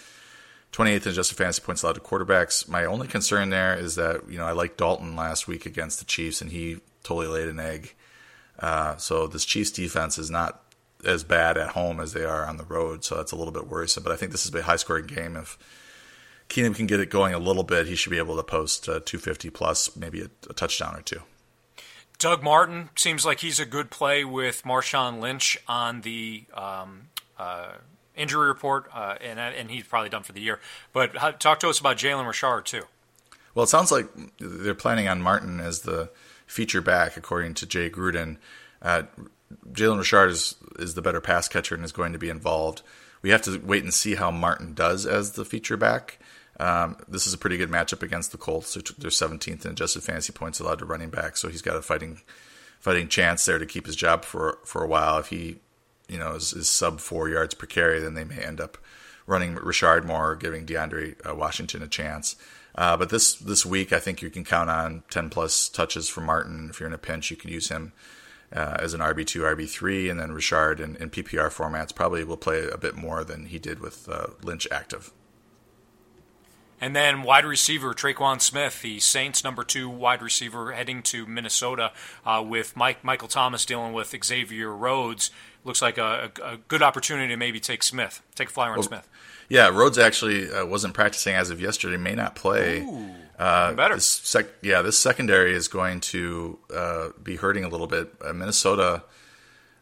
28th 0.73 1.05
in 1.05 1.11
adjusted 1.11 1.35
fantasy 1.35 1.61
points 1.61 1.83
allowed 1.83 1.95
to 1.95 1.99
quarterbacks. 1.99 2.65
My 2.67 2.85
only 2.85 3.05
concern 3.05 3.49
there 3.49 3.75
is 3.75 3.95
that 3.95 4.29
you 4.29 4.37
know 4.37 4.45
I 4.45 4.51
liked 4.51 4.77
Dalton 4.77 5.15
last 5.15 5.47
week 5.47 5.65
against 5.65 5.99
the 5.99 6.05
Chiefs, 6.05 6.41
and 6.41 6.51
he 6.51 6.79
totally 7.03 7.27
laid 7.27 7.47
an 7.47 7.59
egg. 7.59 7.93
Uh, 8.59 8.95
so 8.97 9.27
this 9.27 9.45
Chiefs 9.45 9.71
defense 9.71 10.17
is 10.17 10.29
not 10.29 10.61
as 11.05 11.23
bad 11.23 11.57
at 11.57 11.69
home 11.69 11.99
as 11.99 12.13
they 12.13 12.23
are 12.23 12.45
on 12.45 12.57
the 12.57 12.63
road, 12.63 13.03
so 13.03 13.15
that's 13.15 13.31
a 13.31 13.35
little 13.35 13.53
bit 13.53 13.67
worrisome. 13.67 14.03
But 14.03 14.11
I 14.11 14.15
think 14.15 14.31
this 14.31 14.45
is 14.45 14.53
a 14.53 14.61
high 14.61 14.75
scoring 14.75 15.07
game. 15.07 15.35
If 15.35 15.57
Keenum 16.49 16.75
can 16.75 16.85
get 16.85 16.99
it 16.99 17.09
going 17.09 17.33
a 17.33 17.39
little 17.39 17.63
bit, 17.63 17.87
he 17.87 17.95
should 17.95 18.11
be 18.11 18.17
able 18.17 18.35
to 18.35 18.43
post 18.43 18.87
uh, 18.87 18.99
250 19.05 19.49
plus, 19.49 19.95
maybe 19.95 20.21
a, 20.21 20.29
a, 20.49 20.53
touchdown 20.53 20.95
or 20.95 21.01
two. 21.01 21.21
Doug 22.19 22.43
Martin 22.43 22.89
seems 22.95 23.25
like 23.25 23.39
he's 23.39 23.59
a 23.59 23.65
good 23.65 23.89
play 23.89 24.23
with 24.23 24.61
Marshawn 24.63 25.19
Lynch 25.19 25.57
on 25.67 26.01
the 26.01 26.43
um, 26.53 27.07
uh, 27.39 27.71
injury 28.15 28.47
report, 28.47 28.87
uh, 28.93 29.15
and 29.21 29.39
and 29.39 29.71
he's 29.71 29.85
probably 29.85 30.09
done 30.09 30.21
for 30.21 30.33
the 30.33 30.41
year. 30.41 30.59
But 30.93 31.39
talk 31.39 31.59
to 31.61 31.69
us 31.69 31.79
about 31.79 31.97
Jalen 31.97 32.27
Richard 32.27 32.65
too. 32.65 32.83
Well, 33.55 33.63
it 33.63 33.69
sounds 33.69 33.91
like 33.91 34.07
they're 34.39 34.75
planning 34.75 35.07
on 35.07 35.21
Martin 35.21 35.59
as 35.59 35.81
the 35.81 36.11
feature 36.51 36.81
back, 36.81 37.15
according 37.15 37.53
to 37.55 37.65
Jay 37.65 37.89
Gruden. 37.89 38.37
Uh, 38.81 39.03
Jalen 39.71 39.99
Richard 39.99 40.29
is 40.29 40.55
is 40.79 40.93
the 40.93 41.01
better 41.01 41.21
pass 41.21 41.47
catcher 41.47 41.75
and 41.75 41.83
is 41.83 41.91
going 41.91 42.13
to 42.13 42.19
be 42.19 42.29
involved. 42.29 42.81
We 43.21 43.29
have 43.29 43.41
to 43.43 43.59
wait 43.59 43.83
and 43.83 43.93
see 43.93 44.15
how 44.15 44.31
Martin 44.31 44.73
does 44.73 45.05
as 45.05 45.33
the 45.33 45.45
feature 45.45 45.77
back. 45.77 46.19
Um, 46.59 46.97
this 47.07 47.25
is 47.25 47.33
a 47.33 47.37
pretty 47.37 47.57
good 47.57 47.69
matchup 47.69 48.03
against 48.03 48.31
the 48.31 48.37
Colts. 48.37 48.73
They're 48.73 49.09
17th 49.09 49.65
in 49.65 49.71
adjusted 49.71 50.03
fantasy 50.03 50.33
points 50.33 50.59
allowed 50.59 50.79
to 50.79 50.85
running 50.85 51.09
back, 51.09 51.37
so 51.37 51.49
he's 51.49 51.61
got 51.61 51.77
a 51.77 51.81
fighting 51.81 52.21
fighting 52.79 53.07
chance 53.07 53.45
there 53.45 53.59
to 53.59 53.65
keep 53.65 53.85
his 53.85 53.95
job 53.95 54.25
for 54.25 54.59
for 54.65 54.83
a 54.83 54.87
while. 54.87 55.17
If 55.19 55.27
he, 55.27 55.57
you 56.09 56.19
know, 56.19 56.33
is, 56.33 56.53
is 56.53 56.67
sub 56.67 56.99
four 56.99 57.29
yards 57.29 57.53
per 57.53 57.65
carry, 57.65 57.99
then 57.99 58.13
they 58.13 58.25
may 58.25 58.39
end 58.39 58.59
up 58.59 58.77
running 59.25 59.55
Richard 59.55 60.05
more, 60.05 60.35
giving 60.35 60.65
DeAndre 60.65 61.15
uh, 61.27 61.35
Washington 61.35 61.81
a 61.81 61.87
chance. 61.87 62.35
Uh, 62.75 62.95
but 62.97 63.09
this 63.09 63.33
this 63.35 63.65
week, 63.65 63.91
I 63.91 63.99
think 63.99 64.21
you 64.21 64.29
can 64.29 64.43
count 64.43 64.69
on 64.69 65.03
10 65.09 65.29
plus 65.29 65.67
touches 65.69 66.07
from 66.07 66.25
Martin. 66.25 66.67
If 66.69 66.79
you're 66.79 66.87
in 66.87 66.93
a 66.93 66.97
pinch, 66.97 67.29
you 67.29 67.37
can 67.37 67.51
use 67.51 67.69
him 67.69 67.93
uh, 68.55 68.77
as 68.79 68.93
an 68.93 69.01
RB2, 69.01 69.41
RB3, 69.55 70.09
and 70.09 70.19
then 70.19 70.31
Richard 70.31 70.79
in, 70.79 70.95
in, 70.97 71.09
PPR 71.09 71.49
formats 71.49 71.93
probably 71.93 72.23
will 72.23 72.37
play 72.37 72.67
a 72.67 72.77
bit 72.77 72.95
more 72.95 73.23
than 73.23 73.45
he 73.45 73.59
did 73.59 73.79
with 73.79 74.07
uh, 74.09 74.27
Lynch 74.43 74.67
active. 74.71 75.11
And 76.81 76.95
then 76.95 77.21
wide 77.21 77.45
receiver 77.45 77.93
Tre'Quan 77.93 78.41
Smith, 78.41 78.81
the 78.81 78.99
Saints' 78.99 79.43
number 79.43 79.63
two 79.63 79.87
wide 79.87 80.23
receiver, 80.23 80.71
heading 80.71 81.03
to 81.03 81.27
Minnesota 81.27 81.91
uh, 82.25 82.43
with 82.45 82.75
Mike 82.75 83.03
Michael 83.03 83.27
Thomas 83.27 83.65
dealing 83.65 83.93
with 83.93 84.15
Xavier 84.23 84.75
Rhodes. 84.75 85.29
Looks 85.63 85.83
like 85.83 85.99
a, 85.99 86.31
a, 86.43 86.57
good 86.57 86.81
opportunity 86.81 87.27
to 87.27 87.37
maybe 87.37 87.59
take 87.59 87.83
Smith, 87.83 88.23
take 88.33 88.49
a 88.49 88.51
flyer 88.51 88.71
on 88.71 88.77
well, 88.77 88.83
Smith. 88.83 89.07
Yeah, 89.47 89.69
Rhodes 89.69 89.99
actually 89.99 90.51
uh, 90.51 90.65
wasn't 90.65 90.95
practicing 90.95 91.35
as 91.35 91.51
of 91.51 91.61
yesterday. 91.61 91.97
May 91.97 92.15
not 92.15 92.33
play. 92.33 92.81
Ooh, 92.81 93.11
uh, 93.37 93.73
better. 93.73 93.95
This 93.95 94.07
sec- 94.07 94.63
yeah, 94.63 94.81
this 94.81 94.97
secondary 94.97 95.53
is 95.53 95.67
going 95.67 95.99
to 95.99 96.57
uh, 96.73 97.09
be 97.21 97.35
hurting 97.35 97.63
a 97.63 97.69
little 97.69 97.85
bit. 97.85 98.11
Uh, 98.25 98.33
Minnesota, 98.33 99.03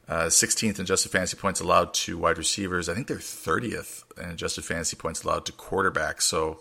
16th 0.10 0.66
uh, 0.66 0.76
in 0.76 0.82
adjusted 0.82 1.12
fantasy 1.12 1.38
points 1.38 1.62
allowed 1.62 1.94
to 1.94 2.18
wide 2.18 2.38
receivers. 2.38 2.90
I 2.90 2.94
think 2.94 3.08
they're 3.08 3.18
30th 3.18 4.04
in 4.22 4.32
adjusted 4.32 4.66
fantasy 4.66 4.98
points 4.98 5.24
allowed 5.24 5.46
to 5.46 5.54
quarterbacks. 5.54 6.24
So 6.24 6.60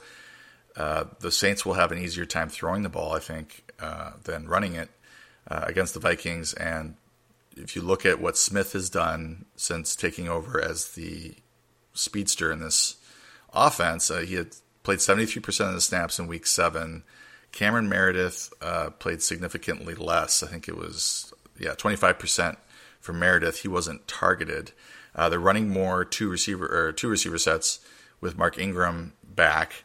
uh, 0.78 1.04
the 1.20 1.30
Saints 1.30 1.66
will 1.66 1.74
have 1.74 1.92
an 1.92 1.98
easier 1.98 2.24
time 2.24 2.48
throwing 2.48 2.82
the 2.82 2.88
ball, 2.88 3.12
I 3.12 3.18
think, 3.18 3.70
than 4.24 4.48
running 4.48 4.74
it 4.74 4.88
against 5.46 5.92
the 5.92 6.00
Vikings. 6.00 6.54
And 6.54 6.94
if 7.56 7.76
you 7.76 7.82
look 7.82 8.06
at 8.06 8.20
what 8.20 8.38
Smith 8.38 8.72
has 8.72 8.88
done 8.88 9.44
since 9.56 9.94
taking 9.94 10.28
over 10.28 10.60
as 10.60 10.92
the 10.92 11.34
speedster 11.98 12.52
in 12.52 12.60
this 12.60 12.96
offense. 13.52 14.10
Uh, 14.10 14.20
he 14.20 14.34
had 14.34 14.54
played 14.82 14.98
73% 14.98 15.68
of 15.68 15.74
the 15.74 15.80
snaps 15.80 16.18
in 16.18 16.26
week 16.26 16.46
seven. 16.46 17.02
Cameron 17.52 17.88
Meredith 17.88 18.52
uh, 18.60 18.90
played 18.90 19.22
significantly 19.22 19.94
less. 19.94 20.42
I 20.42 20.46
think 20.46 20.68
it 20.68 20.76
was, 20.76 21.32
yeah, 21.58 21.74
25% 21.74 22.56
for 23.00 23.12
Meredith. 23.12 23.60
He 23.60 23.68
wasn't 23.68 24.06
targeted. 24.06 24.72
Uh, 25.14 25.28
they're 25.28 25.38
running 25.38 25.68
more 25.68 26.04
two 26.04 26.28
receiver 26.28 26.66
or 26.66 26.92
two 26.92 27.08
receiver 27.08 27.38
sets 27.38 27.80
with 28.20 28.38
Mark 28.38 28.58
Ingram 28.58 29.14
back. 29.24 29.84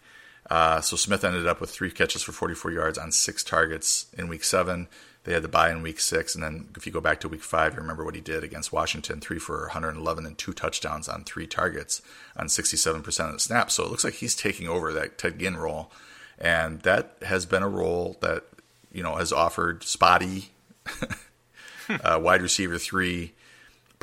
Uh, 0.49 0.81
so 0.81 0.95
Smith 0.95 1.23
ended 1.23 1.47
up 1.47 1.61
with 1.61 1.69
three 1.69 1.91
catches 1.91 2.21
for 2.21 2.31
44 2.31 2.71
yards 2.71 2.97
on 2.97 3.11
six 3.11 3.43
targets 3.43 4.07
in 4.17 4.27
week 4.27 4.43
seven. 4.43 4.87
They 5.23 5.33
had 5.33 5.41
the 5.41 5.47
bye 5.47 5.71
in 5.71 5.81
week 5.81 6.01
six, 6.01 6.35
and 6.35 6.43
then 6.43 6.67
if 6.75 6.85
you 6.85 6.91
go 6.91 6.99
back 6.99 7.21
to 7.21 7.29
week 7.29 7.43
five, 7.43 7.73
you 7.73 7.79
remember 7.79 8.03
what 8.03 8.15
he 8.15 8.19
did 8.19 8.43
against 8.43 8.73
Washington: 8.73 9.21
three 9.21 9.39
for 9.39 9.61
111 9.61 10.25
and 10.25 10.37
two 10.37 10.51
touchdowns 10.51 11.07
on 11.07 11.23
three 11.23 11.47
targets 11.47 12.01
on 12.35 12.47
67% 12.47 13.25
of 13.27 13.33
the 13.33 13.39
snaps. 13.39 13.75
So 13.75 13.85
it 13.85 13.89
looks 13.89 14.03
like 14.03 14.15
he's 14.15 14.35
taking 14.35 14.67
over 14.67 14.91
that 14.91 15.17
Ted 15.17 15.39
Ginn 15.39 15.55
role, 15.55 15.93
and 16.37 16.81
that 16.81 17.15
has 17.21 17.45
been 17.45 17.63
a 17.63 17.69
role 17.69 18.17
that 18.19 18.43
you 18.91 19.01
know 19.01 19.15
has 19.15 19.31
offered 19.31 19.85
spotty 19.85 20.51
uh, 22.03 22.19
wide 22.21 22.41
receiver 22.41 22.77
three 22.77 23.31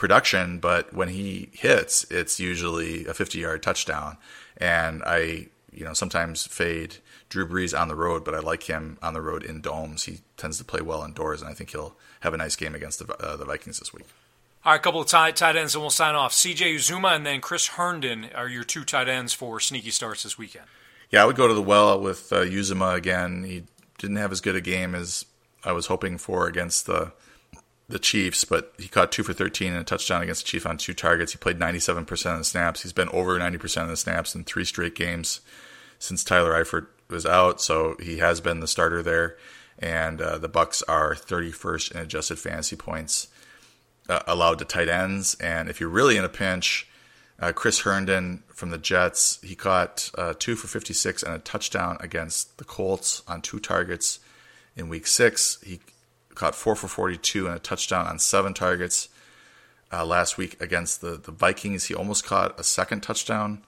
production, 0.01 0.59
but 0.59 0.95
when 0.95 1.09
he 1.09 1.51
hits, 1.53 2.05
it's 2.11 2.41
usually 2.41 3.05
a 3.05 3.13
50 3.13 3.39
yard 3.39 3.63
touchdown. 3.63 4.17
And 4.57 5.03
I, 5.05 5.49
you 5.73 5.85
know, 5.85 5.93
sometimes 5.93 6.47
fade 6.47 6.97
Drew 7.29 7.47
Brees 7.47 7.79
on 7.79 7.89
the 7.89 7.95
road, 7.95 8.25
but 8.25 8.35
I 8.35 8.41
like 8.41 8.65
him 8.65 8.99
on 9.03 9.15
the 9.15 9.21
road 9.21 9.45
in 9.45 9.61
domes. 9.61 10.05
He 10.05 10.21
tends 10.37 10.59
to 10.59 10.65
play 10.65 10.81
well 10.81 11.05
indoors, 11.05 11.41
and 11.41 11.51
I 11.51 11.55
think 11.55 11.71
he'll 11.71 11.97
have 12.21 12.35
a 12.35 12.37
nice 12.37 12.57
game 12.57 12.75
against 12.75 12.99
the, 12.99 13.15
uh, 13.17 13.37
the 13.37 13.45
Vikings 13.45 13.79
this 13.79 13.93
week. 13.93 14.07
All 14.65 14.73
right, 14.73 14.81
a 14.81 14.83
couple 14.83 15.01
of 15.01 15.07
tight, 15.07 15.37
tight 15.37 15.57
ends, 15.57 15.75
and 15.75 15.83
we'll 15.83 15.91
sign 15.91 16.15
off. 16.15 16.33
CJ 16.33 16.75
Uzomah 16.75 17.17
and 17.17 17.25
then 17.25 17.41
Chris 17.41 17.69
Herndon 17.69 18.29
are 18.35 18.49
your 18.49 18.65
two 18.65 18.85
tight 18.85 19.09
ends 19.09 19.33
for 19.33 19.59
sneaky 19.59 19.91
starts 19.91 20.23
this 20.23 20.37
weekend. 20.37 20.67
Yeah, 21.11 21.23
I 21.23 21.27
would 21.27 21.37
go 21.37 21.49
to 21.49 21.55
the 21.55 21.63
well 21.63 21.99
with 21.99 22.33
uh, 22.33 22.43
Uzomah 22.43 22.95
again. 22.95 23.45
He 23.45 23.65
didn't 23.99 24.17
have 24.17 24.33
as 24.33 24.41
good 24.41 24.57
a 24.57 24.61
game 24.61 24.95
as 24.95 25.25
I 25.65 25.73
was 25.73 25.87
hoping 25.87 26.19
for 26.19 26.47
against 26.47 26.87
the 26.87 27.13
the 27.91 27.99
Chiefs, 27.99 28.45
but 28.45 28.73
he 28.79 28.89
caught 28.89 29.13
two 29.13 29.23
for 29.23 29.33
13 29.33 29.73
and 29.73 29.81
a 29.81 29.85
touchdown 29.85 30.23
against 30.23 30.45
the 30.45 30.49
Chiefs 30.49 30.67
on 30.67 30.79
two 30.79 30.95
targets. 30.95 31.33
He 31.33 31.39
played 31.39 31.59
97% 31.59 32.01
of 32.33 32.39
the 32.39 32.45
snaps. 32.45 32.83
He's 32.83 32.93
been 32.93 33.09
over 33.11 33.39
90% 33.39 33.83
of 33.83 33.89
the 33.89 33.97
snaps 33.97 34.35
in 34.35 34.45
three 34.45 34.65
straight 34.65 34.95
games 34.95 35.41
since 35.99 36.25
Tyler 36.25 36.53
Eifert 36.53 36.87
was 37.09 37.27
out, 37.27 37.61
so 37.61 37.97
he 38.01 38.19
has 38.19 38.41
been 38.41 38.61
the 38.61 38.69
starter 38.69 39.03
there. 39.03 39.37
And 39.79 40.21
uh, 40.21 40.39
the 40.39 40.49
Bucs 40.49 40.83
are 40.89 41.15
31st 41.15 41.93
in 41.93 42.01
adjusted 42.01 42.39
fantasy 42.39 42.77
points 42.77 43.29
uh, 44.09 44.21
allowed 44.27 44.59
to 44.59 44.65
tight 44.65 44.89
ends. 44.89 45.37
And 45.41 45.69
if 45.69 45.81
you're 45.81 45.89
really 45.89 46.17
in 46.17 46.25
a 46.25 46.29
pinch, 46.29 46.87
uh, 47.39 47.53
Chris 47.53 47.81
Herndon 47.81 48.43
from 48.49 48.71
the 48.71 48.79
Jets, 48.79 49.39
he 49.43 49.55
caught 49.55 50.11
uh, 50.17 50.35
two 50.39 50.55
for 50.55 50.69
56 50.69 51.23
and 51.23 51.35
a 51.35 51.39
touchdown 51.39 51.97
against 52.01 52.59
the 52.59 52.65
Colts 52.65 53.23
on 53.27 53.41
two 53.41 53.59
targets 53.59 54.21
in 54.77 54.89
Week 54.89 55.07
Six. 55.07 55.59
He 55.65 55.81
caught 56.35 56.55
four 56.55 56.77
for 56.77 56.89
42 56.89 57.47
and 57.47 57.57
a 57.57 57.59
touchdown 57.59 58.07
on 58.07 58.19
seven 58.19 58.55
targets. 58.55 59.09
Uh, 59.93 60.07
last 60.07 60.39
week 60.39 60.61
against 60.61 61.01
the, 61.01 61.17
the 61.17 61.33
Vikings, 61.33 61.87
he 61.87 61.95
almost 61.95 62.25
caught 62.25 62.59
a 62.61 62.63
second 62.63 63.03
touchdown. 63.03 63.65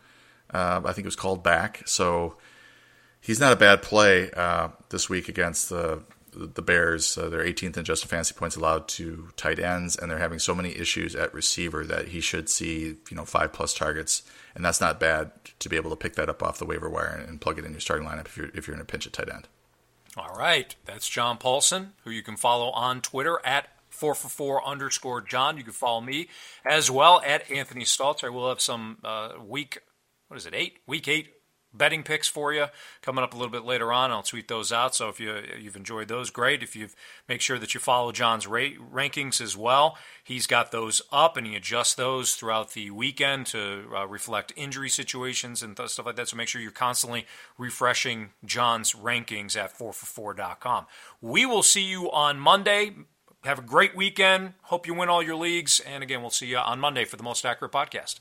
Uh, 0.53 0.81
I 0.85 0.93
think 0.93 1.05
it 1.05 1.07
was 1.07 1.17
called 1.17 1.43
back. 1.43 1.83
So 1.87 2.37
he's 3.21 3.41
not 3.41 3.53
a 3.53 3.57
bad 3.57 3.83
play 3.83 4.31
uh, 4.31 4.69
this 4.91 5.09
week 5.09 5.29
against 5.29 5.69
the 5.69 6.03
the 6.35 6.63
Bears. 6.63 7.19
Uh, 7.19 7.29
they're 7.29 7.45
18th 7.45 7.75
in 7.75 7.81
adjusted 7.81 8.09
fantasy 8.09 8.35
points 8.35 8.57
allowed 8.57 8.89
to 8.89 9.29
tight 9.37 9.59
ends, 9.59 9.97
and 9.97 10.11
they're 10.11 10.19
having 10.19 10.39
so 10.39 10.55
many 10.55 10.71
issues 10.77 11.15
at 11.15 11.33
receiver 11.35 11.85
that 11.85 12.09
he 12.09 12.21
should 12.21 12.49
see 12.49 12.97
you 13.11 13.17
know 13.17 13.25
five 13.25 13.53
plus 13.53 13.75
targets, 13.75 14.23
and 14.55 14.65
that's 14.65 14.81
not 14.81 14.99
bad 14.99 15.31
to 15.59 15.69
be 15.69 15.77
able 15.77 15.91
to 15.91 15.97
pick 15.97 16.15
that 16.15 16.29
up 16.29 16.43
off 16.43 16.59
the 16.59 16.65
waiver 16.65 16.89
wire 16.89 17.07
and, 17.19 17.29
and 17.29 17.41
plug 17.41 17.59
it 17.59 17.65
in 17.65 17.73
your 17.73 17.81
starting 17.81 18.07
lineup 18.07 18.27
if 18.27 18.37
you're 18.37 18.51
if 18.55 18.67
you're 18.67 18.77
in 18.77 18.83
a 18.83 18.87
pinch 18.87 19.07
at 19.07 19.13
tight 19.13 19.29
end. 19.29 19.47
All 20.17 20.35
right, 20.37 20.75
that's 20.85 21.09
John 21.09 21.39
Paulsen, 21.39 21.93
who 22.05 22.11
you 22.11 22.23
can 22.23 22.37
follow 22.37 22.71
on 22.71 23.01
Twitter 23.01 23.41
at 23.45 23.69
four 23.89 24.15
for 24.15 24.29
four 24.29 24.67
underscore 24.67 25.23
John. 25.23 25.57
You 25.57 25.65
can 25.65 25.73
follow 25.73 26.03
me 26.03 26.29
as 26.67 26.91
well 26.91 27.23
at 27.25 27.51
Anthony 27.51 27.85
Stalter. 27.85 28.25
I 28.25 28.29
will 28.29 28.49
have 28.49 28.61
some 28.61 28.99
uh, 29.03 29.31
week 29.43 29.79
what 30.29 30.37
is 30.37 30.47
it 30.47 30.55
eight 30.55 30.79
week 30.87 31.09
eight 31.09 31.29
betting 31.75 32.03
picks 32.03 32.29
for 32.29 32.53
you 32.53 32.67
coming 33.01 33.25
up 33.25 33.35
a 33.35 33.37
little 33.37 33.53
bit 33.53 33.65
later 33.65 33.93
on. 33.93 34.11
I'll 34.11 34.23
tweet 34.23 34.49
those 34.49 34.73
out. 34.73 34.95
So 34.95 35.09
if 35.09 35.21
you 35.21 35.43
you've 35.59 35.77
enjoyed 35.77 36.09
those, 36.09 36.31
great. 36.31 36.63
If 36.63 36.77
you've 36.77 36.95
make 37.29 37.41
sure 37.41 37.59
that 37.59 37.75
you 37.75 37.81
follow 37.81 38.13
John's 38.13 38.47
ra- 38.47 38.77
rankings 38.93 39.41
as 39.41 39.57
well, 39.57 39.97
he's 40.23 40.47
got 40.47 40.73
those 40.73 41.03
up 41.11 41.37
and 41.37 41.47
he 41.47 41.57
adjusts 41.57 41.95
those 41.95 42.35
throughout 42.35 42.73
the 42.73 42.91
weekend 42.91 43.47
to 43.47 43.85
uh, 43.95 44.07
reflect 44.07 44.53
injury 44.57 44.89
situations 44.89 45.63
and 45.63 45.77
th- 45.77 45.91
stuff 45.91 46.07
like 46.07 46.17
that. 46.17 46.29
So 46.29 46.37
make 46.37 46.49
sure 46.49 46.61
you're 46.61 46.71
constantly 46.71 47.27
refreshing 47.59 48.31
John's 48.45 48.93
rankings 48.93 49.57
at 49.57 49.77
4for4.com. 49.77 50.87
We 51.21 51.47
will 51.47 51.63
see 51.63 51.85
you 51.85 52.11
on 52.11 52.39
Monday. 52.39 52.93
Have 53.45 53.59
a 53.59 53.63
great 53.63 53.97
weekend. 53.97 54.55
Hope 54.63 54.87
you 54.87 54.95
win 54.95 55.09
all 55.09 55.23
your 55.23 55.37
leagues. 55.37 55.81
And 55.81 56.03
again, 56.03 56.21
we'll 56.21 56.31
see 56.31 56.47
you 56.47 56.59
on 56.59 56.79
Monday 56.79 57.05
for 57.05 57.17
the 57.17 57.25
Most 57.25 57.45
Accurate 57.45 57.73
Podcast. 57.73 58.21